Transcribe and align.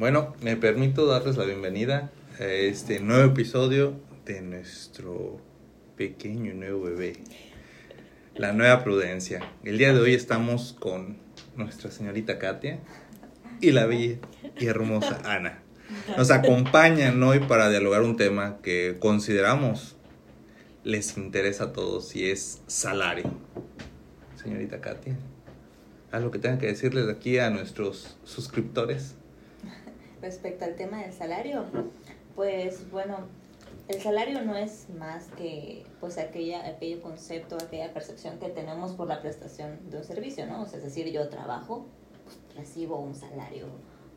Bueno, 0.00 0.34
me 0.40 0.56
permito 0.56 1.04
darles 1.04 1.36
la 1.36 1.44
bienvenida 1.44 2.10
a 2.38 2.44
este 2.44 3.00
nuevo 3.00 3.32
episodio 3.32 4.00
de 4.24 4.40
nuestro 4.40 5.38
pequeño 5.94 6.54
nuevo 6.54 6.84
bebé, 6.84 7.18
la 8.34 8.54
nueva 8.54 8.82
prudencia. 8.82 9.40
El 9.62 9.76
día 9.76 9.92
de 9.92 10.00
hoy 10.00 10.14
estamos 10.14 10.74
con 10.80 11.18
nuestra 11.54 11.90
señorita 11.90 12.38
Katia 12.38 12.78
y 13.60 13.72
la 13.72 13.84
bella 13.84 14.16
y 14.58 14.66
hermosa 14.68 15.20
Ana. 15.26 15.58
Nos 16.16 16.30
acompañan 16.30 17.22
hoy 17.22 17.40
para 17.40 17.68
dialogar 17.68 18.00
un 18.00 18.16
tema 18.16 18.56
que 18.62 18.96
consideramos 18.98 19.96
les 20.82 21.18
interesa 21.18 21.64
a 21.64 21.72
todos 21.74 22.16
y 22.16 22.30
es 22.30 22.62
salario. 22.68 23.30
Señorita 24.42 24.80
Katia, 24.80 25.18
algo 26.10 26.30
que 26.30 26.38
tengan 26.38 26.58
que 26.58 26.68
decirles 26.68 27.06
aquí 27.10 27.36
a 27.36 27.50
nuestros 27.50 28.16
suscriptores 28.24 29.16
respecto 30.20 30.64
al 30.64 30.76
tema 30.76 31.02
del 31.02 31.12
salario, 31.12 31.64
pues 32.34 32.90
bueno, 32.90 33.18
el 33.88 34.00
salario 34.00 34.42
no 34.42 34.56
es 34.56 34.88
más 34.98 35.26
que 35.36 35.84
pues 36.00 36.18
aquella, 36.18 36.66
aquel 36.66 37.00
concepto, 37.00 37.56
aquella 37.56 37.92
percepción 37.92 38.38
que 38.38 38.48
tenemos 38.48 38.92
por 38.92 39.08
la 39.08 39.20
prestación 39.20 39.78
de 39.90 39.98
un 39.98 40.04
servicio, 40.04 40.46
¿no? 40.46 40.62
O 40.62 40.66
sea, 40.66 40.78
es 40.78 40.84
decir, 40.84 41.10
yo 41.10 41.28
trabajo, 41.28 41.86
pues, 42.24 42.38
recibo 42.56 43.00
un 43.00 43.14
salario 43.14 43.66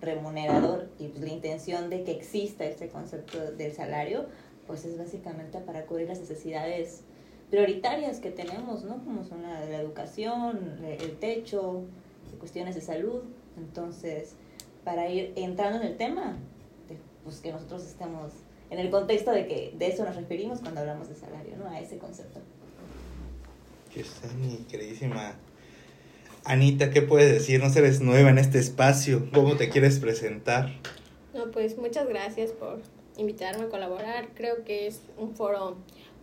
remunerador 0.02 0.90
y 1.00 1.08
pues, 1.08 1.23
la 1.23 1.30
intención 1.30 1.90
de 1.90 2.04
que 2.04 2.12
exista 2.12 2.66
este 2.66 2.90
concepto 2.90 3.52
del 3.52 3.73
salario, 3.73 4.26
pues 4.67 4.86
es 4.86 4.98
básicamente 4.98 5.59
para 5.59 5.86
cubrir 5.86 6.08
las 6.08 6.20
necesidades 6.20 7.02
prioritarias 7.50 8.20
que 8.20 8.31
tenemos, 8.31 8.84
¿no? 8.84 9.04
Como 9.04 9.23
son 9.23 9.42
la, 9.44 9.59
la 9.66 9.81
educación, 9.81 10.80
el 10.84 11.17
techo, 11.17 11.84
cuestiones 12.40 12.76
de 12.76 12.81
salud. 12.81 13.23
Entonces, 13.58 14.36
para 14.84 15.10
ir 15.10 15.34
entrando 15.36 15.80
en 15.80 15.88
el 15.88 15.98
tema, 15.98 16.38
pues 17.23 17.40
que 17.40 17.52
nosotros 17.52 17.86
estemos 17.86 18.34
en 18.70 18.80
el 18.80 18.90
contexto 18.90 19.32
de 19.32 19.48
que 19.48 19.73
de 19.78 19.88
eso 19.88 20.03
nos 20.03 20.16
referimos 20.16 20.59
cuando 20.59 20.81
hablamos 20.81 21.09
de 21.09 21.16
salario, 21.16 21.56
¿no? 21.58 21.67
A 21.67 21.80
ese 21.80 21.98
concepto. 21.98 22.42
Que 23.94 24.02
está 24.02 24.28
mi 24.34 24.58
queridísima 24.70 25.36
Anita, 26.45 26.89
¿qué 26.89 27.02
puedes 27.02 27.31
decir? 27.31 27.61
No 27.61 27.72
eres 27.73 28.02
nueva 28.02 28.30
en 28.30 28.38
este 28.38 28.59
espacio. 28.59 29.30
¿Cómo 29.34 29.56
te 29.56 29.70
quieres 29.70 30.00
presentar? 30.00 30.72
No, 31.34 31.52
pues 31.52 31.78
muchas 31.78 32.08
gracias 32.09 32.52
por 32.52 32.81
invitarme 33.16 33.66
a 33.66 33.70
colaborar. 33.70 34.28
Creo 34.36 34.66
que 34.66 34.88
es 34.88 35.04
un 35.17 35.36
foro 35.36 35.78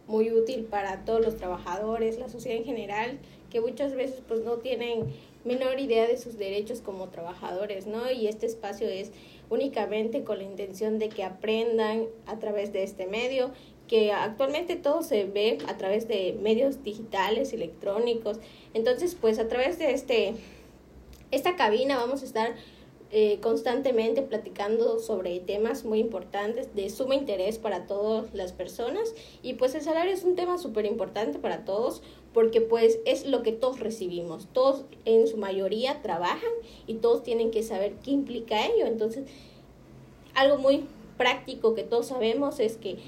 muy 0.06 0.31
útil 0.31 0.64
para 0.64 1.06
todos 1.06 1.25
los 1.25 1.36
trabajadores, 1.36 2.19
la 2.19 2.28
sociedad 2.28 2.58
en 2.58 2.64
general, 2.64 3.19
que 3.48 3.62
muchas 3.62 3.94
veces 3.94 4.20
pues 4.28 4.44
no 4.44 4.56
tienen 4.58 5.06
menor 5.44 5.80
idea 5.80 6.06
de 6.06 6.19
sus 6.19 6.36
derechos 6.36 6.80
como 6.80 7.08
trabajadores, 7.08 7.86
¿no? 7.86 8.10
Y 8.10 8.28
este 8.28 8.46
espacio 8.46 8.88
es 8.88 9.12
únicamente 9.48 10.22
con 10.22 10.38
la 10.38 10.44
intención 10.44 10.98
de 10.98 11.08
que 11.08 11.24
aprendan 11.24 12.06
a 12.27 12.38
través 12.38 12.72
de 12.72 12.82
este 12.82 13.06
medio, 13.06 13.50
que 13.88 14.12
actualmente 14.12 14.77
todo 14.77 15.02
se 15.02 15.24
ve 15.24 15.58
a 15.66 15.77
través 15.77 16.06
de 16.06 16.38
medios 16.41 16.84
digitales, 16.84 17.52
electrónicos. 17.52 18.38
Entonces, 18.74 19.16
pues 19.20 19.38
a 19.38 19.48
través 19.48 19.78
de 19.78 19.92
este 19.92 20.34
esta 21.30 21.56
cabina 21.56 21.97
vamos 21.97 22.22
a 22.22 22.25
estar 22.25 22.54
eh, 23.12 23.39
constantemente 23.41 24.22
platicando 24.22 25.00
sobre 25.00 25.41
temas 25.41 25.84
muy 25.84 25.98
importantes 25.98 26.75
de 26.75 26.89
suma 26.91 27.16
interés 27.16 27.58
para 27.58 27.86
todas 27.86 28.33
las 28.34 28.53
personas. 28.53 29.14
Y 29.42 29.55
pues 29.55 29.75
el 29.75 29.83
salario 29.83 30.12
es 30.12 30.22
un 30.22 30.36
tema 30.36 30.58
súper 30.58 30.86
importante 30.86 31.38
para 31.38 31.64
todos 31.64 32.03
porque 32.33 32.61
pues 32.61 33.00
es 33.06 33.27
lo 33.27 33.42
que 33.42 33.53
todos 33.53 33.81
recibimos, 33.81 34.47
todos 34.53 34.84
en 35.05 35.27
su 35.27 35.36
mayoría 35.36 36.03
trabajan 36.03 36.50
y 36.86 36.94
todos 36.94 37.22
tienen 37.22 37.50
que 37.50 37.62
saber 37.62 37.94
qué 38.05 38.12
implica 38.12 38.66
ello, 38.66 38.86
entonces 38.86 39.27
algo 40.34 40.58
muy 40.58 40.84
práctico 41.16 41.75
que 41.75 41.83
todos 41.83 42.06
sabemos 42.06 42.61
es 42.61 42.77
que 42.77 42.98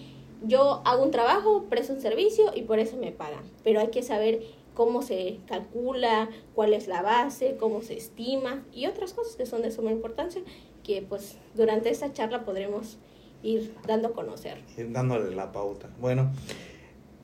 yo 0.45 0.83
hago 0.85 1.05
un 1.05 1.13
trabajo, 1.13 1.67
presto 1.71 1.93
un 1.93 2.01
servicio 2.01 2.51
y 2.55 2.63
por 2.63 2.81
eso 2.81 2.97
me 2.97 3.13
pagan, 3.13 3.45
pero 3.63 3.81
hay 3.81 3.89
que 3.89 4.03
saber 4.03 4.43
cómo 4.75 5.03
se 5.03 5.39
calcula, 5.47 6.29
cuál 6.55 6.73
es 6.75 6.87
la 6.87 7.03
base, 7.03 7.57
cómo 7.59 7.83
se 7.83 7.97
estima 7.97 8.63
y 8.73 8.87
otras 8.87 9.13
cosas 9.13 9.37
que 9.37 9.47
son 9.47 9.63
de 9.63 9.71
suma 9.71 9.91
importancia 9.91 10.43
que 10.83 11.03
pues 11.03 11.37
durante 11.55 11.91
esta 11.91 12.13
charla 12.13 12.45
podremos 12.45 12.99
ir 13.43 13.75
dando 13.87 14.09
a 14.09 14.13
conocer. 14.13 14.59
Ir 14.77 14.93
dándole 14.93 15.35
la 15.35 15.53
pauta. 15.53 15.91
Bueno, 16.01 16.33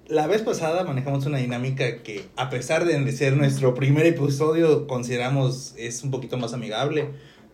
la 0.06 0.26
vez 0.26 0.42
pasada 0.42 0.84
manejamos 0.84 1.26
una 1.26 1.38
dinámica 1.38 2.02
que 2.02 2.24
a 2.36 2.50
pesar 2.50 2.84
de 2.84 3.12
ser 3.12 3.36
nuestro 3.36 3.74
primer 3.74 4.06
episodio 4.06 4.86
consideramos 4.86 5.74
es 5.76 6.02
un 6.02 6.10
poquito 6.10 6.36
más 6.38 6.54
amigable, 6.54 7.10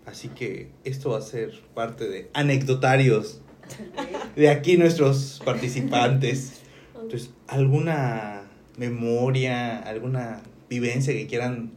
así 0.06 0.28
que 0.28 0.70
esto 0.84 1.10
va 1.10 1.18
a 1.18 1.22
ser 1.22 1.62
parte 1.74 2.08
de 2.08 2.30
anecdotarios 2.32 3.40
de 4.36 4.50
aquí 4.50 4.76
nuestros 4.76 5.40
participantes. 5.44 6.60
Entonces, 6.94 7.30
¿alguna 7.48 8.43
memoria, 8.76 9.80
alguna 9.80 10.42
vivencia 10.68 11.12
que 11.12 11.26
quieran 11.26 11.72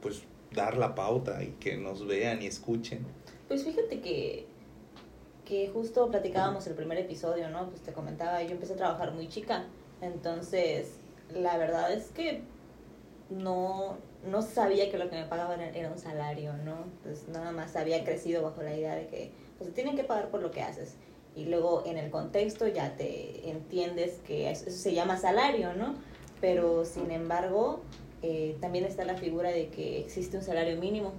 pues 0.00 0.22
dar 0.52 0.76
la 0.76 0.94
pauta 0.94 1.42
y 1.42 1.48
que 1.60 1.76
nos 1.76 2.06
vean 2.06 2.42
y 2.42 2.46
escuchen? 2.46 3.06
Pues 3.48 3.64
fíjate 3.64 4.00
que, 4.00 4.46
que 5.44 5.68
justo 5.68 6.08
platicábamos 6.08 6.66
el 6.66 6.74
primer 6.74 6.98
episodio, 6.98 7.48
¿no? 7.50 7.68
Pues 7.68 7.82
te 7.82 7.92
comentaba, 7.92 8.42
yo 8.42 8.52
empecé 8.52 8.74
a 8.74 8.76
trabajar 8.76 9.12
muy 9.12 9.28
chica, 9.28 9.66
entonces 10.00 10.92
la 11.34 11.58
verdad 11.58 11.92
es 11.92 12.06
que 12.10 12.42
no, 13.30 13.98
no 14.24 14.42
sabía 14.42 14.90
que 14.90 14.98
lo 14.98 15.10
que 15.10 15.16
me 15.16 15.24
pagaban 15.24 15.60
era 15.60 15.90
un 15.90 15.98
salario, 15.98 16.54
¿no? 16.64 16.84
Pues 17.02 17.28
nada 17.28 17.52
más 17.52 17.76
había 17.76 18.04
crecido 18.04 18.42
bajo 18.42 18.62
la 18.62 18.74
idea 18.74 18.94
de 18.94 19.06
que 19.06 19.30
pues 19.58 19.72
tienen 19.74 19.96
que 19.96 20.04
pagar 20.04 20.30
por 20.30 20.42
lo 20.42 20.50
que 20.50 20.62
haces. 20.62 20.94
Y 21.36 21.44
luego 21.44 21.84
en 21.86 21.98
el 21.98 22.10
contexto 22.10 22.66
ya 22.66 22.96
te 22.96 23.48
entiendes 23.48 24.20
que 24.26 24.50
eso 24.50 24.70
se 24.70 24.94
llama 24.94 25.16
salario, 25.18 25.74
¿no? 25.74 25.94
Pero 26.40 26.84
sin 26.84 27.10
embargo 27.10 27.80
eh, 28.22 28.56
también 28.60 28.84
está 28.84 29.04
la 29.04 29.16
figura 29.16 29.50
de 29.50 29.68
que 29.68 30.00
existe 30.00 30.36
un 30.36 30.42
salario 30.42 30.76
mínimo. 30.76 31.12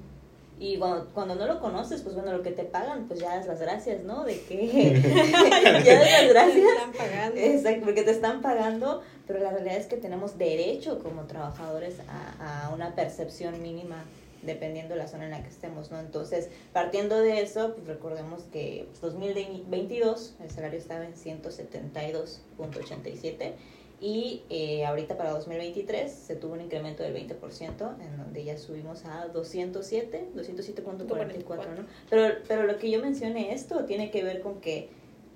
Y 0.62 0.78
cuando, 0.78 1.08
cuando 1.14 1.36
no 1.36 1.48
lo 1.48 1.62
conoces, 1.62 2.02
pues 2.02 2.16
bueno, 2.16 2.34
lo 2.34 2.44
que 2.44 2.52
te 2.52 2.66
pagan, 2.66 3.08
pues 3.08 3.22
ya 3.22 3.38
das 3.38 3.48
las 3.48 3.62
gracias, 3.62 4.04
¿no? 4.04 4.26
De 4.26 4.42
que 4.42 5.00
ya 5.86 6.00
das 6.00 6.12
las 6.12 6.30
gracias. 6.30 6.54
Te 6.54 6.68
están 6.68 6.92
pagando. 6.92 7.40
Exacto, 7.40 7.86
porque 7.86 8.04
te 8.04 8.12
están 8.12 8.42
pagando, 8.42 9.02
pero 9.26 9.40
la 9.40 9.52
realidad 9.52 9.78
es 9.78 9.88
que 9.88 9.96
tenemos 9.96 10.38
derecho 10.38 11.00
como 11.00 11.24
trabajadores 11.24 11.96
a, 12.10 12.68
a 12.68 12.74
una 12.74 12.94
percepción 12.94 13.62
mínima 13.62 14.04
dependiendo 14.42 14.96
de 14.96 15.02
la 15.02 15.08
zona 15.08 15.26
en 15.26 15.32
la 15.32 15.44
que 15.44 15.50
estemos, 15.50 15.92
¿no? 15.92 16.00
Entonces, 16.00 16.50
partiendo 16.74 17.20
de 17.20 17.42
eso, 17.42 17.76
pues 17.76 17.86
recordemos 17.88 18.44
que 18.52 18.88
2022 19.02 20.36
el 20.42 20.50
salario 20.50 20.80
estaba 20.80 21.06
en 21.06 21.14
172.87 21.14 23.54
y 24.02 24.44
eh, 24.50 24.86
ahorita 24.86 25.18
para 25.18 25.32
2023 25.32 26.12
se 26.12 26.36
tuvo 26.36 26.54
un 26.54 26.62
incremento 26.62 27.04
del 27.04 27.14
20%, 27.14 28.02
en 28.02 28.18
donde 28.18 28.44
ya 28.44 28.58
subimos 28.58 29.06
a 29.06 29.28
207, 29.28 30.30
207.44, 30.36 31.76
¿no? 31.76 31.86
Pero, 32.10 32.36
pero 32.48 32.64
lo 32.64 32.78
que 32.78 32.90
yo 32.90 33.02
mencioné 33.02 33.54
esto 33.54 33.86
tiene 33.86 34.10
que 34.10 34.24
ver 34.24 34.42
con 34.42 34.62
que, 34.62 34.90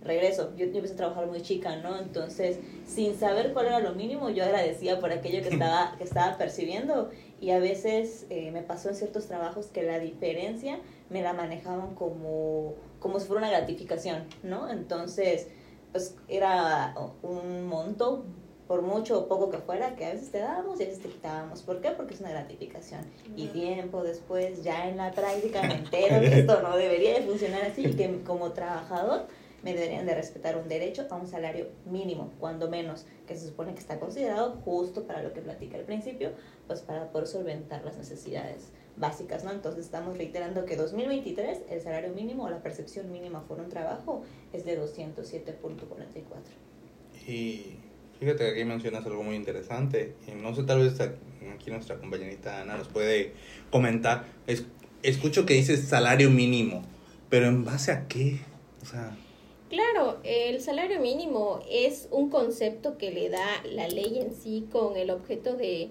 regreso, 0.03 0.53
yo, 0.55 0.65
empecé 0.65 0.93
a 0.93 0.97
trabajar 0.97 1.27
muy 1.27 1.41
chica, 1.41 1.77
¿no? 1.77 1.97
Entonces, 1.97 2.59
sin 2.85 3.17
saber 3.17 3.53
cuál 3.53 3.67
era 3.67 3.79
lo 3.79 3.93
mínimo, 3.93 4.29
yo 4.29 4.43
agradecía 4.43 4.99
por 4.99 5.11
aquello 5.11 5.41
que 5.41 5.49
estaba, 5.49 5.95
que 5.97 6.03
estaba 6.03 6.37
percibiendo. 6.37 7.09
Y 7.39 7.51
a 7.51 7.59
veces 7.59 8.25
eh, 8.29 8.51
me 8.51 8.61
pasó 8.61 8.89
en 8.89 8.95
ciertos 8.95 9.27
trabajos 9.27 9.67
que 9.67 9.83
la 9.83 9.99
diferencia 9.99 10.79
me 11.09 11.21
la 11.21 11.33
manejaban 11.33 11.95
como, 11.95 12.75
como 12.99 13.19
si 13.19 13.27
fuera 13.27 13.47
una 13.47 13.51
gratificación, 13.51 14.23
¿no? 14.43 14.69
Entonces, 14.69 15.47
pues 15.91 16.15
era 16.27 16.95
un 17.21 17.67
monto 17.67 18.25
por 18.73 18.81
mucho 18.81 19.19
o 19.19 19.27
poco 19.27 19.51
que 19.51 19.59
fuera, 19.59 19.95
que 19.95 20.03
a 20.03 20.13
veces 20.13 20.31
te 20.31 20.39
dábamos 20.39 20.79
y 20.79 20.83
a 20.83 20.87
veces 20.87 21.03
te 21.03 21.07
quitábamos. 21.07 21.61
¿Por 21.61 21.79
qué? 21.79 21.91
Porque 21.91 22.15
es 22.15 22.21
una 22.21 22.31
gratificación. 22.31 23.01
Y 23.35 23.45
tiempo 23.49 24.01
después, 24.01 24.63
ya 24.63 24.89
en 24.89 24.97
la 24.97 25.11
práctica, 25.11 25.61
me 25.61 25.75
entero 25.75 26.19
que 26.21 26.39
esto 26.39 26.59
no 26.63 26.75
debería 26.75 27.13
de 27.13 27.21
funcionar 27.21 27.65
así 27.65 27.85
y 27.85 27.93
que 27.93 28.23
como 28.23 28.51
trabajador 28.53 29.27
me 29.61 29.75
deberían 29.75 30.07
de 30.07 30.15
respetar 30.15 30.57
un 30.57 30.67
derecho 30.67 31.05
a 31.07 31.15
un 31.17 31.27
salario 31.27 31.67
mínimo, 31.85 32.31
cuando 32.39 32.67
menos, 32.67 33.05
que 33.27 33.37
se 33.37 33.45
supone 33.45 33.75
que 33.75 33.79
está 33.79 33.99
considerado 33.99 34.53
justo 34.65 35.03
para 35.03 35.21
lo 35.21 35.33
que 35.33 35.41
platica 35.41 35.77
al 35.77 35.83
principio, 35.83 36.31
pues 36.65 36.81
para 36.81 37.11
poder 37.11 37.27
solventar 37.27 37.85
las 37.85 37.95
necesidades 37.97 38.71
básicas, 38.97 39.43
¿no? 39.43 39.51
Entonces 39.51 39.85
estamos 39.85 40.17
reiterando 40.17 40.65
que 40.65 40.77
2023 40.77 41.59
el 41.69 41.79
salario 41.79 42.11
mínimo 42.11 42.45
o 42.45 42.49
la 42.49 42.63
percepción 42.63 43.11
mínima 43.11 43.43
por 43.43 43.59
un 43.59 43.69
trabajo 43.69 44.23
es 44.51 44.65
de 44.65 44.81
207.44. 44.81 46.63
Y 47.27 47.77
Fíjate 48.23 48.45
que 48.45 48.51
aquí 48.51 48.63
mencionas 48.63 49.05
algo 49.05 49.21
muy 49.21 49.35
interesante. 49.35 50.15
Y 50.27 50.31
no 50.31 50.55
sé, 50.55 50.63
tal 50.63 50.79
vez 50.79 50.97
aquí 51.01 51.71
nuestra 51.71 51.97
compañerita 51.97 52.61
Ana 52.61 52.77
nos 52.77 52.87
puede 52.87 53.33
comentar. 53.69 54.23
Es, 54.47 54.63
escucho 55.01 55.45
que 55.45 55.55
dices 55.55 55.89
salario 55.89 56.29
mínimo, 56.29 56.83
pero 57.29 57.47
¿en 57.47 57.65
base 57.65 57.91
a 57.91 58.07
qué? 58.07 58.39
O 58.81 58.85
sea... 58.85 59.17
Claro, 59.69 60.19
el 60.23 60.61
salario 60.61 61.01
mínimo 61.01 61.59
es 61.69 62.07
un 62.11 62.29
concepto 62.29 62.97
que 62.97 63.11
le 63.11 63.29
da 63.29 63.45
la 63.65 63.89
ley 63.89 64.19
en 64.19 64.33
sí 64.33 64.67
con 64.71 64.95
el 64.95 65.09
objeto 65.09 65.55
de... 65.55 65.89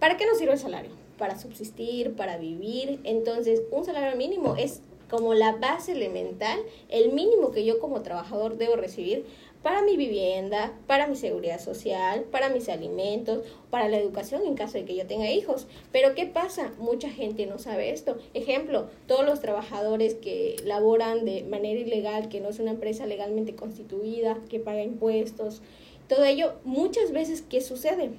¿Para 0.00 0.18
qué 0.18 0.26
nos 0.26 0.36
sirve 0.36 0.52
el 0.52 0.58
salario? 0.58 0.90
Para 1.16 1.38
subsistir, 1.38 2.14
para 2.14 2.36
vivir. 2.36 3.00
Entonces, 3.04 3.62
un 3.70 3.86
salario 3.86 4.18
mínimo 4.18 4.56
es 4.56 4.82
como 5.08 5.34
la 5.34 5.52
base 5.52 5.92
elemental, 5.92 6.58
el 6.88 7.12
mínimo 7.12 7.52
que 7.52 7.66
yo 7.66 7.78
como 7.78 8.00
trabajador 8.00 8.56
debo 8.56 8.76
recibir 8.76 9.26
para 9.62 9.82
mi 9.82 9.96
vivienda, 9.96 10.72
para 10.86 11.06
mi 11.06 11.16
seguridad 11.16 11.60
social, 11.60 12.24
para 12.30 12.48
mis 12.48 12.68
alimentos, 12.68 13.44
para 13.70 13.88
la 13.88 13.98
educación 13.98 14.42
en 14.46 14.54
caso 14.54 14.78
de 14.78 14.84
que 14.84 14.96
yo 14.96 15.06
tenga 15.06 15.30
hijos. 15.30 15.66
Pero 15.92 16.14
¿qué 16.14 16.26
pasa? 16.26 16.72
Mucha 16.78 17.10
gente 17.10 17.46
no 17.46 17.58
sabe 17.58 17.90
esto. 17.90 18.18
Ejemplo, 18.34 18.88
todos 19.06 19.24
los 19.24 19.40
trabajadores 19.40 20.14
que 20.14 20.56
laboran 20.64 21.24
de 21.24 21.44
manera 21.44 21.80
ilegal, 21.80 22.28
que 22.28 22.40
no 22.40 22.48
es 22.48 22.58
una 22.58 22.72
empresa 22.72 23.06
legalmente 23.06 23.54
constituida, 23.54 24.38
que 24.48 24.58
paga 24.58 24.82
impuestos, 24.82 25.62
todo 26.08 26.24
ello, 26.24 26.54
muchas 26.64 27.12
veces, 27.12 27.42
¿qué 27.42 27.60
sucede? 27.60 28.10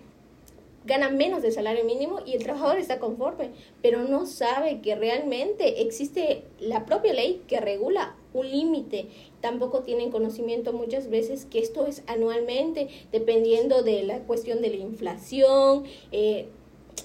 gana 0.86 1.10
menos 1.10 1.42
del 1.42 1.54
salario 1.54 1.86
mínimo 1.86 2.19
y 2.25 2.34
el 2.34 2.44
trabajador 2.44 2.78
está 2.78 3.00
conforme, 3.00 3.51
pero 3.81 4.04
no 4.04 4.25
sabe 4.25 4.81
que 4.81 4.95
realmente 4.95 5.81
existe 5.81 6.44
la 6.60 6.86
propia 6.86 7.13
ley 7.13 7.42
que 7.48 7.60
regula 7.60 8.16
un 8.33 8.50
límite. 8.50 9.07
Tampoco 9.41 9.81
tienen 9.81 10.12
conocimiento 10.12 10.74
muchas 10.74 11.09
veces 11.09 11.45
que 11.45 11.59
esto 11.59 11.85
es 11.85 12.03
anualmente, 12.07 12.88
dependiendo 13.12 13.83
de 13.83 14.03
la 14.03 14.19
cuestión 14.19 14.62
de 14.62 14.69
la 14.69 14.77
inflación. 14.77 15.83
Eh, 16.12 16.47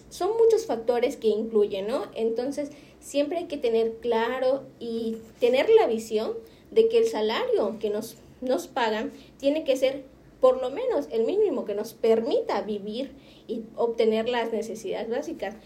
son 0.08 0.30
muchos 0.36 0.66
factores 0.66 1.16
que 1.16 1.28
incluyen, 1.28 1.86
¿no? 1.86 2.04
Entonces, 2.14 2.70
siempre 3.00 3.38
hay 3.38 3.46
que 3.46 3.56
tener 3.58 3.96
claro 3.96 4.64
y 4.78 5.16
tener 5.40 5.68
la 5.70 5.86
visión 5.86 6.34
de 6.70 6.88
que 6.88 6.98
el 6.98 7.06
salario 7.06 7.78
que 7.78 7.90
nos, 7.90 8.16
nos 8.40 8.66
pagan 8.66 9.12
tiene 9.38 9.64
que 9.64 9.76
ser 9.76 10.04
por 10.40 10.60
lo 10.60 10.70
menos 10.70 11.08
el 11.10 11.24
mínimo 11.24 11.64
que 11.64 11.74
nos 11.74 11.94
permita 11.94 12.62
vivir 12.62 13.12
y 13.46 13.62
obtener 13.76 14.28
las 14.28 14.52
necesidades 14.52 15.10
básicas. 15.10 15.56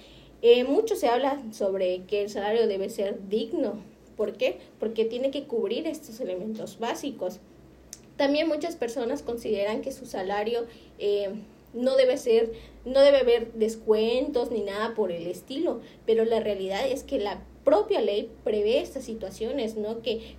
Eh, 0.41 0.65
mucho 0.65 0.97
se 0.97 1.09
habla 1.09 1.43
sobre 1.53 2.05
que 2.05 2.23
el 2.23 2.31
salario 2.31 2.67
debe 2.67 2.89
ser 2.89 3.29
digno. 3.29 3.75
¿Por 4.17 4.35
qué? 4.35 4.59
Porque 4.79 5.05
tiene 5.05 5.31
que 5.31 5.45
cubrir 5.45 5.87
estos 5.87 6.21
elementos 6.21 6.79
básicos. 6.79 7.41
También 8.17 8.49
muchas 8.49 8.77
personas 8.77 9.23
consideran 9.23 9.81
que 9.81 9.93
su 9.93 10.07
salario 10.07 10.67
eh, 10.99 11.31
no 11.73 11.97
debe 11.97 12.19
ser, 12.19 12.53
no 12.85 13.01
debe 13.01 13.19
haber 13.19 13.53
descuentos 13.55 14.51
ni 14.51 14.61
nada 14.61 14.95
por 14.95 15.11
el 15.11 15.27
estilo, 15.27 15.81
pero 16.07 16.25
la 16.25 16.41
realidad 16.41 16.87
es 16.87 17.03
que 17.03 17.19
la 17.19 17.43
propia 17.65 18.01
ley 18.01 18.31
prevé 18.45 18.81
estas 18.81 19.05
situaciones, 19.05 19.77
¿no? 19.77 20.03
Que 20.03 20.37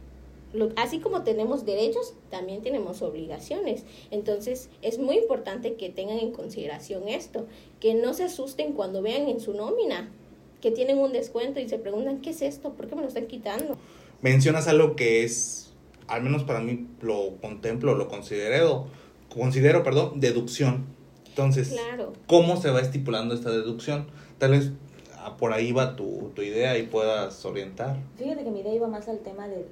así 0.76 1.00
como 1.00 1.24
tenemos 1.24 1.66
derechos, 1.66 2.14
también 2.30 2.62
tenemos 2.62 3.02
obligaciones. 3.02 3.84
Entonces, 4.12 4.70
es 4.82 5.00
muy 5.00 5.18
importante 5.18 5.74
que 5.74 5.90
tengan 5.90 6.20
en 6.20 6.32
consideración 6.32 7.08
esto, 7.08 7.48
que 7.80 7.96
no 7.96 8.14
se 8.14 8.26
asusten 8.26 8.74
cuando 8.74 9.02
vean 9.02 9.28
en 9.28 9.40
su 9.40 9.54
nómina 9.54 10.12
que 10.64 10.72
tienen 10.72 10.98
un 10.98 11.12
descuento 11.12 11.60
y 11.60 11.68
se 11.68 11.78
preguntan, 11.78 12.22
¿qué 12.22 12.30
es 12.30 12.42
esto? 12.42 12.72
¿Por 12.72 12.88
qué 12.88 12.96
me 12.96 13.02
lo 13.02 13.10
están 13.10 13.28
quitando? 13.28 13.78
Mencionas 14.22 14.70
algo 14.70 14.96
que 14.96 15.26
es, 15.26 15.74
al 16.08 16.24
menos 16.24 16.46
para 16.46 16.62
mí 16.62 16.88
lo 17.02 17.36
contemplo, 17.42 17.96
lo 17.96 18.08
considero, 18.08 18.88
considero, 19.28 19.84
perdón, 19.84 20.22
deducción. 20.22 20.86
Entonces, 21.28 21.76
¿cómo 22.28 22.56
se 22.56 22.70
va 22.70 22.80
estipulando 22.80 23.36
esta 23.36 23.52
deducción? 23.52 24.08
Tal 24.38 24.52
vez 24.52 24.72
por 25.38 25.52
ahí 25.52 25.74
va 25.74 25.98
tu, 25.98 26.32
tu 26.34 26.42
idea 26.42 26.78
y 26.78 26.84
puedas 26.84 27.44
orientar. 27.44 27.98
Fíjate 28.16 28.46
que 28.46 28.50
mi 28.50 28.62
idea 28.62 28.74
iba 28.74 28.88
más 28.88 29.10
al 29.10 29.20
tema 29.20 29.50
del, 29.50 29.66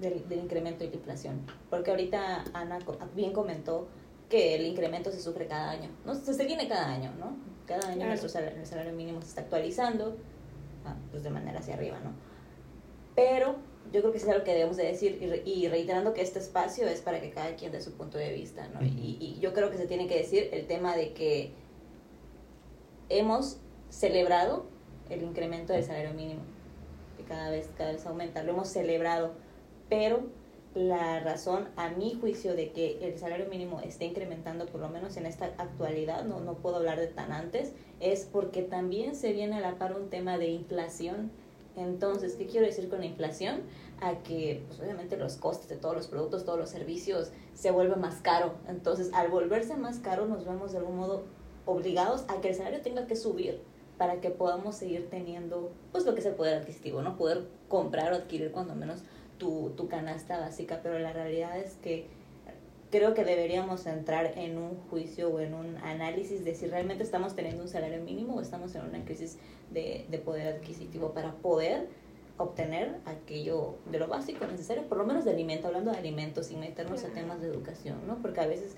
del, 0.00 0.38
incremento 0.38 0.84
y 0.84 0.90
la 0.90 0.94
inflación, 0.94 1.40
porque 1.70 1.90
ahorita 1.90 2.44
Ana 2.54 2.78
bien 3.16 3.32
comentó 3.32 3.88
que 4.28 4.54
el 4.54 4.64
incremento 4.64 5.10
se 5.10 5.20
sufre 5.20 5.48
cada 5.48 5.72
año, 5.72 5.88
¿no? 6.06 6.14
Se, 6.14 6.34
se 6.34 6.44
tiene 6.44 6.68
cada 6.68 6.92
año, 6.92 7.10
¿no? 7.18 7.49
Cada 7.70 7.88
año 7.88 8.04
nuestro 8.04 8.28
salario, 8.28 8.58
el 8.58 8.66
salario 8.66 8.92
mínimo 8.92 9.22
se 9.22 9.28
está 9.28 9.42
actualizando, 9.42 10.16
ah, 10.84 10.96
pues 11.12 11.22
de 11.22 11.30
manera 11.30 11.60
hacia 11.60 11.74
arriba, 11.74 12.00
¿no? 12.00 12.10
Pero 13.14 13.54
yo 13.92 14.00
creo 14.00 14.10
que 14.10 14.18
es 14.18 14.28
algo 14.28 14.42
que 14.42 14.54
debemos 14.54 14.76
de 14.76 14.86
decir 14.86 15.42
y, 15.44 15.68
reiterando 15.68 16.12
que 16.12 16.20
este 16.20 16.40
espacio 16.40 16.88
es 16.88 17.00
para 17.00 17.20
que 17.20 17.30
cada 17.30 17.54
quien 17.54 17.70
dé 17.70 17.80
su 17.80 17.92
punto 17.92 18.18
de 18.18 18.32
vista, 18.32 18.66
¿no? 18.74 18.84
y, 18.84 19.18
y 19.20 19.38
yo 19.40 19.54
creo 19.54 19.70
que 19.70 19.76
se 19.76 19.86
tiene 19.86 20.08
que 20.08 20.16
decir 20.16 20.48
el 20.52 20.66
tema 20.66 20.96
de 20.96 21.12
que 21.12 21.52
hemos 23.08 23.58
celebrado 23.88 24.66
el 25.08 25.22
incremento 25.22 25.72
del 25.72 25.84
salario 25.84 26.12
mínimo, 26.12 26.40
que 27.16 27.22
cada 27.22 27.50
vez, 27.50 27.70
cada 27.78 27.92
vez 27.92 28.04
aumenta, 28.04 28.42
lo 28.42 28.50
hemos 28.50 28.68
celebrado, 28.68 29.34
pero 29.88 30.24
la 30.74 31.18
razón, 31.20 31.68
a 31.76 31.88
mi 31.90 32.14
juicio, 32.14 32.54
de 32.54 32.70
que 32.70 32.98
el 33.02 33.18
salario 33.18 33.46
mínimo 33.46 33.80
esté 33.80 34.04
incrementando, 34.04 34.66
por 34.66 34.80
lo 34.80 34.88
menos 34.88 35.16
en 35.16 35.26
esta 35.26 35.46
actualidad, 35.58 36.24
no, 36.24 36.40
no 36.40 36.54
puedo 36.54 36.76
hablar 36.76 37.00
de 37.00 37.08
tan 37.08 37.32
antes, 37.32 37.72
es 37.98 38.24
porque 38.24 38.62
también 38.62 39.16
se 39.16 39.32
viene 39.32 39.56
a 39.56 39.60
la 39.60 39.78
par 39.78 39.96
un 39.96 40.10
tema 40.10 40.38
de 40.38 40.48
inflación. 40.48 41.32
Entonces, 41.76 42.34
¿qué 42.34 42.46
quiero 42.46 42.66
decir 42.66 42.88
con 42.88 43.00
la 43.00 43.06
inflación? 43.06 43.62
A 44.00 44.22
que, 44.22 44.62
pues, 44.68 44.80
obviamente, 44.80 45.16
los 45.16 45.36
costes 45.36 45.68
de 45.68 45.76
todos 45.76 45.96
los 45.96 46.06
productos, 46.06 46.44
todos 46.44 46.58
los 46.58 46.70
servicios, 46.70 47.32
se 47.54 47.72
vuelve 47.72 47.96
más 47.96 48.16
caro. 48.16 48.54
Entonces, 48.68 49.10
al 49.12 49.28
volverse 49.28 49.76
más 49.76 49.98
caro, 49.98 50.26
nos 50.26 50.44
vemos 50.44 50.72
de 50.72 50.78
algún 50.78 50.96
modo 50.96 51.24
obligados 51.66 52.24
a 52.28 52.40
que 52.40 52.48
el 52.50 52.54
salario 52.54 52.80
tenga 52.80 53.06
que 53.06 53.16
subir 53.16 53.60
para 53.98 54.20
que 54.20 54.30
podamos 54.30 54.76
seguir 54.76 55.10
teniendo 55.10 55.72
pues 55.92 56.06
lo 56.06 56.14
que 56.14 56.20
es 56.20 56.26
el 56.26 56.34
poder 56.34 56.56
adquisitivo, 56.56 57.02
¿no? 57.02 57.18
Poder 57.18 57.46
comprar 57.68 58.14
o 58.14 58.16
adquirir 58.16 58.50
cuando 58.50 58.74
menos 58.74 59.02
tu, 59.40 59.72
tu 59.76 59.88
canasta 59.88 60.38
básica, 60.38 60.78
pero 60.84 61.00
la 61.00 61.12
realidad 61.12 61.58
es 61.58 61.74
que 61.82 62.06
creo 62.90 63.14
que 63.14 63.24
deberíamos 63.24 63.86
entrar 63.86 64.38
en 64.38 64.58
un 64.58 64.76
juicio 64.90 65.30
o 65.30 65.40
en 65.40 65.54
un 65.54 65.76
análisis 65.78 66.44
de 66.44 66.54
si 66.54 66.66
realmente 66.66 67.02
estamos 67.02 67.34
teniendo 67.34 67.62
un 67.62 67.68
salario 67.68 68.02
mínimo 68.02 68.34
o 68.34 68.40
estamos 68.40 68.74
en 68.74 68.82
una 68.82 69.04
crisis 69.04 69.38
de, 69.70 70.06
de 70.08 70.18
poder 70.18 70.54
adquisitivo 70.54 71.12
para 71.12 71.32
poder 71.32 71.88
obtener 72.36 72.96
aquello 73.04 73.76
de 73.90 73.98
lo 73.98 74.08
básico 74.08 74.46
necesario, 74.46 74.88
por 74.88 74.98
lo 74.98 75.04
menos 75.04 75.24
de 75.24 75.30
alimento, 75.30 75.68
hablando 75.68 75.90
de 75.90 75.98
alimentos, 75.98 76.46
sin 76.46 76.60
meternos 76.60 77.02
en 77.04 77.12
temas 77.12 77.40
de 77.40 77.48
educación, 77.48 77.98
¿no? 78.06 78.20
Porque 78.22 78.40
a 78.40 78.46
veces, 78.46 78.76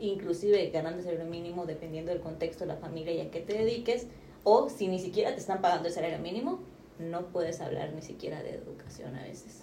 inclusive 0.00 0.70
ganando 0.70 0.98
el 0.98 1.04
salario 1.04 1.26
mínimo, 1.26 1.64
dependiendo 1.64 2.12
del 2.12 2.20
contexto 2.20 2.64
de 2.64 2.68
la 2.68 2.76
familia 2.76 3.12
y 3.12 3.20
a 3.20 3.30
qué 3.30 3.40
te 3.40 3.54
dediques, 3.54 4.08
o 4.42 4.68
si 4.68 4.88
ni 4.88 4.98
siquiera 4.98 5.32
te 5.32 5.40
están 5.40 5.60
pagando 5.62 5.88
el 5.88 5.94
salario 5.94 6.18
mínimo, 6.18 6.60
no 6.98 7.26
puedes 7.28 7.60
hablar 7.60 7.92
ni 7.92 8.02
siquiera 8.02 8.42
de 8.42 8.50
educación 8.50 9.14
a 9.16 9.22
veces. 9.22 9.62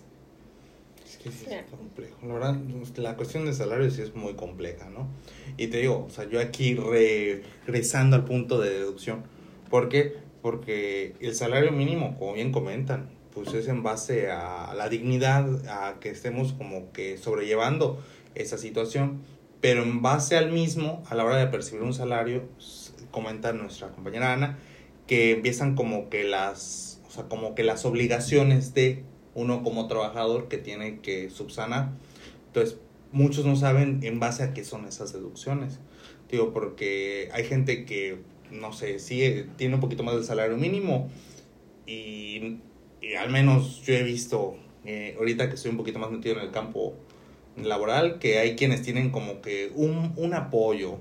Es 1.11 1.17
que 1.17 1.29
sí 1.29 1.45
es 1.49 1.63
complejo. 1.65 2.15
La 2.25 2.33
verdad, 2.33 2.57
la 2.95 3.17
cuestión 3.17 3.45
de 3.45 3.53
salario 3.53 3.91
sí 3.91 4.01
es 4.01 4.15
muy 4.15 4.35
compleja, 4.35 4.89
¿no? 4.89 5.09
Y 5.57 5.67
te 5.67 5.79
digo, 5.79 6.05
o 6.07 6.09
sea, 6.09 6.29
yo 6.29 6.39
aquí 6.39 6.75
regresando 6.75 8.15
al 8.15 8.23
punto 8.23 8.61
de 8.61 8.69
deducción. 8.69 9.23
¿Por 9.69 9.89
qué? 9.89 10.15
Porque 10.41 11.15
el 11.19 11.35
salario 11.35 11.73
mínimo, 11.73 12.17
como 12.17 12.33
bien 12.33 12.53
comentan, 12.53 13.09
pues 13.33 13.53
es 13.53 13.67
en 13.67 13.83
base 13.83 14.31
a 14.31 14.73
la 14.73 14.87
dignidad, 14.87 15.67
a 15.67 15.99
que 15.99 16.09
estemos 16.09 16.53
como 16.53 16.93
que 16.93 17.17
sobrellevando 17.17 18.01
esa 18.33 18.57
situación. 18.57 19.21
Pero 19.59 19.83
en 19.83 20.01
base 20.01 20.37
al 20.37 20.49
mismo, 20.49 21.03
a 21.09 21.15
la 21.15 21.25
hora 21.25 21.35
de 21.35 21.47
percibir 21.47 21.83
un 21.83 21.93
salario, 21.93 22.43
comenta 23.11 23.51
nuestra 23.51 23.89
compañera 23.89 24.31
Ana, 24.31 24.59
que 25.07 25.31
empiezan 25.31 25.75
como 25.75 26.09
que 26.09 26.23
las, 26.23 27.01
o 27.05 27.11
sea, 27.11 27.25
como 27.25 27.53
que 27.53 27.63
las 27.63 27.83
obligaciones 27.83 28.73
de 28.73 29.03
uno 29.35 29.63
como 29.63 29.87
trabajador 29.87 30.47
que 30.47 30.57
tiene 30.57 30.99
que 30.99 31.29
subsanar. 31.29 31.91
Entonces, 32.47 32.77
muchos 33.11 33.45
no 33.45 33.55
saben 33.55 33.99
en 34.03 34.19
base 34.19 34.43
a 34.43 34.53
qué 34.53 34.63
son 34.63 34.85
esas 34.85 35.13
deducciones. 35.13 35.79
Digo, 36.29 36.53
porque 36.53 37.29
hay 37.33 37.43
gente 37.45 37.85
que, 37.85 38.19
no 38.51 38.73
sé, 38.73 38.99
sí 38.99 39.45
tiene 39.57 39.75
un 39.75 39.81
poquito 39.81 40.03
más 40.03 40.15
del 40.15 40.23
salario 40.23 40.57
mínimo 40.57 41.09
y, 41.85 42.59
al 43.19 43.29
menos 43.29 43.81
yo 43.85 43.93
he 43.93 44.03
visto, 44.03 44.55
eh, 44.85 45.15
ahorita 45.17 45.49
que 45.49 45.55
estoy 45.55 45.71
un 45.71 45.77
poquito 45.77 45.99
más 45.99 46.11
metido 46.11 46.35
en 46.35 46.41
el 46.41 46.51
campo 46.51 46.93
laboral, 47.57 48.19
que 48.19 48.39
hay 48.39 48.55
quienes 48.55 48.81
tienen 48.81 49.09
como 49.09 49.41
que 49.41 49.71
un, 49.75 50.13
un 50.15 50.33
apoyo 50.33 50.97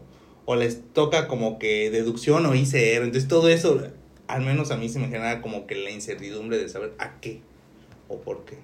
o 0.47 0.57
les 0.57 0.83
toca 0.93 1.29
como 1.29 1.59
que 1.59 1.91
deducción 1.91 2.45
o 2.47 2.55
ICR. 2.55 3.05
Entonces 3.05 3.29
todo 3.29 3.49
eso 3.49 3.81
al 4.27 4.43
menos 4.43 4.71
a 4.71 4.77
mí 4.77 4.89
se 4.89 4.99
me 4.99 5.09
genera 5.09 5.43
como 5.43 5.67
que 5.67 5.75
la 5.75 5.91
incertidumbre 5.91 6.59
de 6.59 6.69
saber 6.69 6.95
a 6.99 7.21
qué 7.21 7.41
o 8.11 8.17
por 8.17 8.45
qué. 8.45 8.59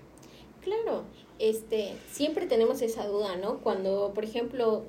Claro, 0.60 1.04
este, 1.38 1.94
siempre 2.10 2.46
tenemos 2.46 2.82
esa 2.82 3.06
duda, 3.06 3.36
¿no? 3.36 3.58
Cuando, 3.58 4.12
por 4.12 4.24
ejemplo, 4.24 4.84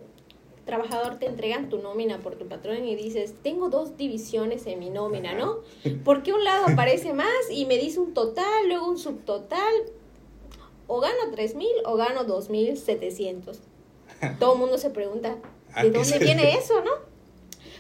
trabajador 0.66 1.18
te 1.20 1.28
entregan 1.28 1.70
tu 1.70 1.78
nómina 1.78 2.20
por 2.20 2.36
tu 2.36 2.48
patrón 2.48 2.86
y 2.86 2.96
dices, 2.96 3.36
tengo 3.42 3.70
dos 3.70 3.96
divisiones 3.96 4.66
en 4.68 4.80
mi 4.80 4.90
nómina, 4.90 5.34
¿no? 5.34 5.60
Porque 6.04 6.34
un 6.34 6.44
lado 6.44 6.66
aparece 6.68 7.14
más 7.14 7.50
y 7.50 7.66
me 7.66 7.78
dice 7.78 8.00
un 8.00 8.14
total, 8.14 8.68
luego 8.68 8.88
un 8.90 8.98
subtotal, 8.98 9.74
o 10.88 11.00
gano 11.00 11.32
tres 11.32 11.56
mil 11.56 11.74
o 11.86 11.96
gano 11.96 12.24
dos 12.24 12.50
mil 12.50 12.78
setecientos. 12.78 13.60
Todo 14.40 14.54
el 14.54 14.60
mundo 14.60 14.78
se 14.78 14.90
pregunta, 14.90 15.38
¿de 15.82 15.92
dónde 15.92 16.20
viene 16.20 16.54
eso, 16.54 16.82
no? 16.82 16.92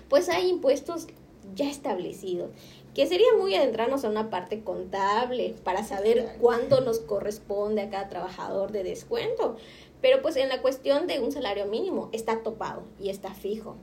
Pues 0.09 0.29
hay 0.29 0.49
impuestos 0.49 1.07
ya 1.55 1.69
establecidos 1.69 2.51
que 2.97 3.05
sería 3.05 3.27
muy 3.37 3.53
adentrarnos 3.53 4.03
a 4.03 4.09
una 4.09 4.31
parte 4.31 4.63
contable 4.63 5.53
para 5.63 5.83
saber 5.83 6.37
cuánto 6.41 6.81
nos 6.81 6.97
corresponde 6.97 7.83
a 7.83 7.91
cada 7.91 8.09
trabajador 8.09 8.71
de 8.71 8.83
descuento. 8.83 9.55
Pero 10.01 10.23
pues 10.23 10.35
en 10.35 10.49
la 10.49 10.63
cuestión 10.63 11.05
de 11.05 11.19
un 11.19 11.31
salario 11.31 11.67
mínimo 11.67 12.09
está 12.11 12.41
topado 12.41 12.81
y 12.99 13.09
está 13.09 13.35
fijo, 13.35 13.75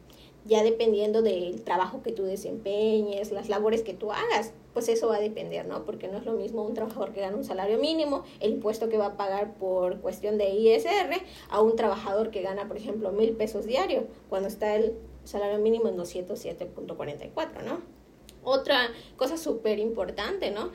ya 0.45 0.65
dependiendo 0.65 1.23
del 1.23 1.63
trabajo 1.63 2.03
que 2.03 2.11
tú 2.11 2.25
desempeñes, 2.25 3.31
las 3.31 3.49
labores 3.49 3.83
que 3.83 3.95
tú 3.95 4.11
hagas. 4.11 4.53
pues 4.73 4.89
eso 4.89 5.07
va 5.07 5.19
a 5.19 5.21
depender, 5.21 5.65
¿no? 5.69 5.85
Porque 5.85 6.09
no 6.09 6.19
es 6.19 6.25
lo 6.25 6.33
mismo 6.33 6.65
un 6.65 6.75
trabajador 6.75 7.13
que 7.13 7.21
gana 7.21 7.37
un 7.37 7.45
salario 7.45 7.79
mínimo, 7.79 8.25
el 8.41 8.55
impuesto 8.55 8.89
que 8.89 8.99
va 8.99 9.07
a 9.07 9.17
pagar 9.17 9.55
por 9.55 10.01
cuestión 10.01 10.39
de 10.39 10.51
ISR, 10.51 11.23
a 11.51 11.63
un 11.63 11.77
trabajador 11.77 12.33
que 12.33 12.43
gana, 12.43 12.67
por 12.67 12.77
ejemplo, 12.77 13.13
mil 13.13 13.37
pesos 13.37 13.65
diario, 13.65 14.09
cuando 14.29 14.49
está 14.49 14.75
el 14.75 14.99
salario 15.23 15.61
mínimo 15.61 15.89
en 15.89 15.97
207.44, 15.99 17.63
¿no? 17.65 18.04
Otra 18.45 18.91
cosa 19.17 19.37
súper 19.37 19.79
importante, 19.79 20.51
¿no? 20.51 20.71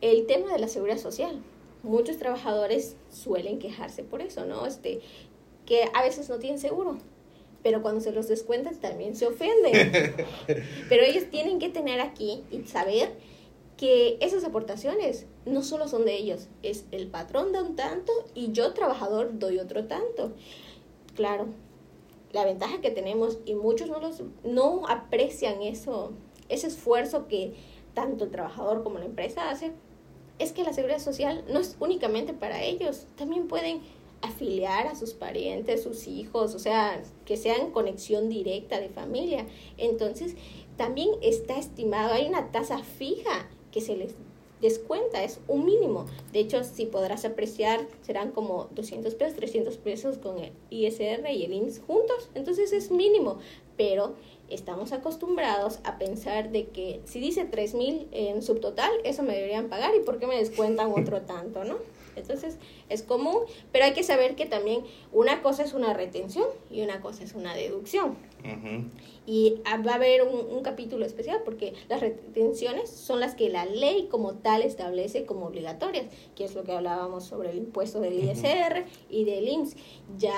El 0.00 0.26
tema 0.26 0.52
de 0.52 0.58
la 0.58 0.68
seguridad 0.68 0.98
social. 0.98 1.42
Muchos 1.82 2.18
trabajadores 2.18 2.96
suelen 3.10 3.58
quejarse 3.58 4.02
por 4.02 4.20
eso, 4.20 4.44
¿no? 4.46 4.66
Este, 4.66 5.00
que 5.66 5.84
a 5.94 6.02
veces 6.02 6.28
no 6.28 6.38
tienen 6.38 6.58
seguro, 6.58 6.98
pero 7.62 7.82
cuando 7.82 8.00
se 8.00 8.12
los 8.12 8.28
descuentan 8.28 8.76
también 8.76 9.14
se 9.14 9.26
ofenden. 9.26 9.92
pero 10.88 11.04
ellos 11.04 11.24
tienen 11.30 11.58
que 11.58 11.68
tener 11.68 12.00
aquí 12.00 12.42
y 12.50 12.62
saber 12.62 13.10
que 13.76 14.18
esas 14.20 14.44
aportaciones 14.44 15.26
no 15.46 15.62
solo 15.62 15.86
son 15.86 16.04
de 16.04 16.16
ellos, 16.16 16.48
es 16.62 16.84
el 16.90 17.06
patrón 17.06 17.52
da 17.52 17.62
un 17.62 17.76
tanto 17.76 18.12
y 18.34 18.52
yo 18.52 18.72
trabajador 18.74 19.38
doy 19.38 19.58
otro 19.58 19.86
tanto. 19.86 20.32
Claro, 21.14 21.46
la 22.32 22.44
ventaja 22.44 22.80
que 22.80 22.90
tenemos 22.90 23.38
y 23.44 23.54
muchos 23.54 23.88
no 23.88 24.00
los 24.00 24.22
no 24.44 24.86
aprecian 24.88 25.62
eso, 25.62 26.12
ese 26.48 26.66
esfuerzo 26.66 27.26
que 27.28 27.54
tanto 27.94 28.24
el 28.24 28.30
trabajador 28.30 28.82
como 28.82 28.98
la 28.98 29.04
empresa 29.04 29.50
hace, 29.50 29.72
es 30.38 30.52
que 30.52 30.62
la 30.62 30.72
seguridad 30.72 31.00
social 31.00 31.44
no 31.48 31.58
es 31.58 31.76
únicamente 31.80 32.32
para 32.32 32.62
ellos, 32.62 33.06
también 33.16 33.48
pueden 33.48 33.80
afiliar 34.20 34.86
a 34.86 34.94
sus 34.94 35.14
parientes, 35.14 35.82
sus 35.82 36.06
hijos, 36.06 36.54
o 36.54 36.58
sea, 36.58 37.00
que 37.24 37.36
sean 37.36 37.70
conexión 37.70 38.28
directa 38.28 38.80
de 38.80 38.88
familia. 38.88 39.46
Entonces, 39.76 40.34
también 40.76 41.10
está 41.22 41.58
estimado, 41.58 42.14
hay 42.14 42.26
una 42.26 42.50
tasa 42.50 42.78
fija 42.78 43.48
que 43.72 43.80
se 43.80 43.96
les 43.96 44.14
descuenta, 44.60 45.22
es 45.22 45.40
un 45.46 45.64
mínimo. 45.64 46.06
De 46.32 46.40
hecho, 46.40 46.64
si 46.64 46.86
podrás 46.86 47.24
apreciar, 47.24 47.86
serán 48.02 48.32
como 48.32 48.68
200 48.74 49.14
pesos, 49.14 49.36
300 49.36 49.76
pesos 49.76 50.18
con 50.18 50.38
el 50.38 50.52
ISR 50.70 51.30
y 51.30 51.44
el 51.44 51.52
INS 51.52 51.80
juntos, 51.86 52.28
entonces 52.34 52.72
es 52.72 52.90
mínimo, 52.90 53.38
pero 53.76 54.14
estamos 54.50 54.92
acostumbrados 54.92 55.80
a 55.84 55.98
pensar 55.98 56.50
de 56.50 56.68
que 56.68 57.00
si 57.04 57.20
dice 57.20 57.44
3 57.44 57.74
mil 57.74 58.08
en 58.12 58.42
subtotal, 58.42 58.90
eso 59.04 59.22
me 59.22 59.34
deberían 59.34 59.68
pagar 59.68 59.94
y 59.94 60.00
por 60.00 60.18
qué 60.18 60.26
me 60.26 60.36
descuentan 60.36 60.92
otro 60.92 61.22
tanto, 61.26 61.64
¿no? 61.64 61.76
Entonces 62.18 62.58
es 62.88 63.02
común, 63.02 63.42
pero 63.72 63.84
hay 63.84 63.92
que 63.92 64.02
saber 64.02 64.34
que 64.34 64.46
también 64.46 64.82
una 65.12 65.42
cosa 65.42 65.62
es 65.62 65.72
una 65.72 65.94
retención 65.94 66.46
y 66.70 66.82
una 66.82 67.00
cosa 67.00 67.24
es 67.24 67.34
una 67.34 67.54
deducción. 67.54 68.16
Y 69.26 69.60
va 69.66 69.92
a 69.92 69.94
haber 69.94 70.22
un, 70.22 70.62
capítulo 70.62 71.06
especial 71.06 71.42
porque 71.44 71.74
las 71.88 72.00
retenciones 72.00 72.90
son 72.90 73.20
las 73.20 73.34
que 73.34 73.48
la 73.48 73.64
ley 73.64 74.08
como 74.10 74.34
tal 74.34 74.62
establece 74.62 75.24
como 75.24 75.46
obligatorias, 75.46 76.06
que 76.34 76.44
es 76.44 76.54
lo 76.54 76.64
que 76.64 76.72
hablábamos 76.72 77.24
sobre 77.24 77.50
el 77.50 77.58
impuesto 77.58 78.00
del 78.00 78.18
ISR 78.18 78.84
y 79.08 79.24
del 79.24 79.48
IMSS. 79.48 79.76
Ya 80.18 80.34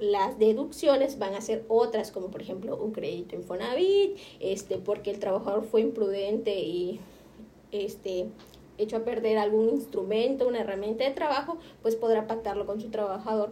las 0.00 0.38
deducciones 0.38 1.18
van 1.18 1.34
a 1.34 1.40
ser 1.40 1.64
otras, 1.68 2.10
como 2.10 2.28
por 2.28 2.42
ejemplo 2.42 2.76
un 2.76 2.92
crédito 2.92 3.36
Infonavit, 3.36 4.18
este, 4.40 4.78
porque 4.78 5.10
el 5.10 5.18
trabajador 5.18 5.64
fue 5.64 5.80
imprudente 5.80 6.58
y 6.60 7.00
este 7.72 8.26
hecho 8.78 8.96
a 8.96 9.04
perder 9.04 9.38
algún 9.38 9.70
instrumento, 9.70 10.46
una 10.46 10.60
herramienta 10.60 11.04
de 11.04 11.10
trabajo, 11.10 11.58
pues 11.82 11.96
podrá 11.96 12.26
pactarlo 12.26 12.66
con 12.66 12.80
su 12.80 12.90
trabajador. 12.90 13.50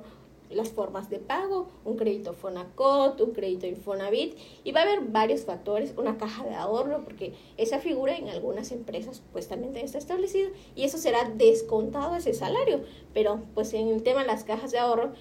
Las 0.50 0.69
formas 0.69 1.09
de 1.09 1.19
pago, 1.19 1.69
un 1.85 1.97
crédito 1.97 2.35
Fonacot, 2.35 3.19
un 3.21 3.33
crédito 3.33 3.67
Infonavit 3.67 4.37
y 4.62 4.73
va 4.73 4.81
a 4.81 4.83
haber 4.85 5.00
varios 5.00 5.41
factores, 5.47 5.95
una 5.97 6.19
caja 6.19 6.45
de 6.45 6.55
ahorro, 6.55 7.03
porque 7.03 7.33
esa 7.57 7.81
figura 7.81 8.14
en 8.17 8.29
algunas 8.29 8.71
empresas 8.71 9.23
pues 9.33 9.49
también 9.49 9.75
está 9.76 9.99
establecida 9.99 10.50
y 10.76 10.85
eso 10.85 10.99
será 10.99 11.29
descontado 11.31 12.14
ese 12.14 12.35
salario, 12.35 12.83
pero 13.14 13.41
pues 13.55 13.73
en 13.73 13.88
el 13.88 14.03
tema 14.03 14.21
de 14.21 14.29
las 14.29 14.45
cajas 14.45 14.71
de 14.71 14.79
ahorro 14.79 15.12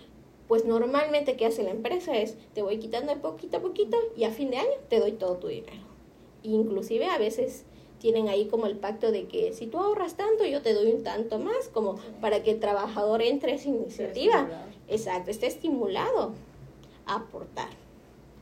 pues 0.48 0.66
normalmente 0.66 1.36
¿qué 1.36 1.46
hace 1.46 1.64
la 1.64 1.72
empresa? 1.72 2.18
Es 2.18 2.36
te 2.54 2.62
voy 2.62 2.80
quitando 2.80 3.14
de 3.14 3.20
poquito 3.20 3.58
a 3.58 3.62
poquito 3.62 3.98
y 4.16 4.26
a 4.26 4.32
fin 4.32 4.52
de 4.52 4.58
año 4.58 4.78
te 4.90 5.00
doy 5.00 5.14
todo 5.14 5.38
tu 5.38 5.48
dinero. 5.48 5.84
Inclusive 6.44 7.06
a 7.06 7.18
veces 7.18 7.66
tienen 8.04 8.28
ahí 8.28 8.48
como 8.48 8.66
el 8.66 8.76
pacto 8.76 9.14
de 9.14 9.28
que 9.28 9.54
si 9.54 9.66
tú 9.66 9.80
ahorras 9.80 10.16
tanto, 10.16 10.46
yo 10.46 10.62
te 10.62 10.74
doy 10.74 10.92
un 10.92 11.04
tanto 11.04 11.40
más, 11.40 11.70
como 11.70 11.96
para 12.20 12.44
que 12.44 12.52
el 12.52 12.60
trabajador 12.60 13.22
entre 13.22 13.54
esa 13.54 13.70
iniciativa. 13.70 14.50
Exacto, 14.90 15.32
esté 15.32 15.48
estimulado 15.48 16.34
a 17.06 17.16
aportar. 17.16 17.70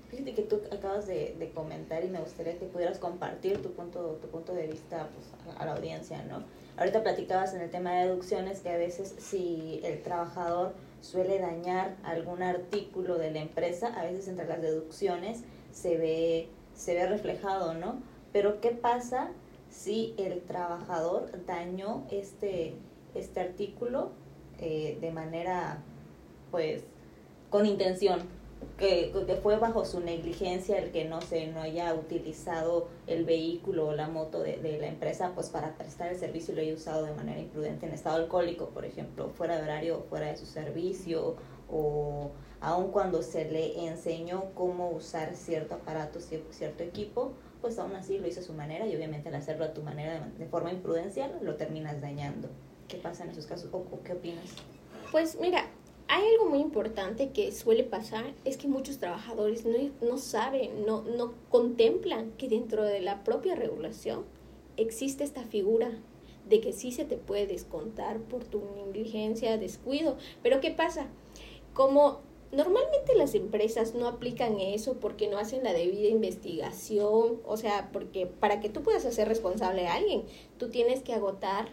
Fíjate 0.10 0.34
que 0.34 0.42
tú 0.42 0.60
acabas 0.72 1.06
de, 1.06 1.36
de, 1.38 1.52
comentar 1.52 2.04
y 2.04 2.08
me 2.08 2.20
gustaría 2.20 2.58
que 2.58 2.66
pudieras 2.66 2.98
compartir 2.98 3.62
tu 3.62 3.72
punto, 3.72 4.18
tu 4.20 4.28
punto 4.28 4.52
de 4.52 4.66
vista 4.66 5.08
pues, 5.14 5.56
a, 5.58 5.64
la 5.64 5.74
audiencia, 5.76 6.24
¿no? 6.24 6.44
Ahorita 6.76 7.04
platicabas 7.04 7.54
en 7.54 7.62
el 7.62 7.70
tema 7.70 7.94
de 7.94 8.08
deducciones 8.08 8.62
que 8.62 8.70
a 8.70 8.78
veces 8.78 9.16
si 9.20 9.80
el 9.84 10.02
trabajador 10.02 10.74
suele 11.02 11.40
dañar 11.40 11.98
algún 12.04 12.44
artículo 12.44 13.18
de 13.18 13.32
la 13.32 13.40
empresa, 13.40 13.88
a 14.00 14.04
veces 14.06 14.28
entre 14.28 14.48
las 14.48 14.62
deducciones 14.62 15.44
se 15.72 15.98
ve, 15.98 16.50
se 16.74 16.94
ve 16.94 17.08
reflejado, 17.08 17.74
¿no? 17.74 18.02
Pero 18.32 18.62
¿qué 18.62 18.72
pasa 18.72 19.32
si 19.70 20.14
el 20.18 20.42
trabajador 20.42 21.32
dañó 21.46 22.06
este, 22.12 22.76
este 23.16 23.40
artículo 23.40 24.12
eh, 24.60 24.98
de 25.02 25.12
manera, 25.12 25.82
pues, 26.52 26.84
con 27.50 27.66
intención, 27.66 28.20
que, 28.78 29.12
que, 29.28 29.36
fue 29.36 29.58
bajo 29.58 29.86
su 29.86 30.00
negligencia 30.00 30.78
el 30.78 30.92
que 30.92 31.06
no 31.06 31.22
se 31.22 31.48
no 31.48 31.62
haya 31.62 31.94
utilizado 31.94 32.88
el 33.08 33.26
vehículo 33.26 33.88
o 33.88 33.94
la 33.94 34.08
moto 34.08 34.40
de, 34.42 34.58
de, 34.58 34.80
la 34.80 34.88
empresa 34.88 35.32
pues 35.36 35.50
para 35.50 35.76
prestar 35.78 36.12
el 36.12 36.18
servicio 36.18 36.54
y 36.54 36.56
lo 36.56 36.62
haya 36.62 36.74
usado 36.74 37.06
de 37.06 37.14
manera 37.14 37.40
imprudente 37.40 37.86
en 37.86 37.94
estado 37.94 38.18
alcohólico 38.18 38.70
por 38.70 38.86
ejemplo 38.86 39.30
fuera 39.30 39.58
de 39.58 39.64
horario 39.64 40.06
fuera 40.10 40.28
de 40.28 40.38
su 40.38 40.46
servicio 40.46 41.36
o 41.70 42.32
aun 42.60 42.92
cuando 42.92 43.22
se 43.22 43.50
le 43.50 43.86
enseñó 43.88 44.52
cómo 44.56 44.90
usar 44.90 45.36
cierto 45.36 45.76
aparato 45.76 46.20
cierto 46.20 46.84
equipo 46.84 47.34
pues 47.62 47.78
aún 47.78 47.96
así 47.96 48.18
lo 48.18 48.28
hizo 48.28 48.40
a 48.42 48.44
su 48.44 48.54
manera 48.54 48.86
y 48.88 48.96
obviamente 48.96 49.30
al 49.30 49.36
hacerlo 49.36 49.66
a 49.66 49.74
tu 49.74 49.84
manera 49.84 50.28
de, 50.38 50.46
forma 50.48 50.72
imprudencial 50.72 51.40
lo 51.42 51.56
terminas 51.56 52.02
dañando. 52.02 52.50
¿Qué 52.88 52.98
pasa 52.98 53.24
en 53.24 53.30
esos 53.30 53.46
casos 53.46 53.70
o, 53.72 54.02
qué 54.04 54.14
opinas? 54.14 54.46
Pues 55.12 55.38
mira, 55.40 55.66
hay 56.14 56.28
algo 56.28 56.50
muy 56.50 56.60
importante 56.60 57.30
que 57.30 57.54
suele 57.54 57.86
pasar, 57.86 58.34
es 58.44 58.58
que 58.58 58.68
muchos 58.68 58.98
trabajadores 58.98 59.66
no, 59.66 59.78
no 60.02 60.18
saben, 60.18 60.86
no, 60.86 61.04
no 61.04 61.34
contemplan 61.48 62.32
que 62.34 62.50
dentro 62.50 62.84
de 62.84 63.00
la 63.00 63.24
propia 63.24 63.56
regulación 63.56 64.26
existe 64.76 65.24
esta 65.24 65.44
figura 65.44 65.90
de 66.50 66.60
que 66.60 66.74
sí 66.74 66.92
se 66.92 67.06
te 67.06 67.16
puede 67.16 67.48
descontar 67.48 68.20
por 68.20 68.44
tu 68.44 68.62
negligencia, 68.76 69.58
descuido. 69.58 70.18
Pero 70.44 70.60
¿qué 70.60 70.72
pasa? 70.72 71.08
Como 71.74 72.20
Normalmente 72.52 73.16
las 73.16 73.34
empresas 73.34 73.96
no 73.96 74.10
aplican 74.10 74.60
eso 74.60 74.96
porque 74.96 75.30
no 75.30 75.38
hacen 75.38 75.64
la 75.64 75.72
debida 75.72 76.10
investigación, 76.10 77.40
o 77.46 77.56
sea, 77.56 77.90
porque 77.94 78.28
para 78.28 78.60
que 78.60 78.68
tú 78.68 78.84
puedas 78.84 79.06
hacer 79.06 79.30
responsable 79.30 79.88
a 79.88 79.94
alguien, 79.94 80.24
tú 80.58 80.68
tienes 80.68 81.02
que 81.02 81.14
agotar 81.14 81.70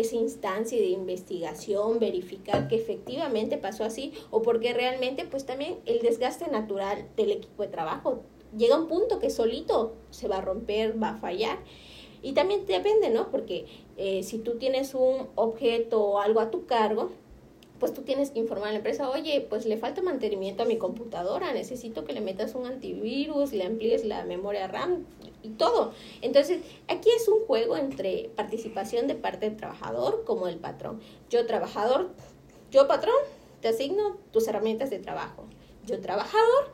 esa 0.00 0.16
instancia 0.16 0.78
de 0.78 0.88
investigación, 0.88 1.98
verificar 1.98 2.68
que 2.68 2.76
efectivamente 2.76 3.58
pasó 3.58 3.84
así 3.84 4.12
o 4.30 4.42
porque 4.42 4.72
realmente 4.72 5.24
pues 5.24 5.44
también 5.44 5.78
el 5.86 6.00
desgaste 6.00 6.48
natural 6.50 7.08
del 7.16 7.32
equipo 7.32 7.62
de 7.62 7.68
trabajo 7.68 8.22
llega 8.56 8.76
a 8.76 8.78
un 8.78 8.88
punto 8.88 9.18
que 9.18 9.30
solito 9.30 9.94
se 10.10 10.28
va 10.28 10.38
a 10.38 10.40
romper, 10.40 11.00
va 11.02 11.10
a 11.10 11.16
fallar. 11.16 11.58
Y 12.22 12.32
también 12.32 12.66
depende, 12.66 13.10
¿no? 13.10 13.30
Porque 13.30 13.66
eh, 13.96 14.22
si 14.22 14.38
tú 14.38 14.58
tienes 14.58 14.94
un 14.94 15.28
objeto 15.34 16.02
o 16.02 16.18
algo 16.18 16.40
a 16.40 16.50
tu 16.50 16.66
cargo, 16.66 17.10
pues 17.78 17.94
tú 17.94 18.02
tienes 18.02 18.30
que 18.30 18.38
informar 18.38 18.68
a 18.68 18.72
la 18.72 18.78
empresa, 18.78 19.08
oye, 19.08 19.46
pues 19.48 19.66
le 19.66 19.76
falta 19.76 20.02
mantenimiento 20.02 20.64
a 20.64 20.66
mi 20.66 20.78
computadora, 20.78 21.52
necesito 21.52 22.04
que 22.04 22.12
le 22.12 22.20
metas 22.20 22.54
un 22.54 22.66
antivirus, 22.66 23.52
le 23.52 23.64
amplíes 23.64 24.04
la 24.04 24.24
memoria 24.24 24.66
RAM 24.66 25.04
y 25.42 25.50
todo. 25.50 25.92
Entonces, 26.20 26.60
aquí 26.88 27.08
es 27.16 27.28
un 27.28 27.44
juego 27.46 27.76
entre 27.76 28.30
participación 28.34 29.06
de 29.06 29.14
parte 29.14 29.48
del 29.48 29.56
trabajador 29.56 30.24
como 30.24 30.46
del 30.46 30.58
patrón. 30.58 31.00
Yo 31.30 31.46
trabajador, 31.46 32.10
yo 32.70 32.88
patrón, 32.88 33.14
te 33.60 33.68
asigno 33.68 34.16
tus 34.32 34.48
herramientas 34.48 34.90
de 34.90 34.98
trabajo. 34.98 35.44
Yo 35.86 36.00
trabajador, 36.00 36.72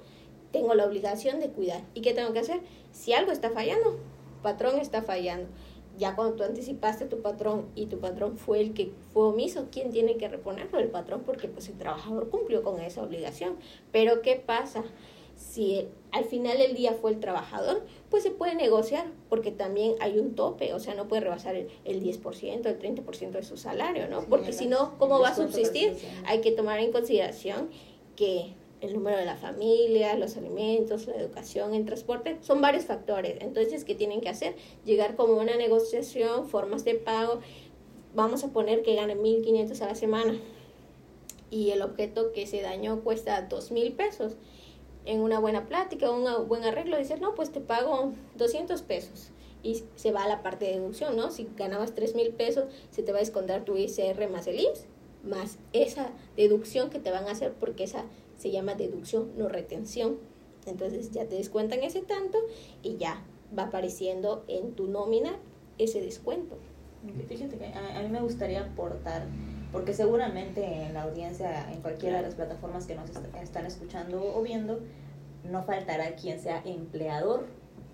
tengo 0.52 0.75
la 0.75 0.87
obligación 0.87 1.40
de 1.40 1.49
cuidar. 1.49 1.82
¿Y 1.94 2.00
qué 2.00 2.14
tengo 2.14 2.32
que 2.32 2.40
hacer? 2.40 2.61
Si 2.92 3.12
algo 3.12 3.32
está 3.32 3.50
fallando, 3.50 3.99
patrón 4.42 4.78
está 4.78 5.02
fallando 5.02 5.49
ya 5.98 6.16
cuando 6.16 6.34
tú 6.36 6.42
anticipaste 6.42 7.06
tu 7.06 7.20
patrón 7.22 7.66
y 7.74 7.86
tu 7.86 7.98
patrón 7.98 8.36
fue 8.36 8.60
el 8.60 8.74
que 8.74 8.92
fue 9.12 9.26
omiso, 9.26 9.66
¿quién 9.70 9.90
tiene 9.90 10.16
que 10.16 10.28
reponerlo? 10.28 10.78
El 10.78 10.88
patrón, 10.88 11.22
porque 11.24 11.48
pues 11.48 11.68
el 11.68 11.78
trabajador 11.78 12.28
cumplió 12.30 12.62
con 12.62 12.80
esa 12.80 13.02
obligación. 13.02 13.56
Pero 13.92 14.22
¿qué 14.22 14.36
pasa? 14.36 14.84
Si 15.36 15.88
al 16.12 16.24
final 16.24 16.58
del 16.58 16.74
día 16.74 16.92
fue 16.92 17.10
el 17.10 17.20
trabajador, 17.20 17.84
pues 18.08 18.22
se 18.22 18.30
puede 18.30 18.54
negociar, 18.54 19.06
porque 19.28 19.50
también 19.50 19.94
hay 20.00 20.18
un 20.18 20.34
tope, 20.34 20.72
o 20.74 20.78
sea, 20.78 20.94
no 20.94 21.08
puede 21.08 21.22
rebasar 21.22 21.56
el, 21.56 21.68
el 21.84 22.02
10%, 22.02 22.66
el 22.66 22.78
30% 22.78 23.30
de 23.30 23.42
su 23.42 23.56
salario, 23.56 24.08
¿no? 24.08 24.22
porque 24.26 24.52
si 24.52 24.66
no, 24.66 24.96
¿cómo 24.98 25.18
va 25.20 25.30
a 25.30 25.34
subsistir? 25.34 25.96
Hay 26.26 26.40
que 26.40 26.52
tomar 26.52 26.78
en 26.78 26.92
consideración 26.92 27.68
que 28.14 28.54
el 28.85 28.95
número 28.95 29.17
de 29.17 29.25
la 29.25 29.37
familia, 29.37 30.17
los 30.17 30.37
alimentos, 30.37 31.07
la 31.07 31.17
educación, 31.17 31.75
el 31.75 31.85
transporte, 31.85 32.38
son 32.41 32.61
varios 32.61 32.85
factores. 32.85 33.38
Entonces, 33.41 33.85
¿qué 33.85 33.95
tienen 33.95 34.21
que 34.21 34.29
hacer? 34.29 34.55
Llegar 34.85 35.17
como 35.17 35.35
una 35.35 35.57
negociación, 35.57 36.49
formas 36.49 36.85
de 36.85 36.95
pago. 36.95 37.41
Vamos 38.14 38.45
a 38.45 38.49
poner 38.53 38.83
que 38.83 38.95
gane 38.95 39.17
1.500 39.17 39.81
a 39.81 39.87
la 39.87 39.95
semana 39.95 40.38
y 41.50 41.71
el 41.71 41.83
objeto 41.83 42.33
que 42.33 42.47
se 42.47 42.62
dañó 42.62 43.00
cuesta 43.03 43.49
$2,000 43.49 43.97
pesos. 43.97 44.37
En 45.05 45.21
una 45.21 45.38
buena 45.38 45.67
plática, 45.67 46.11
un 46.11 46.49
buen 46.49 46.64
arreglo, 46.64 46.97
dices, 46.97 47.21
no, 47.21 47.35
pues 47.35 47.53
te 47.53 47.61
pago 47.61 48.12
200 48.37 48.83
pesos 48.83 49.31
y 49.62 49.83
se 49.97 50.12
va 50.12 50.25
a 50.25 50.29
la 50.29 50.43
parte 50.43 50.67
de 50.67 50.73
deducción, 50.81 51.17
¿no? 51.17 51.31
Si 51.31 51.49
ganabas 51.57 51.95
$3,000 51.95 52.14
mil 52.14 52.29
pesos, 52.31 52.64
se 52.91 53.03
te 53.03 53.12
va 53.12 53.19
a 53.19 53.21
descontar 53.21 53.64
tu 53.64 53.76
ICR 53.76 54.29
más 54.31 54.47
el 54.47 54.61
IMSS, 54.61 54.87
más 55.25 55.59
esa 55.73 56.11
deducción 56.37 56.90
que 56.90 56.99
te 56.99 57.11
van 57.11 57.26
a 57.26 57.33
hacer 57.33 57.52
porque 57.52 57.85
esa 57.85 58.04
se 58.37 58.50
llama 58.50 58.75
deducción, 58.75 59.31
no 59.37 59.49
retención. 59.49 60.19
Entonces 60.66 61.11
ya 61.11 61.26
te 61.26 61.37
descuentan 61.37 61.83
ese 61.83 62.00
tanto 62.00 62.38
y 62.83 62.97
ya 62.97 63.23
va 63.57 63.64
apareciendo 63.64 64.45
en 64.49 64.73
tu 64.73 64.87
nómina 64.87 65.38
ese 65.78 66.00
descuento. 66.00 66.57
Fíjate 67.28 67.57
que 67.59 67.66
a, 67.66 68.02
mí 68.02 68.09
me 68.09 68.21
gustaría 68.21 68.62
aportar, 68.62 69.26
porque 69.73 69.93
seguramente 69.93 70.64
en 70.64 70.95
la 70.95 71.02
audiencia, 71.02 71.71
en 71.71 71.83
cualquiera 71.83 72.16
de 72.16 72.23
las 72.23 72.35
plataformas 72.35 72.87
que 72.87 72.95
nos 72.95 73.11
están 73.43 73.66
escuchando 73.66 74.35
o 74.35 74.43
viendo, 74.43 74.81
no 75.50 75.62
faltará 75.62 76.16
quien 76.16 76.40
sea 76.40 76.62
empleador, 76.64 77.47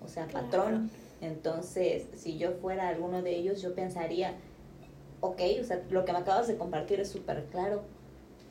o 0.03 0.07
sea, 0.07 0.27
patrón. 0.27 0.89
Entonces, 1.19 2.05
si 2.15 2.37
yo 2.37 2.53
fuera 2.53 2.87
alguno 2.87 3.21
de 3.21 3.35
ellos, 3.35 3.61
yo 3.61 3.75
pensaría, 3.75 4.35
ok, 5.21 5.41
o 5.61 5.63
sea, 5.63 5.81
lo 5.89 6.03
que 6.03 6.11
me 6.11 6.19
acabas 6.19 6.47
de 6.47 6.57
compartir 6.57 6.99
es 6.99 7.09
súper 7.09 7.45
claro, 7.45 7.83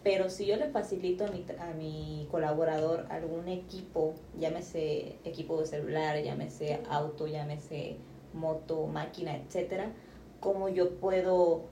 pero 0.02 0.30
si 0.30 0.46
yo 0.46 0.56
le 0.56 0.68
facilito 0.70 1.26
a 1.26 1.28
mi, 1.28 1.44
a 1.58 1.74
mi 1.74 2.26
colaborador 2.30 3.06
algún 3.10 3.48
equipo, 3.48 4.14
llámese 4.38 5.16
equipo 5.24 5.60
de 5.60 5.66
celular, 5.66 6.22
llámese 6.22 6.80
auto, 6.88 7.26
llámese 7.26 7.96
moto, 8.32 8.86
máquina, 8.86 9.36
etcétera, 9.36 9.92
cómo 10.40 10.68
yo 10.68 10.94
puedo, 10.98 11.62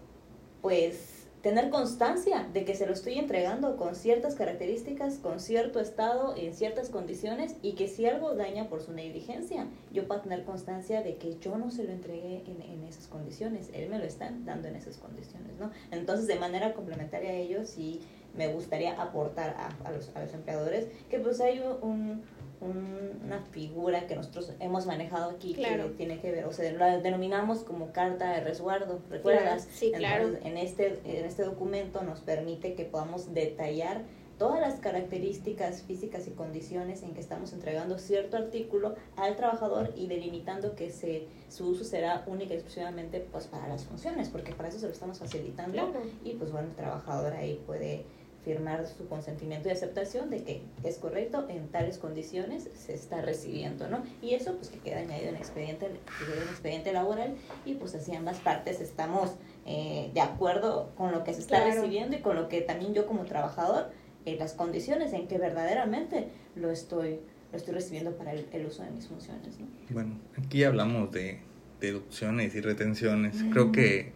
pues, 0.61 1.18
tener 1.42 1.71
constancia 1.71 2.49
de 2.52 2.64
que 2.64 2.75
se 2.75 2.87
lo 2.87 2.92
estoy 2.92 3.18
entregando 3.18 3.76
con 3.76 3.95
ciertas 3.95 4.35
características, 4.35 5.18
con 5.18 5.40
cierto 5.40 5.80
estado, 5.80 6.35
en 6.37 6.54
ciertas 6.54 6.88
condiciones 6.88 7.54
y 7.62 7.73
que 7.73 7.88
si 7.88 8.07
algo 8.07 8.35
daña 8.35 8.68
por 8.68 8.83
su 8.83 8.92
negligencia, 8.92 9.66
yo 9.92 10.07
puedo 10.07 10.23
tener 10.23 10.45
constancia 10.45 11.02
de 11.02 11.16
que 11.16 11.38
yo 11.38 11.57
no 11.57 11.71
se 11.71 11.85
lo 11.85 11.92
entregué 11.92 12.42
en, 12.47 12.62
en 12.62 12.85
esas 12.85 13.07
condiciones, 13.07 13.71
él 13.73 13.88
me 13.88 13.99
lo 13.99 14.04
está 14.04 14.33
dando 14.45 14.68
en 14.68 14.76
esas 14.76 14.97
condiciones, 14.97 15.59
¿no? 15.59 15.71
Entonces, 15.90 16.26
de 16.26 16.37
manera 16.37 16.75
complementaria 16.75 17.30
a 17.30 17.35
ello, 17.35 17.64
sí 17.64 18.00
me 18.37 18.52
gustaría 18.52 19.00
aportar 19.00 19.50
a, 19.50 19.88
a, 19.88 19.92
los, 19.92 20.14
a 20.14 20.23
los 20.23 20.33
empleadores 20.35 20.87
que 21.09 21.18
pues 21.18 21.40
hay 21.40 21.62
un 21.80 22.23
una 22.61 23.41
figura 23.50 24.07
que 24.07 24.17
nosotros 24.17 24.53
hemos 24.61 24.87
manejado 24.87 25.31
aquí 25.31 25.55
que 25.55 25.93
tiene 25.97 26.21
que 26.21 26.33
ver, 26.33 26.45
o 26.47 26.53
sea, 26.53 26.71
la 26.73 26.99
denominamos 26.99 27.61
como 27.61 27.93
carta 27.93 28.33
de 28.33 28.41
resguardo, 28.41 29.00
¿recuerdas? 29.11 29.69
Sí, 29.71 29.93
claro. 29.93 30.31
en 30.43 30.57
este, 30.57 31.00
en 31.05 31.25
este 31.25 31.45
documento 31.45 32.03
nos 32.03 32.21
permite 32.21 32.75
que 32.75 32.85
podamos 32.85 33.33
detallar 33.35 34.03
todas 34.38 34.61
las 34.61 34.79
características 34.79 35.83
físicas 35.83 36.27
y 36.29 36.31
condiciones 36.31 37.03
en 37.03 37.12
que 37.12 37.21
estamos 37.21 37.53
entregando 37.53 37.99
cierto 37.99 38.37
artículo 38.37 38.95
al 39.17 39.37
trabajador 39.37 39.93
y 39.97 40.07
delimitando 40.07 40.77
que 40.77 40.91
se, 40.91 41.27
su 41.49 41.69
uso 41.69 41.85
será 41.85 42.25
única 42.27 42.55
y 42.55 42.59
exclusivamente 42.59 43.21
pues 43.33 43.49
para 43.49 43.69
las 43.69 43.85
funciones, 43.85 44.29
porque 44.29 44.53
para 44.53 44.69
eso 44.69 44.79
se 44.79 44.87
lo 44.87 44.93
estamos 44.93 45.19
facilitando 45.19 45.93
y 46.25 46.35
pues 46.35 46.53
bueno, 46.53 46.69
el 46.69 46.77
trabajador 46.77 47.35
ahí 47.35 47.61
puede 47.67 48.05
firmar 48.45 48.87
su 48.87 49.09
consentimiento 49.09 49.68
y 49.68 49.73
aceptación 49.73 50.30
de 50.30 50.42
que 50.42 50.62
es 50.85 50.97
correcto, 50.97 51.47
en 51.49 51.68
tales 51.68 51.99
condiciones 51.99 52.68
se 52.75 52.95
está 52.95 53.21
recibiendo, 53.21 53.88
¿no? 53.88 54.02
Y 54.23 54.35
eso 54.35 54.57
pues 54.57 54.68
que 54.68 54.78
queda 54.78 54.99
añadido 54.99 55.30
en 55.30 55.37
expediente, 55.37 55.87
en 55.87 56.49
expediente 56.49 56.92
laboral 56.92 57.35
y 57.66 57.75
pues 57.75 57.95
así 57.95 58.14
ambas 58.14 58.38
partes 58.38 58.80
estamos 58.80 59.33
eh, 59.66 60.11
de 60.14 60.21
acuerdo 60.21 60.92
con 60.97 61.12
lo 61.12 61.25
que 61.25 61.35
se 61.35 61.40
está 61.40 61.64
recibiendo 61.64 62.16
y 62.16 62.21
con 62.21 62.37
lo 62.37 62.49
que 62.49 62.61
también 62.61 62.95
yo 62.95 63.07
como 63.07 63.25
trabajador, 63.25 63.90
en 64.25 64.35
eh, 64.35 64.38
las 64.38 64.54
condiciones 64.54 65.12
en 65.12 65.26
que 65.28 65.38
verdaderamente 65.38 66.28
lo 66.54 66.71
estoy, 66.71 67.21
lo 67.52 67.58
estoy 67.58 67.75
recibiendo 67.75 68.17
para 68.17 68.32
el, 68.32 68.67
uso 68.67 68.82
de 68.82 68.91
mis 68.91 69.08
funciones, 69.08 69.58
¿no? 69.58 69.67
Bueno, 69.91 70.19
aquí 70.36 70.65
hablamos 70.65 71.10
de 71.13 71.41
deducciones 71.80 72.54
y 72.54 72.60
retenciones. 72.60 73.36
Creo 73.52 73.73
que 73.73 74.13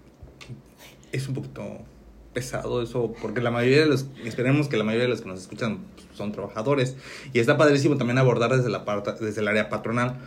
es 1.13 1.29
un 1.29 1.35
poquito 1.35 1.79
pesado 2.33 2.83
eso, 2.83 3.15
porque 3.21 3.41
la 3.41 3.51
mayoría 3.51 3.81
de 3.81 3.87
los, 3.87 4.07
esperemos 4.25 4.69
que 4.69 4.77
la 4.77 4.85
mayoría 4.85 5.05
de 5.05 5.11
los 5.11 5.21
que 5.21 5.29
nos 5.29 5.41
escuchan 5.41 5.81
son 6.15 6.33
trabajadores, 6.33 6.97
y 7.33 7.41
está 7.41 7.57
padrísimo 7.57 7.97
también 7.97 8.19
abordar 8.19 8.55
desde, 8.57 8.71
la 8.71 8.85
parte, 8.85 9.13
desde 9.25 9.41
el 9.41 9.49
área 9.49 9.69
patronal, 9.69 10.19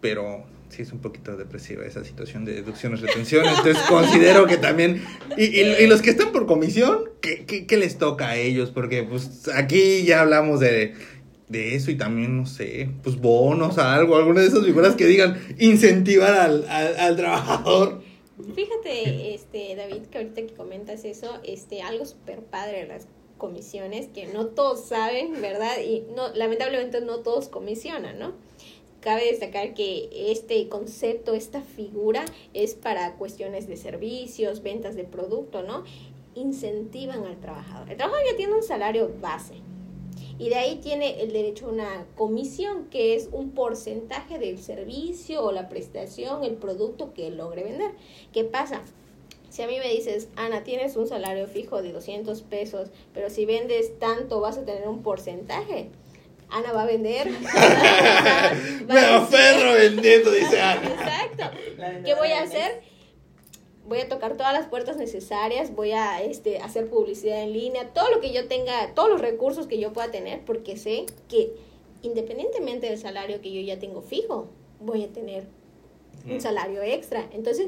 pero 0.00 0.44
sí 0.68 0.82
es 0.82 0.92
un 0.92 1.00
poquito 1.00 1.36
depresiva 1.36 1.84
esa 1.84 2.04
situación 2.04 2.44
de 2.44 2.54
deducciones, 2.54 3.00
retenciones, 3.00 3.50
entonces 3.58 3.82
considero 3.88 4.46
que 4.46 4.56
también, 4.56 5.02
y, 5.36 5.44
y, 5.44 5.86
los 5.86 6.02
que 6.02 6.10
están 6.10 6.32
por 6.32 6.46
comisión, 6.46 7.04
¿qué, 7.20 7.44
¿qué, 7.46 7.66
qué, 7.66 7.76
les 7.76 7.98
toca 7.98 8.28
a 8.28 8.36
ellos? 8.36 8.70
Porque 8.70 9.02
pues 9.02 9.48
aquí 9.54 10.04
ya 10.04 10.20
hablamos 10.20 10.60
de, 10.60 10.94
de 11.48 11.74
eso 11.74 11.90
y 11.90 11.96
también, 11.96 12.36
no 12.36 12.46
sé, 12.46 12.88
pues 13.02 13.16
bonos, 13.16 13.78
algo, 13.78 14.16
alguna 14.16 14.40
de 14.40 14.46
esas 14.46 14.64
figuras 14.64 14.94
que 14.94 15.06
digan 15.06 15.38
incentivar 15.58 16.34
al, 16.34 16.66
al, 16.68 16.96
al 16.98 17.16
trabajador. 17.16 18.09
Fíjate, 18.54 19.34
este, 19.34 19.74
David, 19.76 20.02
que 20.06 20.18
ahorita 20.18 20.42
que 20.42 20.54
comentas 20.54 21.04
eso, 21.04 21.38
este, 21.44 21.82
algo 21.82 22.04
súper 22.04 22.42
padre 22.42 22.82
de 22.82 22.86
las 22.86 23.06
comisiones 23.38 24.08
que 24.08 24.26
no 24.26 24.46
todos 24.46 24.84
saben, 24.84 25.40
¿verdad? 25.40 25.80
Y 25.80 26.04
no, 26.14 26.28
lamentablemente 26.34 27.00
no 27.00 27.20
todos 27.20 27.48
comisionan, 27.48 28.18
¿no? 28.18 28.32
Cabe 29.00 29.24
destacar 29.26 29.72
que 29.74 30.10
este 30.30 30.68
concepto, 30.68 31.34
esta 31.34 31.62
figura 31.62 32.24
es 32.52 32.74
para 32.74 33.14
cuestiones 33.16 33.66
de 33.66 33.76
servicios, 33.76 34.62
ventas 34.62 34.94
de 34.94 35.04
producto, 35.04 35.62
¿no? 35.62 35.84
Incentivan 36.34 37.24
al 37.24 37.40
trabajador. 37.40 37.90
El 37.90 37.96
trabajador 37.96 38.30
ya 38.30 38.36
tiene 38.36 38.54
un 38.54 38.62
salario 38.62 39.10
base, 39.20 39.54
y 40.40 40.48
de 40.48 40.54
ahí 40.54 40.76
tiene 40.76 41.20
el 41.20 41.34
derecho 41.34 41.66
a 41.66 41.68
una 41.68 42.06
comisión, 42.16 42.86
que 42.86 43.14
es 43.14 43.28
un 43.30 43.50
porcentaje 43.50 44.38
del 44.38 44.58
servicio 44.58 45.44
o 45.44 45.52
la 45.52 45.68
prestación, 45.68 46.44
el 46.44 46.54
producto 46.54 47.12
que 47.12 47.30
logre 47.30 47.62
vender. 47.62 47.90
¿Qué 48.32 48.44
pasa? 48.44 48.80
Si 49.50 49.60
a 49.60 49.66
mí 49.66 49.78
me 49.78 49.88
dices, 49.90 50.28
Ana, 50.36 50.64
tienes 50.64 50.96
un 50.96 51.06
salario 51.06 51.46
fijo 51.46 51.82
de 51.82 51.92
200 51.92 52.40
pesos, 52.40 52.88
pero 53.12 53.28
si 53.28 53.44
vendes 53.44 53.98
tanto 53.98 54.40
vas 54.40 54.56
a 54.56 54.64
tener 54.64 54.88
un 54.88 55.02
porcentaje. 55.02 55.90
Ana 56.48 56.72
va 56.72 56.84
a 56.84 56.86
vender. 56.86 57.28
me 58.88 58.98
aferro 58.98 59.74
vendiendo, 59.74 60.30
dice 60.30 60.58
Ana. 60.58 60.88
Exacto. 60.88 61.50
¿Qué 62.02 62.14
voy 62.14 62.32
a 62.32 62.44
hacer? 62.44 62.80
Voy 63.90 63.98
a 63.98 64.08
tocar 64.08 64.36
todas 64.36 64.52
las 64.52 64.68
puertas 64.68 64.96
necesarias, 64.96 65.74
voy 65.74 65.90
a 65.90 66.22
este, 66.22 66.58
hacer 66.58 66.88
publicidad 66.88 67.42
en 67.42 67.52
línea, 67.52 67.88
todo 67.88 68.08
lo 68.08 68.20
que 68.20 68.32
yo 68.32 68.46
tenga, 68.46 68.94
todos 68.94 69.10
los 69.10 69.20
recursos 69.20 69.66
que 69.66 69.80
yo 69.80 69.92
pueda 69.92 70.12
tener, 70.12 70.44
porque 70.44 70.76
sé 70.76 71.06
que 71.28 71.56
independientemente 72.02 72.86
del 72.86 72.98
salario 72.98 73.40
que 73.40 73.52
yo 73.52 73.60
ya 73.60 73.80
tengo 73.80 74.00
fijo, 74.00 74.46
voy 74.78 75.02
a 75.02 75.08
tener 75.08 75.48
un 76.24 76.40
salario 76.40 76.82
extra. 76.82 77.28
Entonces, 77.32 77.66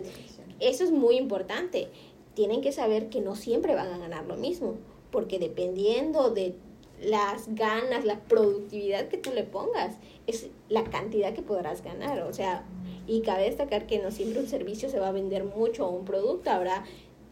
eso 0.61 0.85
es 0.85 0.93
muy 0.93 1.17
importante. 1.17 1.89
Tienen 2.35 2.61
que 2.61 2.71
saber 2.71 3.09
que 3.09 3.21
no 3.21 3.35
siempre 3.35 3.75
van 3.75 3.93
a 3.93 3.99
ganar 3.99 4.25
lo 4.27 4.37
mismo, 4.37 4.77
porque 5.11 5.41
dependiendo 5.41 6.31
de 6.31 6.55
las 7.03 7.53
ganas, 7.53 8.05
la 8.05 8.21
productividad 8.21 9.09
que 9.09 9.19
tú 9.19 9.33
le 9.35 9.43
pongas, 9.43 9.97
es 10.29 10.51
la 10.69 10.85
cantidad 10.85 11.35
que 11.35 11.43
podrás 11.43 11.83
ganar. 11.83 12.23
O 12.23 12.33
sea, 12.33 12.65
y 13.07 13.23
cabe 13.23 13.45
destacar 13.45 13.87
que 13.87 13.99
no 13.99 14.11
siempre 14.11 14.41
un 14.41 14.49
servicio 14.49 14.89
se 14.89 15.01
va 15.01 15.09
a 15.09 15.13
vender 15.13 15.45
mucho 15.45 15.87
o 15.87 15.91
un 15.91 16.05
producto, 16.05 16.51
habrá 16.51 16.85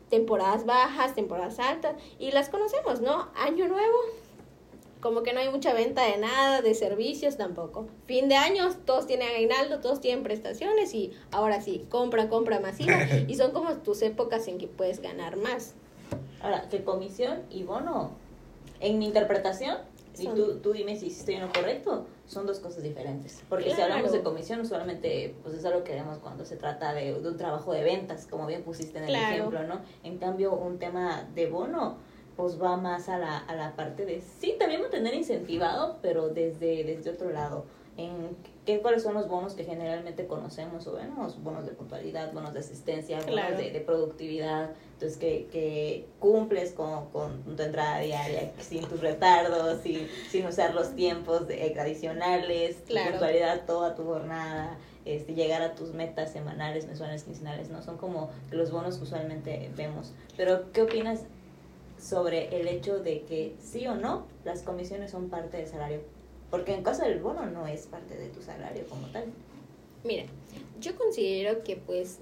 temporadas 0.08 0.66
bajas, 0.66 1.14
temporadas 1.14 1.58
altas, 1.58 1.94
y 2.18 2.32
las 2.32 2.48
conocemos, 2.48 3.00
¿no? 3.00 3.28
Año 3.36 3.68
nuevo, 3.68 3.96
como 5.00 5.22
que 5.22 5.32
no 5.32 5.40
hay 5.40 5.48
mucha 5.48 5.72
venta 5.72 6.04
de 6.04 6.18
nada, 6.18 6.60
de 6.60 6.74
servicios 6.74 7.36
tampoco. 7.36 7.86
Fin 8.06 8.28
de 8.28 8.36
año, 8.36 8.68
todos 8.84 9.06
tienen 9.06 9.28
aguinaldo, 9.28 9.80
todos 9.80 10.00
tienen 10.00 10.22
prestaciones 10.22 10.92
y 10.94 11.12
ahora 11.30 11.62
sí, 11.62 11.86
compra, 11.88 12.28
compra 12.28 12.60
masiva 12.60 12.98
y 13.28 13.34
son 13.36 13.52
como 13.52 13.72
tus 13.78 14.02
épocas 14.02 14.46
en 14.48 14.58
que 14.58 14.66
puedes 14.66 15.00
ganar 15.00 15.36
más. 15.36 15.74
Ahora, 16.42 16.68
que 16.68 16.82
comisión 16.84 17.42
y 17.50 17.62
bono, 17.62 18.10
en 18.80 18.98
mi 18.98 19.06
interpretación, 19.06 19.78
y 20.20 20.26
tú, 20.26 20.58
tú 20.58 20.72
dime 20.72 20.96
si 20.96 21.08
estoy 21.08 21.34
en 21.34 21.42
lo 21.42 21.52
correcto, 21.52 22.06
son 22.26 22.46
dos 22.46 22.60
cosas 22.60 22.82
diferentes. 22.82 23.42
Porque 23.48 23.74
si 23.74 23.80
hablamos 23.80 24.12
de 24.12 24.22
comisión, 24.22 24.60
usualmente 24.60 25.34
pues 25.42 25.54
es 25.54 25.64
algo 25.64 25.82
que 25.84 25.94
vemos 25.94 26.18
cuando 26.18 26.44
se 26.44 26.56
trata 26.56 26.92
de, 26.92 27.14
un 27.14 27.36
trabajo 27.36 27.72
de 27.72 27.82
ventas, 27.82 28.26
como 28.26 28.46
bien 28.46 28.62
pusiste 28.62 28.98
en 28.98 29.04
el 29.04 29.14
ejemplo, 29.14 29.62
¿no? 29.64 29.80
En 30.04 30.18
cambio, 30.18 30.54
un 30.54 30.78
tema 30.78 31.28
de 31.34 31.48
bono, 31.48 31.96
pues 32.36 32.60
va 32.60 32.76
más 32.76 33.08
a 33.08 33.18
la, 33.18 33.38
a 33.38 33.54
la 33.54 33.74
parte 33.76 34.06
de, 34.06 34.20
sí, 34.20 34.56
también 34.58 34.82
tener 34.90 35.14
incentivado, 35.14 35.98
pero 36.02 36.28
desde, 36.28 36.84
desde 36.84 37.10
otro 37.10 37.30
lado. 37.30 37.64
en 37.96 38.36
qué, 38.64 38.80
cuáles 38.80 39.02
son 39.02 39.14
los 39.14 39.28
bonos 39.28 39.54
que 39.54 39.64
generalmente 39.64 40.26
conocemos 40.26 40.86
o 40.86 40.92
vemos, 40.92 41.42
bonos 41.42 41.66
de 41.66 41.72
puntualidad, 41.72 42.32
bonos 42.32 42.52
de 42.52 42.60
asistencia, 42.60 43.20
bonos 43.20 43.58
de, 43.58 43.82
productividad, 43.84 44.70
entonces 44.94 45.18
que, 45.18 45.48
que 45.50 46.06
cumples 46.18 46.72
con, 46.72 47.10
con, 47.10 47.42
tu 47.56 47.62
entrada 47.62 48.00
diaria, 48.00 48.52
sin 48.58 48.86
tus 48.86 49.00
retardos, 49.00 49.80
sin, 49.82 50.06
sin 50.28 50.46
usar 50.46 50.74
los 50.74 50.94
tiempos 50.94 51.48
de, 51.48 51.74
adicionales, 51.78 52.76
puntualidad 52.86 53.64
toda 53.66 53.94
tu 53.94 54.04
jornada. 54.04 54.78
Este, 55.06 55.32
llegar 55.34 55.62
a 55.62 55.74
tus 55.74 55.94
metas 55.94 56.30
semanales, 56.30 56.86
mensuales, 56.86 57.22
quincenales, 57.22 57.70
¿no? 57.70 57.80
Son 57.82 57.96
como 57.96 58.30
los 58.50 58.70
bonos 58.70 58.98
que 58.98 59.04
usualmente 59.04 59.70
vemos. 59.74 60.12
Pero, 60.36 60.70
¿qué 60.72 60.82
opinas 60.82 61.20
sobre 61.98 62.60
el 62.60 62.68
hecho 62.68 62.98
de 62.98 63.22
que 63.22 63.56
sí 63.60 63.86
o 63.86 63.94
no 63.94 64.26
las 64.44 64.62
comisiones 64.62 65.10
son 65.10 65.30
parte 65.30 65.56
del 65.56 65.66
salario 65.66 66.02
porque 66.50 66.74
en 66.74 66.82
caso 66.82 67.02
del 67.02 67.20
bono 67.20 67.46
no 67.46 67.66
es 67.66 67.86
parte 67.86 68.16
de 68.16 68.28
tu 68.28 68.42
salario 68.42 68.84
como 68.88 69.06
tal. 69.08 69.24
Mira, 70.04 70.24
yo 70.80 70.96
considero 70.96 71.62
que 71.62 71.76
pues 71.76 72.20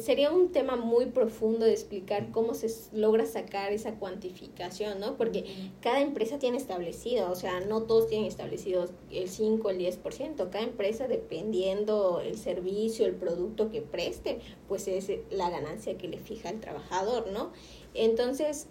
sería 0.00 0.30
un 0.30 0.52
tema 0.52 0.76
muy 0.76 1.06
profundo 1.06 1.66
de 1.66 1.72
explicar 1.72 2.30
cómo 2.30 2.54
se 2.54 2.68
logra 2.92 3.26
sacar 3.26 3.72
esa 3.72 3.94
cuantificación, 3.94 5.00
¿no? 5.00 5.16
Porque 5.16 5.44
cada 5.80 6.00
empresa 6.00 6.38
tiene 6.38 6.56
establecido, 6.56 7.30
o 7.30 7.34
sea, 7.34 7.60
no 7.60 7.82
todos 7.82 8.08
tienen 8.08 8.26
establecido 8.26 8.88
el 9.10 9.28
5, 9.28 9.70
el 9.70 9.78
10%, 9.78 10.50
cada 10.50 10.64
empresa 10.64 11.08
dependiendo 11.08 12.20
el 12.20 12.38
servicio, 12.38 13.06
el 13.06 13.14
producto 13.14 13.70
que 13.70 13.82
preste, 13.82 14.40
pues 14.68 14.88
es 14.88 15.10
la 15.30 15.50
ganancia 15.50 15.98
que 15.98 16.08
le 16.08 16.18
fija 16.18 16.48
el 16.50 16.60
trabajador, 16.60 17.30
¿no? 17.32 17.52
Entonces, 17.94 18.68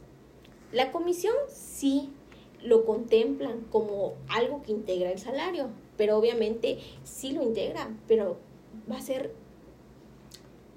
la 0.72 0.92
comisión 0.92 1.36
sí 1.48 2.10
lo 2.66 2.86
contemplan 2.86 3.62
como 3.72 4.14
algo 4.28 4.62
que 4.64 4.72
integra 4.72 5.12
el 5.12 5.20
salario, 5.20 5.70
pero 5.98 6.18
obviamente 6.18 6.80
sí 7.04 7.32
lo 7.32 7.44
integra, 7.44 7.96
pero 8.08 8.38
va 8.92 8.98
a 8.98 9.02
ser 9.02 9.32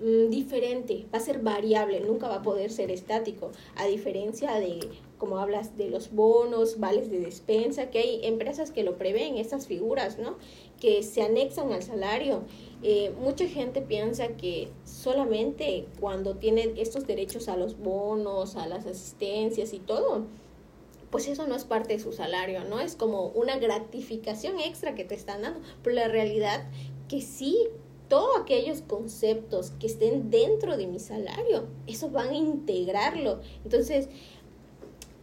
mm, 0.01 0.29
diferente, 0.31 1.07
va 1.13 1.19
a 1.19 1.23
ser 1.23 1.41
variable, 1.41 2.01
nunca 2.01 2.29
va 2.29 2.37
a 2.37 2.43
poder 2.43 2.71
ser 2.71 2.91
estático, 2.91 3.51
a 3.77 3.87
diferencia 3.87 4.55
de, 4.55 4.81
como 5.17 5.39
hablas, 5.39 5.77
de 5.77 5.89
los 5.89 6.13
bonos, 6.13 6.79
vales 6.79 7.11
de 7.11 7.21
despensa, 7.21 7.91
que 7.91 7.99
hay 7.99 8.21
empresas 8.25 8.71
que 8.71 8.85
lo 8.85 8.99
prevén, 8.99 9.37
estas 9.37 9.67
figuras, 9.67 10.19
¿no? 10.19 10.37
Que 10.81 11.03
se 11.03 11.23
anexan 11.23 11.73
al 11.73 11.83
salario. 11.83 12.43
Eh, 12.83 13.13
mucha 13.21 13.47
gente 13.49 13.81
piensa 13.81 14.29
que 14.29 14.69
solamente 14.85 15.87
cuando 15.99 16.37
tiene 16.37 16.75
estos 16.77 17.07
derechos 17.07 17.49
a 17.49 17.57
los 17.57 17.79
bonos, 17.79 18.55
a 18.55 18.69
las 18.69 18.87
asistencias 18.87 19.73
y 19.73 19.81
todo, 19.81 20.27
pues 21.11 21.29
eso 21.29 21.47
no 21.47 21.55
es 21.55 21.65
parte 21.65 21.95
de 21.95 22.03
su 22.03 22.13
salario, 22.13 22.65
¿no? 22.65 22.81
Es 22.81 22.95
como 22.95 23.29
una 23.29 23.59
gratificación 23.59 24.59
extra 24.61 24.95
que 24.95 25.05
te 25.05 25.15
están 25.15 25.43
dando, 25.43 25.61
pero 25.83 25.97
la 25.97 26.09
realidad 26.09 26.67
que 27.09 27.23
sí, 27.23 27.57
todos 28.09 28.39
aquellos 28.41 28.83
conceptos 28.83 29.73
que 29.79 29.87
estén 29.87 30.31
dentro 30.31 30.77
de 30.77 30.87
mi 30.87 30.99
salario, 30.99 31.67
eso 31.87 32.11
van 32.11 32.29
a 32.31 32.37
integrarlo. 32.37 33.41
Entonces, 33.65 34.09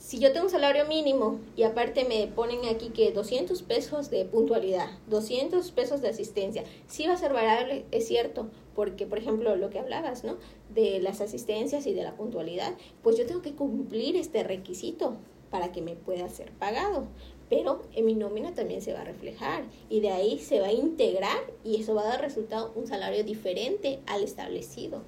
si 0.05 0.19
yo 0.19 0.31
tengo 0.31 0.45
un 0.45 0.51
salario 0.51 0.85
mínimo 0.85 1.39
y 1.55 1.63
aparte 1.63 2.05
me 2.05 2.27
ponen 2.27 2.65
aquí 2.65 2.89
que 2.89 3.11
200 3.11 3.63
pesos 3.63 4.11
de 4.11 4.25
puntualidad, 4.25 4.87
200 5.07 5.71
pesos 5.71 6.01
de 6.01 6.09
asistencia, 6.09 6.63
sí 6.85 7.07
va 7.07 7.13
a 7.13 7.17
ser 7.17 7.33
variable, 7.33 7.85
es 7.89 8.07
cierto, 8.07 8.47
porque 8.75 9.07
por 9.07 9.17
ejemplo 9.17 9.55
lo 9.55 9.71
que 9.71 9.79
hablabas, 9.79 10.23
¿no? 10.23 10.37
De 10.75 10.99
las 10.99 11.21
asistencias 11.21 11.87
y 11.87 11.93
de 11.93 12.03
la 12.03 12.15
puntualidad, 12.15 12.75
pues 13.01 13.17
yo 13.17 13.25
tengo 13.25 13.41
que 13.41 13.55
cumplir 13.55 14.15
este 14.15 14.43
requisito 14.43 15.17
para 15.49 15.71
que 15.71 15.81
me 15.81 15.95
pueda 15.95 16.29
ser 16.29 16.51
pagado. 16.51 17.07
Pero 17.49 17.83
en 17.93 18.05
mi 18.05 18.15
nómina 18.15 18.53
también 18.55 18.81
se 18.81 18.93
va 18.93 19.01
a 19.01 19.05
reflejar 19.05 19.63
y 19.89 19.99
de 19.99 20.09
ahí 20.09 20.39
se 20.39 20.59
va 20.59 20.67
a 20.67 20.71
integrar 20.71 21.39
y 21.63 21.79
eso 21.79 21.93
va 21.93 22.01
a 22.01 22.07
dar 22.07 22.21
resultado 22.21 22.71
un 22.75 22.87
salario 22.87 23.23
diferente 23.23 23.99
al 24.07 24.23
establecido 24.23 25.01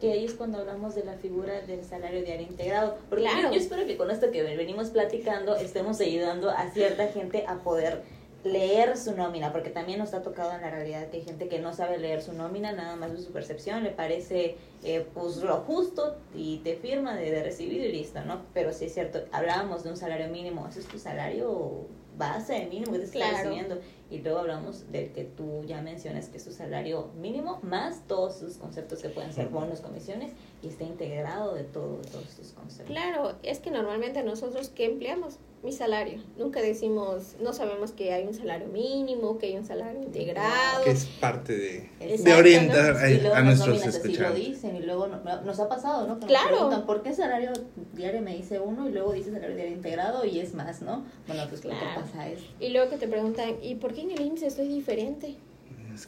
que 0.00 0.12
ahí 0.12 0.24
es 0.24 0.34
cuando 0.34 0.58
hablamos 0.58 0.94
de 0.94 1.04
la 1.04 1.14
figura 1.14 1.60
del 1.62 1.84
salario 1.84 2.22
diario 2.22 2.46
integrado. 2.46 2.98
Porque 3.08 3.24
claro. 3.24 3.50
yo, 3.50 3.58
espero 3.58 3.86
que 3.86 3.96
con 3.96 4.10
esto 4.10 4.30
que 4.30 4.42
venimos 4.42 4.90
platicando 4.90 5.56
estemos 5.56 6.00
ayudando 6.00 6.50
a 6.50 6.70
cierta 6.70 7.08
gente 7.08 7.44
a 7.46 7.56
poder 7.56 8.02
leer 8.44 8.96
su 8.96 9.16
nómina, 9.16 9.52
porque 9.52 9.70
también 9.70 9.98
nos 9.98 10.14
ha 10.14 10.22
tocado 10.22 10.52
en 10.52 10.60
la 10.60 10.70
realidad 10.70 11.08
que 11.08 11.18
hay 11.18 11.24
gente 11.24 11.48
que 11.48 11.58
no 11.58 11.72
sabe 11.72 11.98
leer 11.98 12.22
su 12.22 12.32
nómina, 12.32 12.72
nada 12.72 12.96
más 12.96 13.12
de 13.12 13.18
su 13.18 13.32
percepción, 13.32 13.82
le 13.82 13.90
parece 13.90 14.56
eh, 14.84 15.06
pues 15.12 15.38
lo 15.38 15.56
justo 15.58 16.16
y 16.34 16.58
te 16.58 16.76
firma 16.76 17.16
de, 17.16 17.30
de 17.30 17.42
recibir 17.42 17.82
y 17.82 17.92
listo, 17.92 18.24
¿no? 18.24 18.42
Pero 18.54 18.72
sí 18.72 18.86
es 18.86 18.94
cierto, 18.94 19.24
hablábamos 19.32 19.82
de 19.82 19.90
un 19.90 19.96
salario 19.96 20.28
mínimo, 20.28 20.66
¿ese 20.68 20.80
es 20.80 20.86
tu 20.86 20.98
salario 20.98 21.86
base 22.16 22.66
mínimo 22.66 22.92
que 22.92 22.98
te 22.98 23.04
estás 23.04 23.38
recibiendo? 23.38 23.80
Y 24.10 24.18
luego 24.18 24.38
hablamos 24.38 24.90
del 24.90 25.12
que 25.12 25.24
tú 25.24 25.64
ya 25.64 25.82
mencionas 25.82 26.28
que 26.28 26.38
es 26.38 26.44
tu 26.44 26.52
salario 26.52 27.10
mínimo, 27.20 27.60
más 27.62 28.06
todos 28.06 28.38
sus 28.38 28.56
conceptos 28.56 29.00
que 29.02 29.08
pueden 29.08 29.32
ser 29.32 29.48
bonos, 29.48 29.80
comisiones, 29.80 30.32
y 30.62 30.68
está 30.68 30.84
integrado 30.84 31.54
de 31.54 31.64
todo, 31.64 32.00
todos 32.10 32.28
sus 32.30 32.52
conceptos. 32.52 32.86
Claro, 32.86 33.34
es 33.42 33.60
que 33.60 33.70
normalmente 33.70 34.22
nosotros, 34.22 34.70
¿qué 34.70 34.86
empleamos? 34.86 35.38
mi 35.62 35.72
salario. 35.72 36.20
Nunca 36.36 36.60
decimos, 36.60 37.34
no 37.40 37.52
sabemos 37.52 37.90
que 37.92 38.12
hay 38.12 38.26
un 38.26 38.34
salario 38.34 38.68
mínimo, 38.68 39.38
que 39.38 39.46
hay 39.46 39.56
un 39.56 39.64
salario 39.64 40.00
integrado. 40.00 40.84
Que 40.84 40.92
es 40.92 41.04
parte 41.06 41.56
de, 41.56 42.18
de 42.18 42.34
orientar 42.34 42.96
a, 42.96 43.42
nuestros 43.42 43.84
escuchantes. 43.84 44.20
lo 44.20 44.34
dicen 44.34 44.76
y 44.76 44.82
luego 44.82 45.08
nos 45.08 45.58
ha 45.58 45.68
pasado, 45.68 46.06
¿no? 46.06 46.18
claro. 46.20 46.50
Nos 46.50 46.58
preguntan, 46.58 46.86
¿por 46.86 47.02
qué 47.02 47.12
salario 47.12 47.52
diario 47.94 48.22
me 48.22 48.36
dice 48.36 48.60
uno 48.60 48.88
y 48.88 48.92
luego 48.92 49.12
dice 49.12 49.32
salario 49.32 49.56
diario 49.56 49.74
integrado 49.74 50.24
y 50.24 50.38
es 50.38 50.54
más, 50.54 50.80
¿no? 50.80 51.04
Bueno, 51.26 51.44
pues 51.48 51.60
claro. 51.60 51.76
lo 51.76 51.88
que 51.88 52.00
pasa 52.00 52.28
es... 52.28 52.40
Y 52.60 52.68
luego 52.70 52.90
que 52.90 52.96
te 52.96 53.08
preguntan, 53.08 53.56
¿y 53.60 53.74
por 53.76 53.94
qué 53.94 54.02
en 54.02 54.12
el 54.12 54.20
IMSS 54.20 54.42
estoy 54.44 54.68
diferente? 54.68 55.36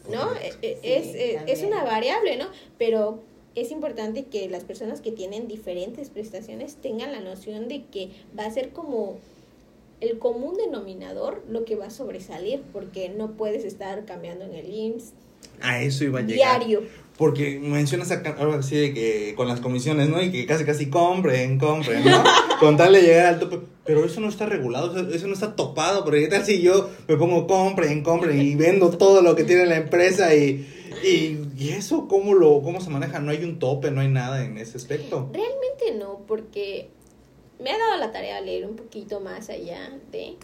¿No? 0.09 0.33
E, 0.37 0.55
e, 0.63 0.79
es, 0.85 1.07
es, 1.17 1.61
es 1.61 1.67
una 1.67 1.83
variable, 1.83 2.37
¿no? 2.37 2.47
Pero 2.79 3.25
es 3.55 3.71
importante 3.71 4.25
que 4.25 4.49
las 4.49 4.65
personas 4.65 5.01
que 5.01 5.13
tienen 5.13 5.49
diferentes 5.49 6.11
prestaciones 6.11 6.77
tengan 6.77 7.13
la 7.13 7.21
noción 7.21 7.69
de 7.69 7.85
que 7.85 8.11
va 8.39 8.45
a 8.45 8.51
ser 8.51 8.71
como 8.71 9.19
el 10.01 10.19
común 10.19 10.57
denominador 10.57 11.45
lo 11.49 11.65
que 11.65 11.77
va 11.77 11.87
a 11.87 11.91
sobresalir, 11.91 12.63
porque 12.73 13.11
no 13.11 13.33
puedes 13.33 13.65
estar 13.65 14.05
cambiando 14.05 14.45
en 14.45 14.55
el 14.55 14.73
IMSS. 14.73 15.13
A 15.61 15.83
eso 15.83 16.05
iba 16.05 16.21
a 16.21 16.23
llegar. 16.23 16.61
Diario. 16.61 16.83
Porque 17.19 17.59
mencionas 17.59 18.11
algo 18.11 18.55
así 18.55 18.77
de 18.77 18.95
que 18.95 19.35
con 19.37 19.47
las 19.47 19.61
comisiones, 19.61 20.09
¿no? 20.09 20.23
Y 20.23 20.31
que 20.31 20.47
casi 20.47 20.65
casi 20.65 20.89
compren, 20.89 21.59
compren, 21.59 22.03
¿no? 22.03 22.25
con 22.61 22.79
tal 22.79 22.95
de 22.95 23.03
llegar 23.03 23.27
al 23.27 23.41
tope. 23.41 23.59
Pero 23.85 24.05
eso 24.07 24.21
no 24.21 24.29
está 24.29 24.47
regulado, 24.47 25.09
eso 25.13 25.27
no 25.27 25.35
está 25.35 25.55
topado. 25.55 26.03
Porque 26.05 26.29
tal 26.29 26.47
si 26.47 26.63
yo 26.63 26.89
me 27.09 27.17
pongo 27.17 27.47
compren, 27.47 28.03
compren 28.03 28.41
y 28.41 28.55
vendo 28.55 28.89
todo 28.91 29.21
lo 29.21 29.37
que 29.37 29.45
tiene 29.45 29.67
la 29.67 29.77
empresa 29.77 30.35
y, 30.35 30.67
y, 31.03 31.49
y, 31.57 31.71
eso 31.71 32.09
cómo 32.09 32.35
lo 32.35 32.63
cómo 32.63 32.81
se 32.81 32.91
maneja? 32.91 33.21
No 33.21 33.31
hay 33.31 33.45
un 33.45 33.59
tope, 33.59 33.91
no 33.91 34.01
hay 34.01 34.09
nada 34.09 34.45
en 34.45 34.59
ese 34.59 34.77
aspecto. 34.77 35.31
Realmente 35.33 35.95
no, 35.99 36.21
porque 36.27 36.89
me 37.59 37.71
ha 37.71 37.79
dado 37.79 37.97
la 37.99 38.13
tarea 38.13 38.37
de 38.37 38.47
leer 38.47 38.67
un 38.67 38.77
poquito 38.77 39.21
más 39.21 39.51
allá 39.51 39.99
de, 40.11 40.37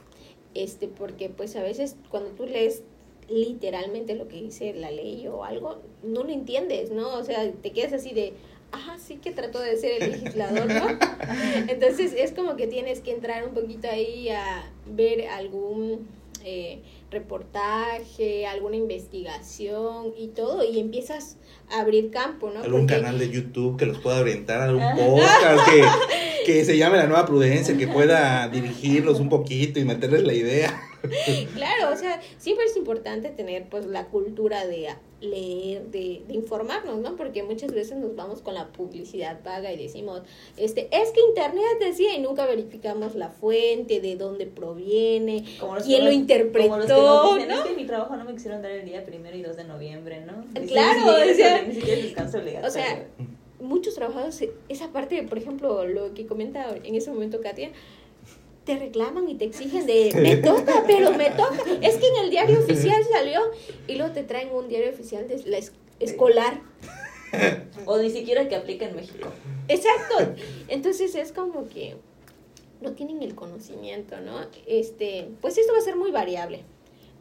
este, 0.55 0.89
porque 0.89 1.29
pues 1.29 1.57
a 1.57 1.63
veces 1.63 1.97
cuando 2.11 2.31
tú 2.31 2.47
lees 2.47 2.83
literalmente 3.29 4.15
lo 4.15 4.29
que 4.29 4.37
dice 4.37 4.73
la 4.75 4.91
ley 4.91 5.27
o 5.27 5.45
algo, 5.45 5.81
no 6.03 6.23
lo 6.23 6.31
entiendes, 6.31 6.91
¿no? 6.91 7.15
O 7.15 7.25
sea, 7.25 7.51
te 7.51 7.73
quedas 7.73 7.93
así 7.93 8.13
de, 8.13 8.35
ah, 8.73 8.97
sí 8.99 9.17
que 9.17 9.33
trató 9.33 9.61
de 9.61 9.77
ser 9.77 10.03
el 10.03 10.13
legislador, 10.13 10.67
¿no? 10.67 10.87
Entonces 11.69 12.13
es 12.17 12.33
como 12.33 12.57
que 12.57 12.67
tienes 12.67 13.01
que 13.01 13.13
entrar 13.13 13.47
un 13.47 13.55
poquito 13.55 13.89
ahí 13.89 14.29
a 14.29 14.71
ver 14.87 15.29
algún 15.29 16.07
eh, 16.45 16.81
reportaje, 17.11 18.47
alguna 18.47 18.77
investigación 18.77 20.13
y 20.19 20.29
todo, 20.29 20.65
y 20.65 20.79
empiezas 20.79 21.37
a 21.71 21.81
abrir 21.81 22.11
campo, 22.11 22.51
¿no? 22.51 22.63
Algún 22.63 22.87
canal 22.87 23.19
de 23.19 23.31
YouTube 23.31 23.77
que 23.77 23.87
los 23.87 23.99
pueda 23.99 24.21
orientar, 24.21 24.61
algún 24.61 24.83
podcast 24.97 25.69
que, 25.71 25.85
que 26.47 26.65
se 26.65 26.77
llame 26.77 26.97
La 26.97 27.07
Nueva 27.07 27.27
Prudencia, 27.27 27.77
que 27.77 27.89
pueda 27.89 28.49
dirigirlos 28.49 29.21
un 29.21 29.29
poquito 29.29 29.79
y 29.79 29.85
meterles 29.85 30.25
la 30.25 30.35
idea. 30.35 30.83
Claro, 31.55 31.93
o 31.93 31.97
sea, 31.97 32.21
siempre 32.39 32.65
es 32.67 32.77
importante 32.77 33.31
tener 33.31 33.69
pues 33.69 33.87
la 33.87 34.07
cultura 34.07 34.67
de 34.67 34.89
leer, 35.21 35.87
de, 35.87 36.23
de, 36.27 36.35
informarnos, 36.35 36.99
¿no? 36.99 37.17
Porque 37.17 37.43
muchas 37.43 37.73
veces 37.73 37.97
nos 37.97 38.15
vamos 38.15 38.43
con 38.43 38.55
la 38.55 38.69
publicidad 38.69 39.41
paga 39.41 39.73
y 39.73 39.77
decimos, 39.77 40.23
este, 40.57 40.89
es 40.91 41.11
que 41.11 41.21
internet 41.21 41.65
decía 41.81 42.15
y 42.15 42.21
nunca 42.21 42.47
verificamos 42.47 43.15
la 43.15 43.31
fuente, 43.31 44.01
de 44.01 44.17
dónde 44.17 44.47
proviene, 44.47 45.45
quién 45.85 46.05
lo 46.05 46.13
interpretó, 46.13 47.39
¿no? 47.39 47.39
Es 47.39 47.61
que 47.61 47.75
mi 47.75 47.87
trabajo 47.87 48.17
no 48.17 48.25
me 48.25 48.35
quisieron 48.35 48.63
dar 48.63 48.73
el 48.73 48.85
día 48.85 49.05
primero 49.05 49.37
y 49.37 49.43
2 49.43 49.57
de 49.57 49.65
noviembre, 49.65 50.25
¿no? 50.25 50.45
claro, 50.67 51.31
o 51.31 51.35
sea, 51.35 51.63
ni 51.63 51.75
siquiera 51.75 52.03
descanso 52.03 52.39
legal. 52.39 52.65
O 52.65 52.71
sea, 52.71 53.07
muchos 53.61 53.95
trabajadores, 53.95 54.45
esa 54.69 54.93
parte, 54.93 55.23
por 55.23 55.39
ejemplo, 55.39 55.85
lo 55.87 56.15
que 56.15 56.27
comenta 56.27 56.75
en 56.83 56.95
ese 56.95 57.11
momento 57.11 57.41
Katia, 57.41 57.71
te 58.67 58.77
reclaman 58.77 59.29
y 59.29 59.37
te 59.37 59.45
exigen 59.47 59.87
de, 59.87 60.13
me 60.21 60.37
toca, 60.37 60.85
pero 60.87 61.13
me 61.13 61.31
toca. 61.31 61.63
Es 61.81 61.97
que 61.97 62.09
en 62.09 62.25
el 62.25 62.31
diario 62.31 62.59
oficial 62.59 63.03
salió 63.11 63.41
y 63.87 63.95
luego 63.95 64.13
te 64.13 64.25
traen 64.25 64.53
un 64.53 64.69
diario 64.69 64.91
oficial 64.91 65.27
de 65.27 65.43
la 65.47 65.59
escolar. 66.01 66.61
O 67.87 67.99
ni 67.99 68.11
siquiera 68.11 68.49
que 68.49 68.57
aplica 68.57 68.87
en 68.87 68.97
México. 68.97 69.29
Exacto. 69.69 70.35
Entonces 70.69 71.15
es 71.15 71.33
como 71.33 71.69
que 71.69 71.97
no 72.81 72.93
tienen 72.93 73.23
el 73.23 73.35
conocimiento, 73.35 74.21
¿no? 74.21 74.41
Este, 74.67 75.29
pues 75.41 75.59
esto 75.59 75.73
va 75.73 75.79
a 75.79 75.83
ser 75.83 75.97
muy 75.97 76.11
variable. 76.11 76.63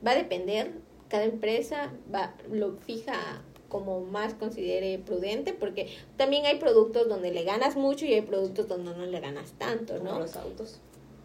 va 0.05 0.11
a 0.11 0.15
depender, 0.15 0.71
cada 1.09 1.25
empresa 1.25 1.91
va, 2.13 2.35
lo 2.51 2.77
fija 2.77 3.43
como 3.67 4.01
más 4.01 4.35
considere 4.35 4.99
prudente, 4.99 5.53
porque 5.53 5.89
también 6.17 6.45
hay 6.45 6.59
productos 6.59 7.09
donde 7.09 7.31
le 7.31 7.43
ganas 7.43 7.75
mucho 7.75 8.05
y 8.05 8.13
hay 8.13 8.21
productos 8.21 8.67
donde 8.67 8.95
no 8.95 9.05
le 9.05 9.19
ganas 9.19 9.51
tanto, 9.53 9.99
¿no? 9.99 10.19
los 10.19 10.35
autos. 10.37 10.79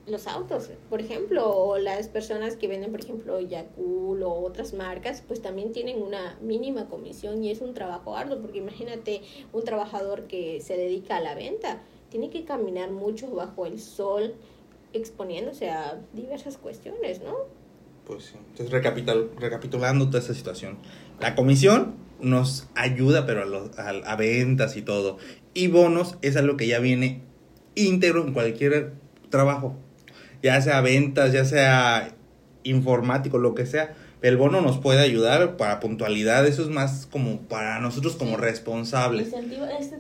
Los 0.07 0.27
autos, 0.27 0.71
por 0.89 1.01
ejemplo, 1.01 1.49
o 1.49 1.79
las 1.79 2.09
personas 2.09 2.57
que 2.57 2.69
venden, 2.69 2.91
por 2.91 3.01
ejemplo, 3.01 3.41
Yakul 3.41 4.23
o 4.23 4.33
otras 4.33 4.73
marcas, 4.73 5.23
pues 5.27 5.43
también 5.43 5.73
tienen 5.73 6.03
una 6.03 6.39
mínima 6.41 6.89
comisión 6.89 7.45
y 7.45 7.51
es 7.51 7.61
un 7.61 7.75
trabajo 7.75 8.17
arduo, 8.17 8.41
porque 8.41 8.59
imagínate 8.59 9.23
un 9.53 9.63
trabajador 9.63 10.27
que 10.27 10.61
se 10.61 10.77
dedica 10.77 11.19
a 11.19 11.21
la 11.21 11.35
venta, 11.35 11.83
tiene 12.11 12.31
que 12.31 12.45
caminar 12.45 12.91
mucho 12.91 13.31
bajo 13.31 13.67
el 13.67 13.79
sol, 13.79 14.35
exponiéndose 14.93 15.71
a 15.71 16.01
diversas 16.13 16.57
cuestiones, 16.57 17.23
¿no? 17.23 17.37
Pues 18.07 18.25
sí. 18.25 18.37
Entonces, 18.37 18.71
recapitulando 19.39 20.07
toda 20.07 20.19
esta 20.19 20.35
situación. 20.35 20.79
La 21.21 21.37
comisión 21.37 21.95
nos 22.21 22.69
ayuda, 22.75 23.27
pero 23.27 23.71
a, 23.77 23.89
a, 23.91 24.17
ventas 24.17 24.77
y 24.77 24.83
todo. 24.83 25.19
Y 25.55 25.69
bonos 25.69 26.17
es 26.23 26.37
algo 26.37 26.57
que 26.57 26.67
ya 26.67 26.79
viene 26.79 27.23
íntegro 27.75 28.27
en 28.27 28.33
cualquier 28.33 28.95
trabajo. 29.31 29.77
Ya 30.43 30.61
sea 30.61 30.81
ventas, 30.81 31.33
ya 31.33 31.45
sea 31.45 32.15
informático, 32.63 33.39
lo 33.39 33.55
que 33.55 33.67
sea. 33.67 33.95
El 34.23 34.37
bono 34.37 34.61
nos 34.61 34.79
puede 34.79 35.01
ayudar 35.01 35.57
para 35.57 35.81
puntualidad, 35.81 36.47
eso 36.47 36.63
es 36.63 36.69
más 36.69 37.07
como 37.07 37.39
para 37.39 37.81
nosotros 37.81 38.17
como 38.17 38.37
responsables. 38.37 39.33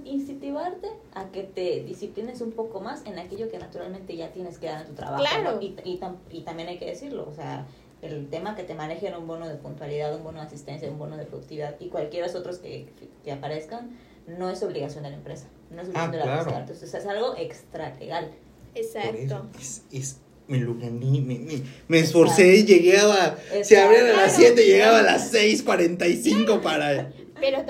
incentivarte 0.05 0.89
a 1.15 1.31
que 1.31 1.43
te 1.43 1.83
disciplines 1.85 2.43
un 2.43 2.53
poco 2.53 2.81
más 2.81 3.07
en 3.07 3.19
aquello 3.19 3.51
que 3.51 3.59
naturalmente 3.59 4.15
ya 4.17 4.31
tienes 4.31 4.59
que 4.59 4.67
dar 4.67 4.83
en 4.83 4.89
tu 4.89 4.93
trabajo. 4.93 5.23
Claro. 5.23 5.59
Y, 5.63 5.75
y, 5.85 5.99
y, 6.31 6.41
también 6.43 6.69
hay 6.69 6.79
que 6.79 6.85
decirlo, 6.85 7.27
o 7.27 7.33
sea, 7.33 7.67
el 8.03 8.29
tema 8.29 8.55
que 8.57 8.63
te 8.63 8.75
manejen 8.75 9.15
un 9.15 9.27
bono 9.27 9.49
de 9.49 9.55
puntualidad, 9.55 10.15
un 10.15 10.23
bono 10.23 10.41
de 10.41 10.47
asistencia, 10.47 10.91
un 10.91 10.99
bono 10.99 11.17
de 11.17 11.25
productividad 11.25 11.77
y 11.81 11.89
cualquiera 11.89 12.27
otros 12.27 12.59
que, 12.59 12.89
que 13.25 13.33
aparezcan, 13.33 13.91
no 14.27 14.51
es 14.51 14.63
obligación 14.63 15.05
de 15.05 15.11
la 15.11 15.17
empresa. 15.17 15.47
No 15.71 15.83
es 15.83 15.89
obligación 15.89 16.09
ah, 16.09 16.13
de 16.13 16.19
la 16.19 16.25
claro. 16.25 16.41
empresa. 16.41 16.61
Entonces 16.61 16.95
es 16.95 17.07
algo 17.07 17.35
extra 17.37 17.95
legal. 17.97 18.31
Exacto. 18.75 19.47
Es, 19.59 19.85
es, 19.91 20.21
me 20.51 20.59
lo 20.59 20.75
gané, 20.75 21.21
me, 21.21 21.39
me, 21.39 21.63
me 21.87 21.99
esforcé, 22.01 22.65
llegué 22.65 22.99
a... 22.99 23.39
Se 23.63 23.79
abrían 23.81 24.07
a 24.09 24.13
las 24.23 24.35
7, 24.35 24.67
llegaba 24.67 24.99
a 24.99 25.03
las 25.03 25.33
6.45 25.33 26.61
para... 26.61 27.13
Pero 27.41 27.65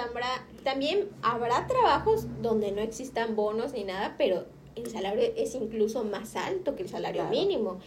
también 0.65 1.09
habrá 1.23 1.67
trabajos 1.67 2.27
donde 2.41 2.73
no 2.73 2.81
existan 2.81 3.37
bonos 3.37 3.75
ni 3.75 3.85
nada, 3.85 4.15
pero 4.17 4.47
el 4.75 4.91
salario 4.91 5.31
es 5.37 5.55
incluso 5.55 6.05
más 6.05 6.37
alto 6.37 6.75
que 6.75 6.83
el 6.83 6.89
salario 6.89 7.23
Claro. 7.23 7.37
mínimo. 7.37 7.81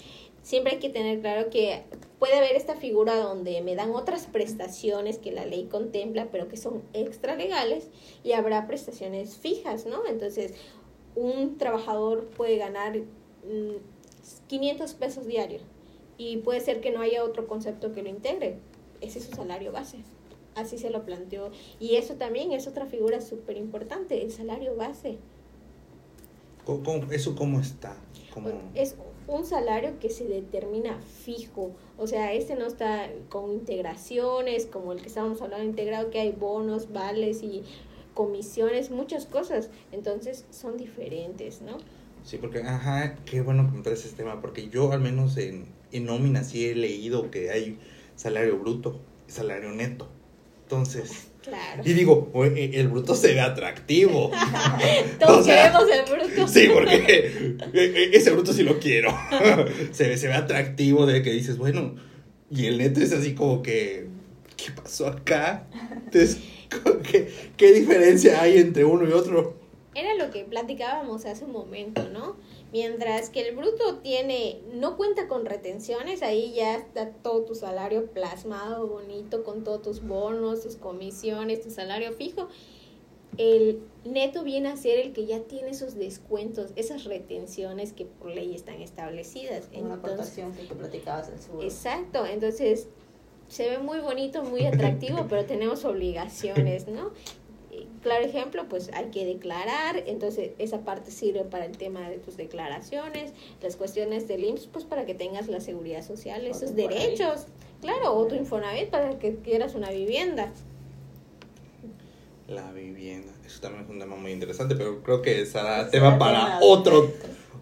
Siempre 0.43 0.73
hay 0.73 0.79
que 0.79 0.89
tener 0.89 1.21
claro 1.21 1.49
que 1.49 1.83
puede 2.19 2.35
haber 2.35 2.55
esta 2.55 2.75
figura 2.75 3.15
donde 3.15 3.61
me 3.61 3.75
dan 3.75 3.91
otras 3.91 4.27
prestaciones 4.27 5.17
que 5.17 5.31
la 5.31 5.45
ley 5.45 5.65
contempla, 5.71 6.27
pero 6.31 6.47
que 6.49 6.57
son 6.57 6.83
extra 6.93 7.35
legales, 7.35 7.89
y 8.23 8.33
habrá 8.33 8.67
prestaciones 8.67 9.37
fijas, 9.37 9.85
¿no? 9.85 10.05
Entonces, 10.05 10.53
un 11.15 11.57
trabajador 11.57 12.25
puede 12.27 12.57
ganar 12.57 12.97
mm, 12.97 13.92
500 14.59 14.93
pesos 14.93 15.25
diarios 15.25 15.63
y 16.15 16.37
puede 16.37 16.59
ser 16.59 16.79
que 16.79 16.91
no 16.91 17.01
haya 17.01 17.23
otro 17.23 17.47
concepto 17.47 17.91
que 17.91 18.03
lo 18.03 18.09
integre. 18.09 18.57
Ese 19.01 19.17
es 19.17 19.25
su 19.25 19.31
salario 19.35 19.71
base. 19.71 19.97
Así 20.53 20.77
se 20.77 20.91
lo 20.91 21.03
planteó. 21.05 21.49
Y 21.79 21.95
eso 21.95 22.13
también 22.13 22.51
es 22.51 22.67
otra 22.67 22.85
figura 22.85 23.19
súper 23.19 23.57
importante, 23.57 24.21
el 24.21 24.31
salario 24.31 24.75
base. 24.75 25.17
¿Cómo- 26.65 26.83
cómo- 26.83 27.11
¿Eso 27.11 27.35
cómo 27.35 27.59
está? 27.59 27.97
¿Cómo... 28.31 28.49
Es 28.75 28.95
un 29.27 29.43
salario 29.43 29.97
que 29.99 30.11
se 30.11 30.25
determina 30.25 30.99
fijo. 31.01 31.71
O 31.97 32.05
sea, 32.05 32.31
este 32.33 32.55
no 32.55 32.67
está 32.67 33.09
con 33.29 33.51
integraciones, 33.51 34.67
como 34.67 34.93
el 34.93 35.01
que 35.01 35.07
estábamos 35.07 35.41
hablando 35.41 35.65
integrado, 35.65 36.11
que 36.11 36.19
hay 36.19 36.31
bonos, 36.31 36.93
vales 36.93 37.41
y 37.41 37.63
comisiones, 38.13 38.91
muchas 38.91 39.25
cosas. 39.25 39.71
Entonces 39.91 40.45
son 40.51 40.77
diferentes, 40.77 41.61
¿no? 41.63 41.77
Sí, 42.23 42.37
porque, 42.37 42.59
ajá, 42.59 43.15
qué 43.25 43.41
bueno 43.41 43.69
que 43.69 43.77
me 43.77 43.83
traes 43.83 44.05
ese 44.05 44.15
tema, 44.15 44.39
porque 44.41 44.69
yo 44.69 44.91
al 44.93 45.01
menos 45.01 45.37
en, 45.37 45.65
en 45.91 46.05
nómina 46.05 46.43
sí 46.43 46.65
he 46.67 46.75
leído 46.75 47.29
que 47.29 47.49
hay 47.51 47.77
salario 48.15 48.57
bruto 48.57 49.01
y 49.27 49.31
salario 49.31 49.71
neto. 49.71 50.09
Entonces, 50.63 51.27
Claro. 51.43 51.81
y 51.83 51.91
digo, 51.91 52.29
"Oye, 52.33 52.79
el 52.79 52.87
bruto 52.87 53.15
se 53.15 53.33
ve 53.33 53.41
atractivo. 53.41 54.31
Todos 55.19 55.39
o 55.39 55.43
sea, 55.43 55.73
queremos 55.73 55.91
el 55.91 56.29
bruto. 56.29 56.47
Sí, 56.47 56.69
porque 56.73 57.57
e- 57.73 57.79
e- 57.83 58.15
ese 58.17 58.31
bruto 58.31 58.53
sí 58.53 58.63
lo 58.63 58.79
quiero. 58.79 59.13
Se 59.91 60.07
ve, 60.07 60.17
se 60.17 60.27
ve 60.29 60.33
atractivo 60.33 61.05
de 61.05 61.21
que 61.21 61.31
dices, 61.31 61.57
bueno, 61.57 61.95
y 62.49 62.67
el 62.67 62.77
neto 62.77 63.01
es 63.01 63.11
así 63.11 63.33
como 63.35 63.61
que, 63.61 64.07
¿qué 64.55 64.71
pasó 64.71 65.07
acá? 65.07 65.67
Entonces, 66.05 66.37
¿qué, 67.11 67.29
qué 67.57 67.73
diferencia 67.73 68.41
hay 68.41 68.57
entre 68.59 68.85
uno 68.85 69.07
y 69.07 69.11
otro? 69.11 69.57
Era 69.95 70.15
lo 70.15 70.31
que 70.31 70.43
platicábamos 70.43 71.25
hace 71.25 71.45
un 71.45 71.51
momento, 71.51 72.09
¿no? 72.09 72.35
Mientras 72.71 73.29
que 73.29 73.47
el 73.47 73.55
bruto 73.55 73.99
tiene, 73.99 74.61
no 74.73 74.97
cuenta 74.97 75.27
con 75.27 75.45
retenciones, 75.45 76.23
ahí 76.23 76.53
ya 76.53 76.75
está 76.75 77.11
todo 77.11 77.43
tu 77.43 77.55
salario 77.55 78.07
plasmado, 78.07 78.87
bonito, 78.87 79.43
con 79.43 79.63
todos 79.63 79.81
tus 79.81 80.03
bonos, 80.05 80.63
tus 80.63 80.77
comisiones, 80.77 81.61
tu 81.61 81.69
salario 81.69 82.13
fijo. 82.13 82.47
El 83.37 83.81
neto 84.03 84.43
viene 84.43 84.69
a 84.69 84.77
ser 84.77 84.99
el 84.99 85.13
que 85.13 85.25
ya 85.25 85.41
tiene 85.41 85.69
esos 85.69 85.95
descuentos, 85.95 86.71
esas 86.75 87.03
retenciones 87.05 87.93
que 87.93 88.05
por 88.05 88.29
ley 88.29 88.53
están 88.53 88.81
establecidas. 88.81 89.69
Una 89.73 89.95
aportación 89.95 90.53
que 90.53 90.63
tú 90.63 90.75
platicabas 90.75 91.29
del 91.29 91.39
seguro. 91.39 91.63
Exacto, 91.63 92.25
entonces 92.25 92.87
se 93.47 93.69
ve 93.69 93.77
muy 93.79 93.99
bonito, 93.99 94.43
muy 94.43 94.65
atractivo, 94.65 95.25
pero 95.29 95.45
tenemos 95.45 95.85
obligaciones, 95.85 96.87
¿no? 96.87 97.11
Claro 98.01 98.25
ejemplo, 98.25 98.67
pues 98.67 98.89
hay 98.93 99.05
que 99.11 99.25
declarar, 99.25 100.03
entonces 100.07 100.51
esa 100.57 100.83
parte 100.83 101.09
sirve 101.09 101.45
para 101.45 101.65
el 101.65 101.77
tema 101.77 102.09
de 102.09 102.17
tus 102.17 102.35
declaraciones, 102.35 103.31
las 103.61 103.77
cuestiones 103.77 104.27
del 104.27 104.43
IMSS, 104.43 104.67
pues 104.67 104.83
para 104.83 105.05
que 105.05 105.13
tengas 105.13 105.47
la 105.47 105.61
seguridad 105.61 106.05
social, 106.05 106.45
esos 106.45 106.75
derechos, 106.75 107.45
claro, 107.81 108.13
o 108.13 108.27
tu 108.27 108.35
Infonavit 108.35 108.89
para 108.89 109.17
que 109.19 109.35
quieras 109.37 109.75
una 109.75 109.89
vivienda. 109.89 110.51
La 112.47 112.71
vivienda. 112.73 113.31
Eso 113.45 113.61
también 113.61 113.85
es 113.85 113.89
un 113.89 113.99
tema 113.99 114.17
muy 114.17 114.31
interesante, 114.31 114.75
pero 114.75 115.01
creo 115.01 115.21
que 115.21 115.45
será 115.45 115.89
Será 115.89 115.91
tema 115.91 116.19
para 116.19 116.59
otro, 116.61 117.09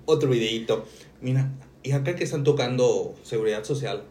otro 0.05 0.29
videito. 0.29 0.85
Mira, 1.21 1.51
y 1.83 1.91
acá 1.91 2.15
que 2.15 2.23
están 2.23 2.43
tocando 2.43 3.13
seguridad 3.21 3.63
social, 3.63 4.03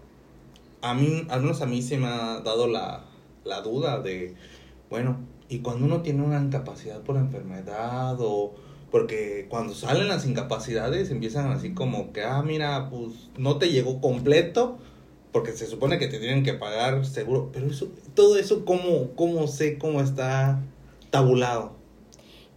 a 0.81 0.95
mí, 0.95 1.27
al 1.29 1.43
menos 1.43 1.61
a 1.61 1.67
mí 1.67 1.83
se 1.83 1.99
me 1.99 2.07
ha 2.07 2.41
dado 2.41 2.69
la, 2.69 3.05
la 3.45 3.63
duda 3.63 4.01
de, 4.01 4.35
bueno, 4.89 5.19
y 5.51 5.59
cuando 5.59 5.85
uno 5.85 6.01
tiene 6.01 6.23
una 6.23 6.41
incapacidad 6.41 7.03
por 7.03 7.17
enfermedad 7.17 8.17
o 8.21 8.55
porque 8.93 9.47
cuando 9.51 9.75
salen 9.75 10.09
las 10.09 10.25
incapacidades 10.25 11.11
empiezan 11.11 11.51
así 11.51 11.75
como 11.75 12.13
que, 12.13 12.23
ah, 12.23 12.43
mira, 12.43 12.89
pues 12.89 13.29
no 13.37 13.59
te 13.59 13.71
llegó 13.71 14.01
completo 14.01 14.79
porque 15.33 15.53
se 15.53 15.67
supone 15.67 15.99
que 15.99 16.07
te 16.07 16.19
tienen 16.19 16.45
que 16.45 16.55
pagar 16.55 17.05
seguro, 17.05 17.51
pero 17.53 17.67
eso, 17.67 17.89
todo 18.15 18.37
eso, 18.37 18.65
¿cómo, 18.65 19.11
cómo 19.17 19.49
sé 19.49 19.77
cómo 19.77 20.01
está 20.01 20.63
tabulado? 21.11 21.73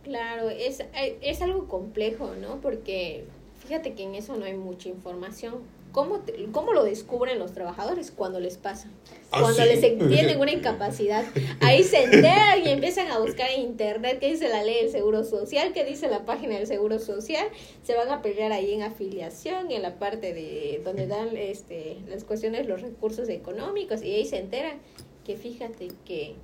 Claro, 0.04 0.50
es, 0.50 0.80
eh, 0.80 1.18
es 1.22 1.42
algo 1.42 1.68
complejo, 1.68 2.32
¿no? 2.42 2.62
Porque 2.62 3.26
fíjate 3.60 3.94
que 3.94 4.04
en 4.04 4.16
eso 4.16 4.36
no 4.36 4.46
hay 4.46 4.56
mucha 4.56 4.90
información. 4.90 5.56
¿Cómo, 5.94 6.20
te- 6.20 6.46
¿Cómo 6.52 6.74
lo 6.74 6.84
descubren 6.84 7.40
los 7.40 7.54
trabajadores? 7.54 8.12
Cuando 8.12 8.40
les 8.42 8.58
pasa. 8.58 8.90
Ah, 9.32 9.40
Cuando 9.42 9.62
sí. 9.64 9.70
les 9.70 9.80
tienen 10.10 10.40
una 10.42 10.52
incapacidad. 10.60 11.24
Ahí 11.62 11.84
se 11.84 12.04
enteran 12.04 12.62
y 12.66 12.70
empiezan 12.70 13.10
a 13.12 13.20
buscar 13.20 13.50
en 13.52 13.62
internet 13.62 14.18
qué 14.20 14.32
dice 14.32 14.50
la 14.50 14.64
ley 14.64 14.82
del 14.82 14.92
Seguro 14.92 15.24
Social, 15.24 15.72
qué 15.72 15.86
dice 15.86 16.08
la 16.10 16.26
página 16.26 16.56
del 16.58 16.68
Seguro 16.68 17.00
Social. 17.00 17.48
Se 17.84 17.96
van 17.96 18.10
a 18.10 18.22
pelear 18.22 18.52
ahí 18.52 18.74
en 18.74 18.82
afiliación, 18.82 19.72
en 19.72 19.82
la 19.84 20.00
parte 20.00 20.34
de 20.34 20.82
donde 20.84 21.08
dan 21.08 21.38
este, 21.38 21.98
las 22.10 22.24
cuestiones, 22.26 22.68
los 22.68 22.82
recursos 22.82 23.30
económicos. 23.30 24.02
Y 24.04 24.14
ahí 24.16 24.26
se 24.26 24.40
enteran 24.40 24.80
que 25.24 25.38
fíjate 25.38 25.90
que 26.06 26.36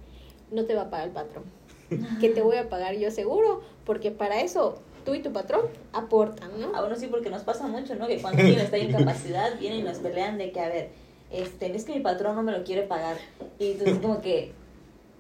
no 0.52 0.66
te 0.66 0.76
va 0.76 0.84
a 0.84 0.90
pagar 0.90 1.08
el 1.08 1.14
patrón 1.14 1.44
que 2.22 2.30
te 2.30 2.44
voy 2.44 2.56
a 2.58 2.70
pagar 2.70 2.96
yo 2.98 3.10
seguro, 3.10 3.62
porque 3.84 4.12
para 4.12 4.42
eso 4.42 4.78
tú 5.06 5.16
y 5.16 5.22
tu 5.22 5.32
patrón 5.32 5.62
aportan, 5.94 6.60
¿no? 6.60 6.72
Ah, 6.76 6.82
bueno, 6.82 6.96
sí, 6.96 7.08
porque 7.08 7.30
nos 7.30 7.44
pasa 7.44 7.68
mucho, 7.68 7.96
¿no? 7.96 8.08
Que 8.08 8.22
cuando 8.22 8.42
alguien 8.42 8.60
está 8.60 8.78
en 8.78 8.90
incapacidad, 8.90 9.58
vienen 9.60 9.80
y 9.80 9.84
nos 9.84 9.98
pelean 10.00 10.38
de 10.38 10.52
que, 10.52 10.60
a 10.60 10.70
ver, 10.70 10.90
este, 11.32 11.76
es 11.76 11.86
que 11.86 11.94
mi 11.94 12.02
patrón 12.02 12.36
no 12.36 12.44
me 12.44 12.52
lo 12.52 12.64
quiere 12.64 12.84
pagar. 12.84 13.18
Y 13.58 13.72
entonces 13.72 14.00
como 14.00 14.22
que, 14.22 14.54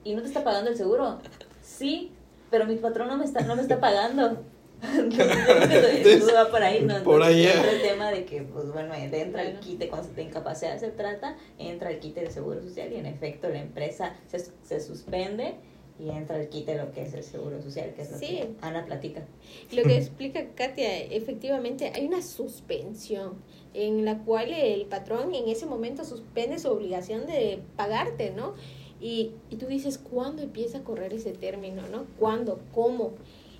¿y 0.03 0.15
no 0.15 0.21
te 0.21 0.27
está 0.27 0.43
pagando 0.43 0.69
el 0.69 0.77
seguro? 0.77 1.19
Sí, 1.61 2.11
pero 2.49 2.65
mi 2.65 2.75
patrón 2.75 3.07
no 3.07 3.17
me 3.17 3.25
está, 3.25 3.41
no 3.41 3.55
me 3.55 3.61
está 3.61 3.79
pagando. 3.79 4.43
Entonces, 4.81 6.19
todo 6.19 6.33
va 6.33 6.49
por 6.49 6.63
ahí, 6.63 6.81
¿no? 6.81 7.03
Por 7.03 7.21
Entonces, 7.21 7.35
allá. 7.35 7.53
entra 7.55 7.71
el 7.71 7.81
tema 7.81 8.11
de 8.11 8.25
que, 8.25 8.41
pues 8.43 8.71
bueno, 8.71 8.93
entra 8.93 9.41
el 9.43 9.59
quite, 9.59 9.89
cuando 9.89 10.07
de 10.13 10.23
incapacidad 10.23 10.77
se 10.79 10.89
trata, 10.89 11.35
entra 11.57 11.91
el 11.91 11.99
quite 11.99 12.21
de 12.21 12.31
seguro 12.31 12.61
social 12.61 12.91
y 12.93 12.95
en 12.95 13.05
efecto 13.05 13.49
la 13.49 13.59
empresa 13.59 14.15
se, 14.27 14.39
se 14.39 14.79
suspende 14.79 15.55
y 15.99 16.09
entra 16.09 16.39
el 16.39 16.47
quite 16.47 16.77
lo 16.77 16.91
que 16.91 17.01
es 17.01 17.13
el 17.13 17.23
seguro 17.23 17.61
social, 17.61 17.93
que 17.93 18.03
es 18.03 18.11
lo 18.11 18.19
que 18.19 18.49
Ana 18.61 18.85
platica. 18.85 19.25
Lo 19.71 19.83
que 19.83 19.97
explica 19.97 20.47
Katia, 20.55 20.97
efectivamente 20.97 21.91
hay 21.93 22.05
una 22.05 22.21
suspensión 22.21 23.35
en 23.73 24.05
la 24.05 24.19
cual 24.19 24.53
el 24.53 24.85
patrón 24.85 25.35
en 25.35 25.49
ese 25.49 25.65
momento 25.65 26.05
suspende 26.05 26.57
su 26.57 26.69
obligación 26.69 27.27
de 27.27 27.59
pagarte, 27.75 28.31
¿no? 28.31 28.55
Y, 29.01 29.31
y 29.49 29.57
tú 29.57 29.67
dices, 29.67 29.97
¿cuándo 29.97 30.41
empieza 30.41 30.79
a 30.79 30.83
correr 30.83 31.13
ese 31.13 31.31
término, 31.31 31.87
no? 31.87 32.05
¿Cuándo? 32.17 32.59
¿Cómo? 32.73 33.13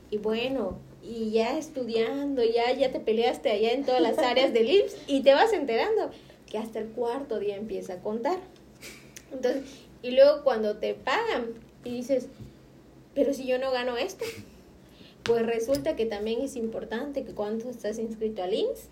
Y 0.10 0.17
bueno, 0.17 0.78
y 1.04 1.32
ya 1.32 1.58
estudiando, 1.58 2.43
ya, 2.43 2.73
ya 2.73 2.91
te 2.91 2.99
peleaste 2.99 3.52
allá 3.52 3.71
en 3.71 3.86
todas 3.86 4.02
las 4.02 4.17
áreas 4.17 4.54
del 4.54 4.69
IPS 4.69 4.97
y 5.08 5.21
te 5.21 5.34
vas 5.34 5.54
enterando 5.54 6.10
que 6.49 6.58
hasta 6.58 6.80
el 6.80 6.88
cuarto 6.88 7.39
día 7.39 7.56
empieza 7.56 7.93
a 7.93 8.02
contar. 8.02 8.39
Entonces, 9.32 9.63
y 10.02 10.12
luego 10.12 10.43
cuando 10.43 10.78
te 10.78 10.93
pagan, 10.93 11.54
y 11.83 11.91
dices, 11.91 12.27
pero 13.15 13.33
si 13.33 13.47
yo 13.47 13.59
no 13.59 13.71
gano 13.71 13.97
esto, 13.97 14.25
pues 15.23 15.45
resulta 15.45 15.95
que 15.95 16.05
también 16.05 16.41
es 16.41 16.55
importante 16.55 17.23
que 17.23 17.33
cuando 17.33 17.69
estás 17.69 17.99
inscrito 17.99 18.43
al 18.43 18.53
IMSS 18.53 18.89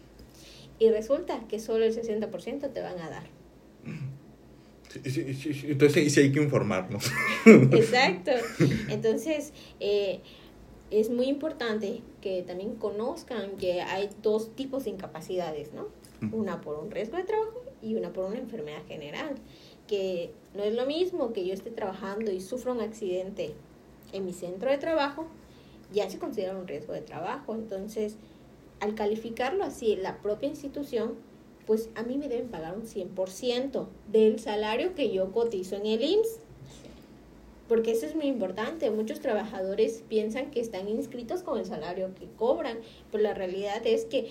y 0.79 0.89
resulta 0.89 1.39
que 1.47 1.59
solo 1.59 1.85
el 1.85 1.95
60% 1.95 2.71
te 2.71 2.81
van 2.81 2.99
a 2.99 3.09
dar. 3.09 3.27
Entonces 4.93 6.13
sí 6.13 6.19
hay 6.19 6.31
que 6.31 6.41
informarnos. 6.41 7.11
Exacto. 7.45 8.31
Entonces, 8.89 9.53
eh, 9.79 10.21
es 10.91 11.09
muy 11.09 11.27
importante 11.27 12.01
que 12.21 12.43
también 12.43 12.75
conozcan 12.75 13.57
que 13.57 13.81
hay 13.81 14.09
dos 14.21 14.55
tipos 14.55 14.85
de 14.85 14.91
incapacidades, 14.91 15.73
¿no? 15.73 15.87
Una 16.31 16.61
por 16.61 16.79
un 16.79 16.89
riesgo 16.89 17.17
de 17.17 17.23
trabajo 17.23 17.63
y 17.81 17.95
una 17.95 18.11
por 18.11 18.25
una 18.25 18.39
enfermedad 18.39 18.83
general 18.87 19.35
que 19.87 20.31
no 20.53 20.63
es 20.63 20.75
lo 20.75 20.85
mismo 20.85 21.33
que 21.33 21.45
yo 21.45 21.53
esté 21.53 21.71
trabajando 21.71 22.31
y 22.31 22.41
sufra 22.41 22.73
un 22.73 22.81
accidente 22.81 23.53
en 24.13 24.25
mi 24.25 24.33
centro 24.33 24.69
de 24.69 24.77
trabajo, 24.77 25.27
ya 25.93 26.09
se 26.09 26.19
considera 26.19 26.57
un 26.57 26.67
riesgo 26.67 26.93
de 26.93 27.01
trabajo. 27.01 27.55
Entonces, 27.55 28.15
al 28.79 28.95
calificarlo 28.95 29.63
así, 29.63 29.95
la 29.95 30.21
propia 30.21 30.49
institución, 30.49 31.15
pues 31.65 31.89
a 31.95 32.03
mí 32.03 32.17
me 32.17 32.29
deben 32.29 32.49
pagar 32.49 32.75
un 32.75 32.83
100% 32.83 33.87
del 34.11 34.39
salario 34.39 34.95
que 34.95 35.11
yo 35.11 35.31
cotizo 35.31 35.75
en 35.75 35.85
el 35.85 36.03
IMSS. 36.03 36.39
Porque 37.67 37.91
eso 37.91 38.05
es 38.05 38.15
muy 38.15 38.27
importante. 38.27 38.89
Muchos 38.91 39.19
trabajadores 39.19 40.03
piensan 40.07 40.51
que 40.51 40.61
están 40.61 40.87
inscritos 40.87 41.43
con 41.43 41.59
el 41.59 41.65
salario 41.65 42.13
que 42.15 42.27
cobran, 42.37 42.79
pero 43.11 43.23
la 43.23 43.33
realidad 43.33 43.85
es 43.85 44.05
que 44.05 44.29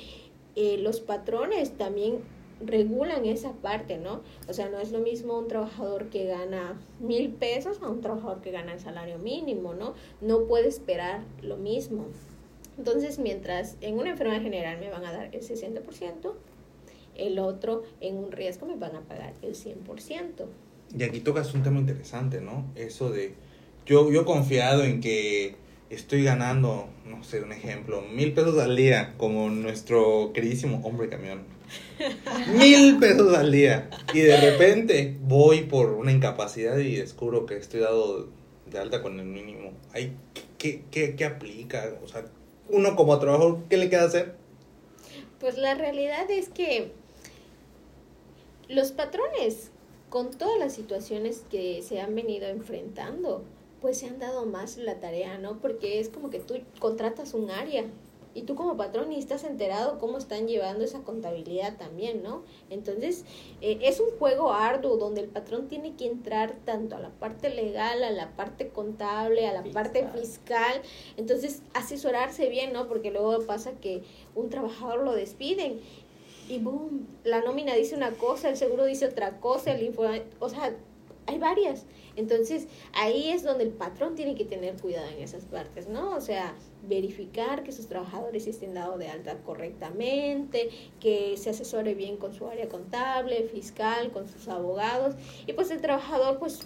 eh, 0.55 0.79
los 0.79 1.01
patrones 1.01 1.77
también 1.77 2.21
regulan 2.61 3.27
esa 3.27 3.53
parte, 3.53 3.99
¿no? 3.99 4.23
O 4.49 4.53
sea, 4.53 4.69
no 4.69 4.79
es 4.79 4.91
lo 4.91 5.01
mismo 5.01 5.39
un 5.39 5.49
trabajador 5.49 6.07
que 6.07 6.25
gana 6.25 6.81
mil 7.01 7.31
pesos 7.31 7.81
a 7.83 7.89
un 7.89 8.01
trabajador 8.01 8.41
que 8.41 8.51
gana 8.51 8.73
el 8.73 8.81
salario 8.81 9.19
mínimo, 9.19 9.75
¿no? 9.75 9.95
No 10.21 10.47
puede 10.47 10.69
esperar 10.69 11.23
lo 11.43 11.57
mismo. 11.57 12.07
Entonces, 12.79 13.19
mientras 13.19 13.77
en 13.81 13.99
una 13.99 14.11
enfermedad 14.11 14.43
general 14.43 14.79
me 14.79 14.91
van 14.91 15.05
a 15.05 15.13
dar 15.13 15.35
el 15.35 15.41
60%, 15.41 16.33
el 17.17 17.39
otro 17.39 17.83
en 18.01 18.17
un 18.17 18.33
riesgo 18.33 18.67
me 18.67 18.77
van 18.77 18.97
a 18.97 19.01
pagar 19.01 19.35
el 19.43 19.55
100%. 19.55 20.47
Y 20.97 21.03
aquí 21.03 21.21
tocas 21.21 21.53
un 21.55 21.63
tema 21.63 21.79
interesante, 21.79 22.41
¿no? 22.41 22.65
Eso 22.75 23.11
de, 23.11 23.35
yo, 23.87 24.11
yo 24.11 24.25
confiado 24.25 24.85
en 24.85 25.01
que 25.01 25.57
estoy 25.91 26.25
ganando, 26.25 26.89
no 27.07 27.23
sé, 27.23 27.43
un 27.43 27.53
ejemplo, 27.53 28.03
mil 28.03 28.33
pesos 28.33 28.59
al 28.59 28.77
día, 28.77 29.15
como 29.17 29.49
nuestro 29.51 30.33
queridísimo 30.33 30.81
hombre 30.85 31.09
camión 31.09 31.56
Mil 32.57 32.99
pesos 32.99 33.35
al 33.35 33.53
día. 33.53 33.91
Y 34.13 34.21
de 34.21 34.41
repente 34.41 35.17
voy 35.23 35.63
por 35.63 35.91
una 35.91 36.13
incapacidad 36.13 36.79
y 36.79 36.97
descubro 36.97 37.47
que 37.47 37.57
estoy 37.57 37.81
dado 37.81 38.29
de 38.67 38.79
alta 38.79 39.03
con 39.03 39.19
el 39.19 39.27
mínimo. 39.27 39.73
Ay, 39.93 40.13
¿qué, 40.59 40.85
qué, 40.91 41.17
qué 41.17 41.25
aplica? 41.25 41.95
O 42.03 42.09
sea, 42.09 42.25
uno 42.69 42.97
como 42.97 43.19
trabajador, 43.19 43.61
¿qué 43.69 43.77
le 43.77 43.89
queda 43.89 44.05
hacer? 44.05 44.35
Pues 45.41 45.57
la 45.59 45.75
realidad 45.75 46.31
es 46.31 46.49
que 46.49 46.93
los 48.69 48.93
patrones, 48.93 49.71
con 50.09 50.31
todas 50.31 50.59
las 50.59 50.75
situaciones 50.75 51.45
que 51.51 51.83
se 51.83 52.01
han 52.01 52.15
venido 52.15 52.47
enfrentando, 52.49 53.45
pues 53.81 53.99
se 53.99 54.07
han 54.07 54.19
dado 54.19 54.47
más 54.47 54.77
la 54.79 54.99
tarea, 54.99 55.39
¿no? 55.39 55.61
Porque 55.61 56.01
es 56.01 56.09
como 56.09 56.31
que 56.31 56.41
tú 56.41 56.55
contratas 56.79 57.35
un 57.35 57.51
área 57.51 57.85
y 58.37 58.43
tú 58.43 58.55
como 58.55 58.77
patrón 58.77 59.09
ni 59.09 59.19
estás 59.19 59.45
enterado 59.45 59.99
cómo 59.99 60.19
están 60.19 60.47
llevando 60.47 60.85
esa 60.85 61.01
contabilidad 61.01 61.79
también, 61.79 62.23
¿no? 62.23 62.43
Entonces, 62.69 63.25
eh, 63.63 63.79
es 63.81 63.99
un 63.99 64.11
juego 64.19 64.53
arduo 64.53 64.99
donde 64.99 65.23
el 65.23 65.29
patrón 65.29 65.69
tiene 65.69 65.97
que 65.97 66.07
entrar 66.07 66.55
tanto 66.67 66.97
a 66.97 67.01
la 67.01 67.09
parte 67.09 67.49
legal, 67.49 68.05
a 68.05 68.11
la 68.11 68.37
parte 68.37 68.69
contable, 68.69 69.47
a 69.47 69.55
la 69.55 69.65
parte 69.73 70.07
fiscal. 70.09 70.83
Entonces, 71.17 71.63
asesorarse 71.73 72.51
bien, 72.51 72.75
¿no? 72.75 72.89
Porque 72.89 73.11
luego 73.11 73.47
pasa 73.47 73.73
que 73.73 74.03
un 74.35 74.51
trabajador 74.51 75.03
lo 75.03 75.13
despiden 75.15 75.81
y 76.49 76.59
boom, 76.59 77.07
la 77.25 77.41
nómina 77.41 77.75
dice 77.75 77.97
una 77.97 78.11
cosa, 78.13 78.51
el 78.51 78.57
seguro 78.57 78.85
dice 78.85 79.07
otra 79.07 79.41
cosa, 79.41 79.73
el 79.73 79.83
info, 79.83 80.05
o 80.39 80.49
sea, 80.49 80.77
hay 81.27 81.39
varias. 81.39 81.87
Entonces, 82.17 82.69
ahí 82.93 83.31
es 83.31 83.43
donde 83.43 83.65
el 83.65 83.71
patrón 83.71 84.15
tiene 84.15 84.35
que 84.35 84.45
tener 84.45 84.81
cuidado 84.81 85.09
en 85.09 85.23
esas 85.23 85.45
partes, 85.45 85.89
¿no? 85.89 86.15
O 86.17 86.21
sea, 86.21 86.55
verificar 86.89 87.63
que 87.63 87.73
sus 87.73 87.87
trabajadores 87.87 88.47
estén 88.47 88.75
dados 88.75 88.99
de 88.99 89.09
alta 89.09 89.37
correctamente, 89.45 90.71
que 91.01 91.37
se 91.37 91.51
asesore 91.51 91.95
bien 91.95 92.17
con 92.17 92.33
su 92.33 92.47
área 92.47 92.69
contable, 92.69 93.43
fiscal, 93.45 94.13
con 94.13 94.29
sus 94.29 94.49
abogados. 94.49 95.15
Y 95.47 95.53
pues 95.53 95.71
el 95.71 95.81
trabajador 95.81 96.39
pues 96.39 96.61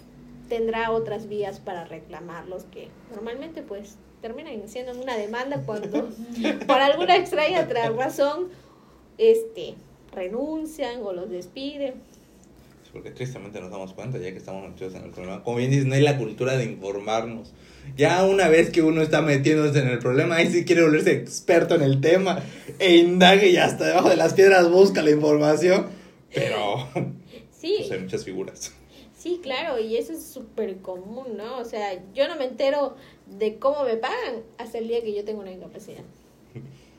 tendrá 0.47 0.91
otras 0.91 1.27
vías 1.27 1.59
para 1.59 1.85
reclamarlos 1.85 2.65
que 2.65 2.89
normalmente 3.11 3.61
pues 3.61 3.97
terminan 4.21 4.67
siendo 4.67 4.91
una 5.01 5.17
demanda 5.17 5.63
cuando 5.65 6.09
por 6.67 6.77
alguna 6.77 7.15
extraña 7.15 7.65
razón 7.65 8.49
este 9.17 9.75
renuncian 10.11 11.01
o 11.03 11.13
los 11.13 11.29
despiden 11.29 12.01
porque 12.91 13.11
tristemente 13.11 13.61
nos 13.61 13.71
damos 13.71 13.93
cuenta 13.93 14.17
ya 14.17 14.31
que 14.31 14.37
estamos 14.37 14.67
metidos 14.67 14.95
en 14.95 15.03
el 15.03 15.11
problema. 15.11 15.43
Como 15.43 15.57
bien 15.57 15.71
dices, 15.71 15.85
no 15.85 15.95
hay 15.95 16.01
la 16.01 16.17
cultura 16.17 16.57
de 16.57 16.65
informarnos. 16.65 17.53
Ya 17.97 18.23
una 18.25 18.47
vez 18.49 18.69
que 18.69 18.81
uno 18.81 19.01
está 19.01 19.21
metiéndose 19.21 19.79
en 19.79 19.87
el 19.87 19.99
problema, 19.99 20.35
ahí 20.35 20.51
sí 20.51 20.65
quiere 20.65 20.83
volverse 20.83 21.13
experto 21.13 21.75
en 21.75 21.81
el 21.81 22.01
tema 22.01 22.43
e 22.79 22.97
indague 22.97 23.49
y 23.49 23.57
hasta 23.57 23.85
debajo 23.85 24.09
de 24.09 24.17
las 24.17 24.33
piedras 24.33 24.69
busca 24.69 25.01
la 25.01 25.11
información. 25.11 25.87
Pero 26.33 26.87
sí. 27.51 27.75
Pues 27.79 27.91
hay 27.91 27.99
muchas 27.99 28.25
figuras. 28.25 28.73
Sí, 29.17 29.39
claro, 29.41 29.79
y 29.79 29.97
eso 29.97 30.13
es 30.13 30.23
súper 30.23 30.77
común, 30.77 31.37
¿no? 31.37 31.59
O 31.59 31.65
sea, 31.65 31.93
yo 32.13 32.27
no 32.27 32.35
me 32.35 32.45
entero 32.45 32.95
de 33.27 33.59
cómo 33.59 33.83
me 33.83 33.95
pagan 33.95 34.41
hasta 34.57 34.79
el 34.79 34.87
día 34.87 35.01
que 35.01 35.13
yo 35.13 35.23
tengo 35.23 35.41
una 35.41 35.51
incapacidad. 35.51 36.03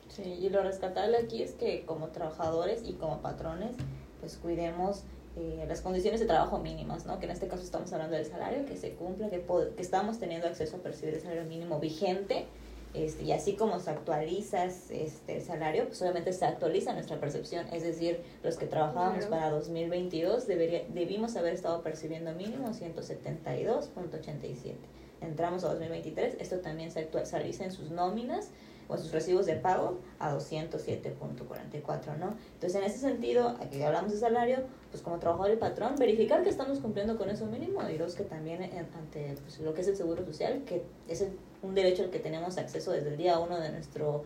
Sí, 0.08 0.22
y 0.22 0.48
lo 0.50 0.62
rescatable 0.62 1.16
aquí 1.16 1.42
es 1.42 1.52
que 1.52 1.84
como 1.84 2.08
trabajadores 2.08 2.82
y 2.86 2.92
como 2.92 3.22
patrones, 3.22 3.72
pues 4.20 4.36
cuidemos 4.36 5.04
eh, 5.36 5.64
las 5.66 5.80
condiciones 5.80 6.20
de 6.20 6.26
trabajo 6.26 6.58
mínimas, 6.58 7.06
¿no? 7.06 7.18
que 7.18 7.26
en 7.26 7.32
este 7.32 7.48
caso 7.48 7.62
estamos 7.62 7.92
hablando 7.92 8.16
del 8.16 8.26
salario, 8.26 8.64
que 8.66 8.76
se 8.76 8.92
cumpla, 8.92 9.30
que, 9.30 9.44
que 9.76 9.82
estamos 9.82 10.18
teniendo 10.18 10.46
acceso 10.46 10.76
a 10.76 10.80
percibir 10.80 11.14
el 11.14 11.20
salario 11.20 11.44
mínimo 11.44 11.80
vigente, 11.80 12.46
este, 12.94 13.24
y 13.24 13.32
así 13.32 13.54
como 13.54 13.80
se 13.80 13.90
actualiza 13.90 14.66
este, 14.66 15.36
el 15.36 15.42
salario, 15.42 15.86
pues 15.86 16.02
obviamente 16.02 16.34
se 16.34 16.44
actualiza 16.44 16.92
nuestra 16.92 17.18
percepción, 17.18 17.66
es 17.72 17.82
decir, 17.82 18.20
los 18.42 18.58
que 18.58 18.66
trabajábamos 18.66 19.24
para 19.26 19.48
2022 19.48 20.46
debería, 20.46 20.82
debimos 20.88 21.34
haber 21.36 21.54
estado 21.54 21.82
percibiendo 21.82 22.32
mínimo 22.32 22.68
172.87. 22.68 24.74
Entramos 25.22 25.64
a 25.64 25.68
2023, 25.68 26.36
esto 26.38 26.58
también 26.58 26.90
se 26.90 27.00
actualiza 27.00 27.64
en 27.64 27.72
sus 27.72 27.90
nóminas, 27.90 28.50
o 28.88 28.96
sus 28.96 29.12
recibos 29.12 29.46
de 29.46 29.54
pago 29.54 29.98
a 30.18 30.34
207.44, 30.34 32.18
¿no? 32.18 32.34
Entonces, 32.54 32.74
en 32.74 32.84
ese 32.84 32.98
sentido, 32.98 33.56
aquí 33.60 33.82
hablamos 33.82 34.12
de 34.12 34.18
salario, 34.18 34.58
pues 34.90 35.02
como 35.02 35.18
trabajador 35.18 35.52
y 35.52 35.56
patrón, 35.56 35.94
verificar 35.98 36.42
que 36.42 36.50
estamos 36.50 36.78
cumpliendo 36.80 37.16
con 37.16 37.30
eso 37.30 37.46
mínimo 37.46 37.88
y 37.88 37.96
dos, 37.96 38.14
que 38.14 38.24
también 38.24 38.62
ante 38.94 39.34
pues, 39.42 39.60
lo 39.60 39.74
que 39.74 39.80
es 39.80 39.88
el 39.88 39.96
seguro 39.96 40.24
social, 40.24 40.62
que 40.64 40.84
es 41.08 41.24
un 41.62 41.74
derecho 41.74 42.02
al 42.04 42.10
que 42.10 42.18
tenemos 42.18 42.58
acceso 42.58 42.92
desde 42.92 43.10
el 43.10 43.16
día 43.16 43.38
uno 43.38 43.58
de, 43.58 43.70
nuestro, 43.70 44.24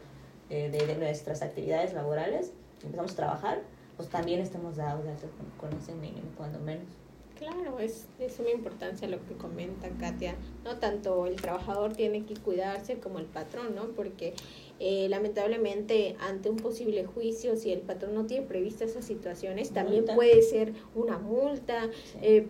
eh, 0.50 0.70
de, 0.70 0.96
nuestras 0.96 1.42
actividades 1.42 1.94
laborales, 1.94 2.52
empezamos 2.82 3.12
a 3.12 3.16
trabajar, 3.16 3.62
pues 3.96 4.08
también 4.08 4.40
estemos 4.40 4.76
dados 4.76 5.04
con, 5.58 5.70
con 5.70 5.78
ese 5.78 5.94
mínimo, 5.94 6.28
cuando 6.36 6.58
menos. 6.58 6.86
Claro, 7.38 7.78
es 7.80 8.06
de 8.18 8.30
suma 8.30 8.50
importancia 8.50 9.06
lo 9.08 9.24
que 9.26 9.34
comenta 9.34 9.88
Katia. 10.00 10.36
No 10.64 10.78
tanto 10.78 11.26
el 11.26 11.36
trabajador 11.36 11.92
tiene 11.92 12.24
que 12.24 12.34
cuidarse 12.34 12.98
como 12.98 13.18
el 13.18 13.26
patrón, 13.26 13.74
¿no? 13.74 13.88
Porque 13.88 14.32
eh, 14.80 15.06
lamentablemente 15.10 16.16
ante 16.20 16.48
un 16.48 16.56
posible 16.56 17.04
juicio, 17.04 17.56
si 17.56 17.72
el 17.72 17.80
patrón 17.80 18.14
no 18.14 18.24
tiene 18.24 18.46
previstas 18.46 18.90
esas 18.90 19.04
situaciones, 19.04 19.70
también 19.70 20.06
puede 20.06 20.40
ser 20.42 20.72
una 20.94 21.18
multa. 21.18 21.90
Eh, 22.22 22.46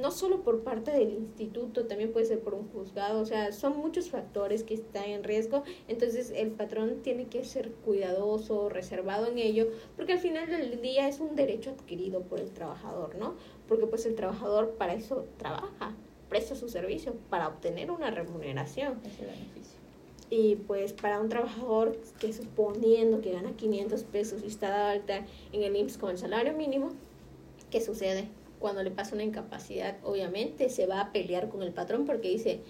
no 0.00 0.10
solo 0.10 0.42
por 0.42 0.62
parte 0.62 0.90
del 0.90 1.12
instituto, 1.12 1.86
también 1.86 2.12
puede 2.12 2.26
ser 2.26 2.40
por 2.40 2.54
un 2.54 2.68
juzgado, 2.68 3.20
o 3.20 3.26
sea, 3.26 3.52
son 3.52 3.76
muchos 3.78 4.10
factores 4.10 4.62
que 4.62 4.74
están 4.74 5.04
en 5.04 5.24
riesgo, 5.24 5.62
entonces 5.88 6.32
el 6.34 6.50
patrón 6.50 7.00
tiene 7.02 7.26
que 7.26 7.44
ser 7.44 7.70
cuidadoso, 7.70 8.68
reservado 8.68 9.26
en 9.26 9.38
ello, 9.38 9.68
porque 9.96 10.12
al 10.12 10.18
final 10.18 10.48
del 10.48 10.80
día 10.80 11.08
es 11.08 11.20
un 11.20 11.34
derecho 11.36 11.70
adquirido 11.70 12.22
por 12.22 12.40
el 12.40 12.50
trabajador, 12.50 13.16
¿no? 13.16 13.34
Porque 13.68 13.86
pues 13.86 14.06
el 14.06 14.14
trabajador 14.14 14.70
para 14.72 14.94
eso 14.94 15.26
trabaja, 15.36 15.94
presta 16.28 16.54
su 16.54 16.68
servicio 16.68 17.14
para 17.30 17.48
obtener 17.48 17.90
una 17.90 18.10
remuneración. 18.10 19.00
Beneficio. 19.02 19.78
Y 20.30 20.56
pues 20.56 20.92
para 20.92 21.20
un 21.20 21.28
trabajador 21.28 21.96
que 22.18 22.32
suponiendo 22.32 23.20
que 23.20 23.32
gana 23.32 23.52
500 23.52 24.02
pesos 24.04 24.42
y 24.44 24.48
está 24.48 24.68
dado 24.68 24.88
alta 24.88 25.24
en 25.52 25.62
el 25.62 25.74
IMSS 25.74 25.96
con 25.96 26.10
el 26.10 26.18
salario 26.18 26.52
mínimo, 26.52 26.90
¿qué 27.70 27.80
sucede? 27.80 28.28
Cuando 28.58 28.82
le 28.82 28.90
pasa 28.90 29.14
una 29.14 29.24
incapacidad, 29.24 29.96
obviamente 30.04 30.68
se 30.68 30.86
va 30.86 31.00
a 31.00 31.12
pelear 31.12 31.48
con 31.48 31.62
el 31.62 31.72
patrón 31.72 32.04
porque 32.04 32.28
dice, 32.28 32.60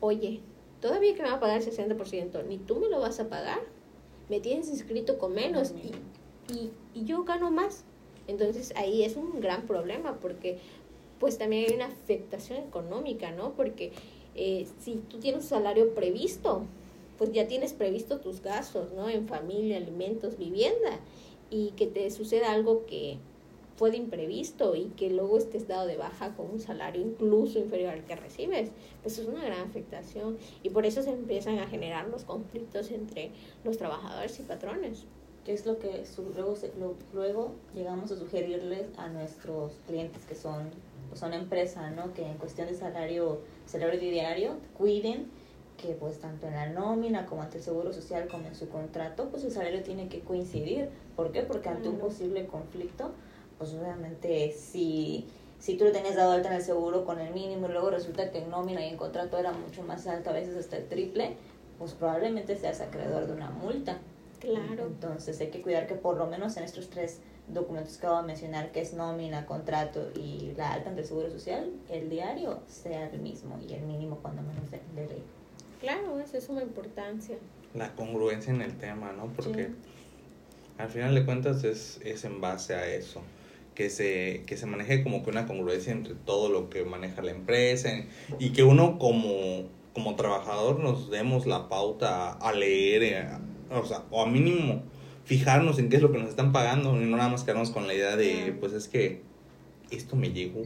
oye, 0.00 0.40
todavía 0.80 1.14
que 1.14 1.22
me 1.22 1.28
va 1.28 1.36
a 1.36 1.40
pagar 1.40 1.62
el 1.62 1.66
60%, 1.66 2.44
ni 2.44 2.58
tú 2.58 2.76
me 2.76 2.88
lo 2.88 3.00
vas 3.00 3.18
a 3.18 3.28
pagar, 3.28 3.60
me 4.28 4.40
tienes 4.40 4.68
inscrito 4.68 5.18
con 5.18 5.34
menos 5.34 5.72
y, 5.72 6.52
y, 6.52 6.70
y 6.94 7.04
yo 7.04 7.24
gano 7.24 7.50
más. 7.50 7.84
Entonces 8.28 8.72
ahí 8.76 9.02
es 9.02 9.16
un 9.16 9.40
gran 9.40 9.66
problema 9.66 10.18
porque 10.20 10.58
pues 11.18 11.38
también 11.38 11.66
hay 11.68 11.74
una 11.74 11.86
afectación 11.86 12.58
económica, 12.58 13.30
¿no? 13.30 13.52
Porque 13.54 13.92
eh, 14.34 14.66
si 14.80 14.96
tú 14.96 15.18
tienes 15.18 15.44
un 15.44 15.48
salario 15.48 15.94
previsto, 15.94 16.62
pues 17.18 17.32
ya 17.32 17.46
tienes 17.46 17.72
previsto 17.72 18.20
tus 18.20 18.42
gastos, 18.42 18.92
¿no? 18.92 19.08
En 19.08 19.26
familia, 19.26 19.78
alimentos, 19.78 20.36
vivienda, 20.36 21.00
y 21.50 21.70
que 21.70 21.86
te 21.86 22.10
suceda 22.10 22.52
algo 22.52 22.84
que 22.86 23.18
fue 23.76 23.90
de 23.90 23.98
imprevisto 23.98 24.74
y 24.74 24.86
que 24.96 25.10
luego 25.10 25.38
estés 25.38 25.68
dado 25.68 25.86
de 25.86 25.96
baja 25.96 26.34
con 26.34 26.50
un 26.50 26.60
salario 26.60 27.02
incluso 27.02 27.58
inferior 27.58 27.90
al 27.90 28.04
que 28.04 28.16
recibes, 28.16 28.70
pues 29.02 29.18
es 29.18 29.26
una 29.26 29.44
gran 29.44 29.68
afectación 29.68 30.38
y 30.62 30.70
por 30.70 30.86
eso 30.86 31.02
se 31.02 31.10
empiezan 31.10 31.58
a 31.58 31.66
generar 31.66 32.08
los 32.08 32.24
conflictos 32.24 32.90
entre 32.90 33.30
los 33.64 33.76
trabajadores 33.76 34.40
y 34.40 34.42
patrones. 34.44 35.04
¿Qué 35.46 35.52
es 35.52 35.64
lo 35.64 35.78
que 35.78 36.02
luego, 36.34 36.96
luego 37.14 37.52
llegamos 37.72 38.10
a 38.10 38.16
sugerirles 38.16 38.86
a 38.96 39.06
nuestros 39.06 39.74
clientes 39.86 40.24
que 40.24 40.34
son, 40.34 40.70
pues 41.08 41.20
son 41.20 41.34
empresas, 41.34 41.94
¿no? 41.94 42.12
Que 42.14 42.26
en 42.26 42.36
cuestión 42.36 42.66
de 42.66 42.74
salario, 42.74 43.42
salario 43.64 44.00
diario, 44.00 44.56
cuiden 44.76 45.30
que 45.76 45.94
pues 45.94 46.18
tanto 46.18 46.48
en 46.48 46.54
la 46.54 46.70
nómina 46.70 47.26
como 47.26 47.42
ante 47.42 47.58
el 47.58 47.62
seguro 47.62 47.92
social 47.92 48.26
como 48.26 48.48
en 48.48 48.56
su 48.56 48.68
contrato, 48.68 49.28
pues 49.30 49.44
el 49.44 49.52
salario 49.52 49.84
tiene 49.84 50.08
que 50.08 50.18
coincidir. 50.18 50.88
¿Por 51.14 51.30
qué? 51.30 51.42
Porque 51.42 51.68
ante 51.68 51.88
un 51.90 51.98
posible 51.98 52.48
conflicto, 52.48 53.12
pues 53.56 53.72
obviamente 53.72 54.50
si, 54.50 55.28
si 55.60 55.76
tú 55.76 55.84
lo 55.84 55.92
tenías 55.92 56.16
dado 56.16 56.32
alta 56.32 56.48
en 56.48 56.56
el 56.56 56.62
seguro 56.62 57.04
con 57.04 57.20
el 57.20 57.32
mínimo 57.32 57.68
y 57.68 57.70
luego 57.70 57.90
resulta 57.90 58.32
que 58.32 58.38
en 58.38 58.50
nómina 58.50 58.84
y 58.84 58.88
en 58.88 58.96
contrato 58.96 59.38
era 59.38 59.52
mucho 59.52 59.84
más 59.84 60.08
alto, 60.08 60.30
a 60.30 60.32
veces 60.32 60.56
hasta 60.56 60.76
el 60.76 60.88
triple, 60.88 61.36
pues 61.78 61.92
probablemente 61.92 62.56
seas 62.56 62.80
acreedor 62.80 63.28
de 63.28 63.32
una 63.34 63.50
multa. 63.50 64.00
Claro. 64.40 64.86
Entonces 64.86 65.40
hay 65.40 65.48
que 65.48 65.62
cuidar 65.62 65.86
que 65.86 65.94
por 65.94 66.16
lo 66.16 66.26
menos 66.26 66.56
en 66.56 66.64
estos 66.64 66.90
tres 66.90 67.20
documentos 67.48 67.96
que 67.96 68.06
acabo 68.06 68.20
de 68.22 68.26
mencionar, 68.26 68.72
que 68.72 68.80
es 68.80 68.92
nómina, 68.94 69.46
contrato 69.46 70.10
y 70.16 70.52
la 70.56 70.72
alta 70.72 70.90
ante 70.90 71.02
el 71.02 71.06
seguro 71.06 71.30
social, 71.30 71.70
el 71.88 72.10
diario 72.10 72.60
sea 72.66 73.08
el 73.08 73.20
mismo 73.20 73.58
y 73.66 73.72
el 73.74 73.82
mínimo 73.82 74.18
cuando 74.20 74.42
menos 74.42 74.70
de, 74.70 74.80
de 74.94 75.08
ley. 75.08 75.22
Claro, 75.80 76.18
eso 76.20 76.36
es 76.36 76.44
suma 76.44 76.62
importancia. 76.62 77.36
La 77.74 77.94
congruencia 77.94 78.52
en 78.52 78.62
el 78.62 78.76
tema, 78.76 79.12
¿no? 79.12 79.26
Porque 79.26 79.70
al 80.78 80.88
final 80.88 81.14
de 81.14 81.24
cuentas 81.24 81.64
es, 81.64 82.00
es 82.04 82.24
en 82.24 82.40
base 82.40 82.74
a 82.74 82.86
eso. 82.86 83.22
Que 83.74 83.90
se, 83.90 84.42
que 84.46 84.56
se 84.56 84.64
maneje 84.64 85.02
como 85.02 85.22
que 85.22 85.28
una 85.28 85.46
congruencia 85.46 85.92
entre 85.92 86.14
todo 86.14 86.48
lo 86.48 86.70
que 86.70 86.84
maneja 86.84 87.20
la 87.20 87.30
empresa 87.30 87.90
y 88.38 88.50
que 88.50 88.62
uno 88.62 88.98
como, 88.98 89.64
como 89.92 90.16
trabajador 90.16 90.80
nos 90.80 91.10
demos 91.10 91.44
la 91.44 91.68
pauta 91.68 92.32
a, 92.32 92.52
leer, 92.54 93.02
eh, 93.02 93.28
o 93.70 93.84
sea, 93.84 94.04
o 94.10 94.22
a 94.22 94.26
mínimo 94.26 94.82
fijarnos 95.24 95.78
en 95.78 95.88
qué 95.88 95.96
es 95.96 96.02
lo 96.02 96.12
que 96.12 96.18
nos 96.18 96.28
están 96.28 96.52
pagando 96.52 97.00
y 97.00 97.04
no 97.04 97.16
nada 97.16 97.28
más 97.28 97.42
quedarnos 97.42 97.70
con 97.70 97.86
la 97.86 97.94
idea 97.94 98.16
de, 98.16 98.56
pues 98.60 98.72
es 98.72 98.88
que 98.88 99.22
esto 99.90 100.16
me 100.16 100.32
llegó. 100.32 100.62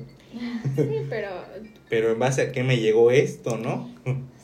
Sí, 0.77 1.07
pero... 1.09 1.29
pero 1.89 2.13
en 2.13 2.19
base 2.19 2.43
a 2.43 2.53
qué 2.53 2.63
me 2.63 2.79
llegó 2.79 3.11
esto, 3.11 3.57
¿no? 3.57 3.91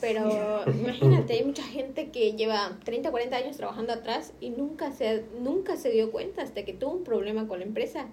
Pero 0.00 0.62
imagínate, 0.80 1.34
hay 1.34 1.44
mucha 1.44 1.62
gente 1.62 2.11
que 2.11 2.32
lleva 2.32 2.78
30, 2.84 3.11
40 3.11 3.36
años 3.36 3.57
trabajando 3.57 3.92
atrás 3.92 4.32
y 4.40 4.50
nunca 4.50 4.90
se, 4.92 5.24
nunca 5.40 5.76
se 5.76 5.90
dio 5.90 6.11
cuenta 6.11 6.42
hasta 6.42 6.64
que 6.64 6.72
tuvo 6.72 6.92
un 6.92 7.04
problema 7.04 7.46
con 7.46 7.61
la 7.61 7.66
empresa 7.66 8.07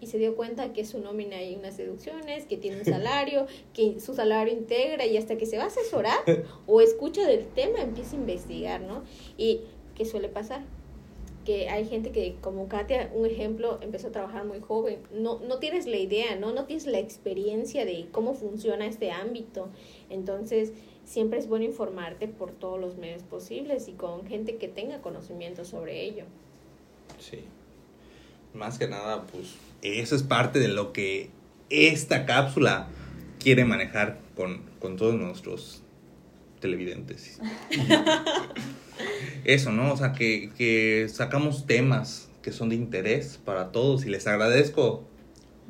y 0.00 0.06
se 0.06 0.18
dio 0.18 0.36
cuenta 0.36 0.72
que 0.72 0.84
su 0.84 1.00
nómina 1.00 1.36
hay 1.36 1.54
unas 1.54 1.76
deducciones, 1.76 2.46
que 2.46 2.56
tiene 2.56 2.78
un 2.78 2.84
salario, 2.86 3.46
que 3.74 4.00
su 4.00 4.14
salario 4.14 4.52
integra 4.52 5.06
y 5.06 5.16
hasta 5.16 5.36
que 5.36 5.46
se 5.46 5.58
va 5.58 5.64
a 5.64 5.68
asesorar 5.68 6.18
o 6.66 6.80
escucha 6.80 7.26
del 7.26 7.46
tema 7.46 7.80
empieza 7.80 8.16
a 8.16 8.20
investigar, 8.20 8.80
¿no? 8.80 9.02
Y 9.36 9.60
¿qué 9.94 10.04
suele 10.04 10.28
pasar? 10.28 10.62
que 11.48 11.70
hay 11.70 11.86
gente 11.86 12.10
que, 12.10 12.34
como 12.42 12.68
Katia, 12.68 13.10
un 13.14 13.24
ejemplo, 13.24 13.78
empezó 13.80 14.08
a 14.08 14.12
trabajar 14.12 14.44
muy 14.44 14.60
joven. 14.60 14.98
No, 15.14 15.38
no 15.38 15.58
tienes 15.58 15.86
la 15.86 15.96
idea, 15.96 16.36
¿no? 16.36 16.52
No 16.52 16.66
tienes 16.66 16.86
la 16.86 16.98
experiencia 16.98 17.86
de 17.86 18.06
cómo 18.12 18.34
funciona 18.34 18.84
este 18.84 19.12
ámbito. 19.12 19.70
Entonces, 20.10 20.74
siempre 21.06 21.38
es 21.38 21.48
bueno 21.48 21.64
informarte 21.64 22.28
por 22.28 22.52
todos 22.52 22.78
los 22.78 22.98
medios 22.98 23.22
posibles 23.22 23.88
y 23.88 23.92
con 23.92 24.26
gente 24.26 24.56
que 24.56 24.68
tenga 24.68 25.00
conocimiento 25.00 25.64
sobre 25.64 26.02
ello. 26.02 26.24
Sí. 27.18 27.38
Más 28.54 28.78
que 28.78 28.88
nada, 28.88 29.24
pues 29.24 29.54
eso 29.82 30.16
es 30.16 30.22
parte 30.22 30.58
de 30.58 30.68
lo 30.68 30.92
que 30.92 31.30
esta 31.70 32.26
cápsula 32.26 32.88
quiere 33.38 33.64
manejar 33.64 34.18
con, 34.36 34.62
con 34.80 34.96
todos 34.96 35.14
nuestros 35.14 35.82
televidentes. 36.60 37.38
Eso, 39.44 39.70
¿no? 39.72 39.92
O 39.92 39.96
sea, 39.96 40.12
que, 40.12 40.50
que 40.56 41.08
sacamos 41.08 41.66
temas 41.66 42.28
que 42.42 42.52
son 42.52 42.68
de 42.68 42.74
interés 42.74 43.38
para 43.44 43.70
todos 43.70 44.04
y 44.04 44.10
les 44.10 44.26
agradezco 44.26 45.04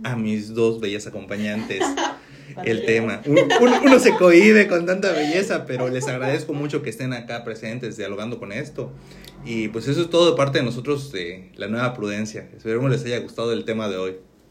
a 0.05 0.17
mis 0.17 0.55
dos 0.55 0.81
bellas 0.81 1.07
acompañantes 1.07 1.83
el 2.65 2.85
tema. 2.85 3.23
Uno, 3.27 3.99
se 3.99 4.15
cohíbe 4.15 4.67
con 4.67 4.87
tanta 4.87 5.13
belleza, 5.13 5.65
pero 5.67 5.89
les 5.89 6.07
agradezco 6.09 6.53
mucho 6.53 6.83
que 6.83 6.91
estén 6.91 7.13
acá 7.13 7.45
presentes 7.45 7.97
dialogando 7.97 8.39
con 8.39 8.53
esto. 8.53 8.93
Y 9.45 9.69
pues 9.69 9.89
eso 9.89 10.03
es 10.03 10.11
todo 10.11 10.31
de 10.31 10.37
parte 10.37 10.59
de 10.59 10.65
nosotros 10.65 11.13
de 11.13 11.51
la 11.57 11.69
nueva 11.69 11.95
prudencia. 11.95 12.49
Esperemos 12.57 12.91
les 12.91 13.05
haya 13.05 13.21
gustado 13.21 13.53
el 13.53 13.65
tema 13.65 13.89
de 13.89 13.97
hoy. 13.97 14.17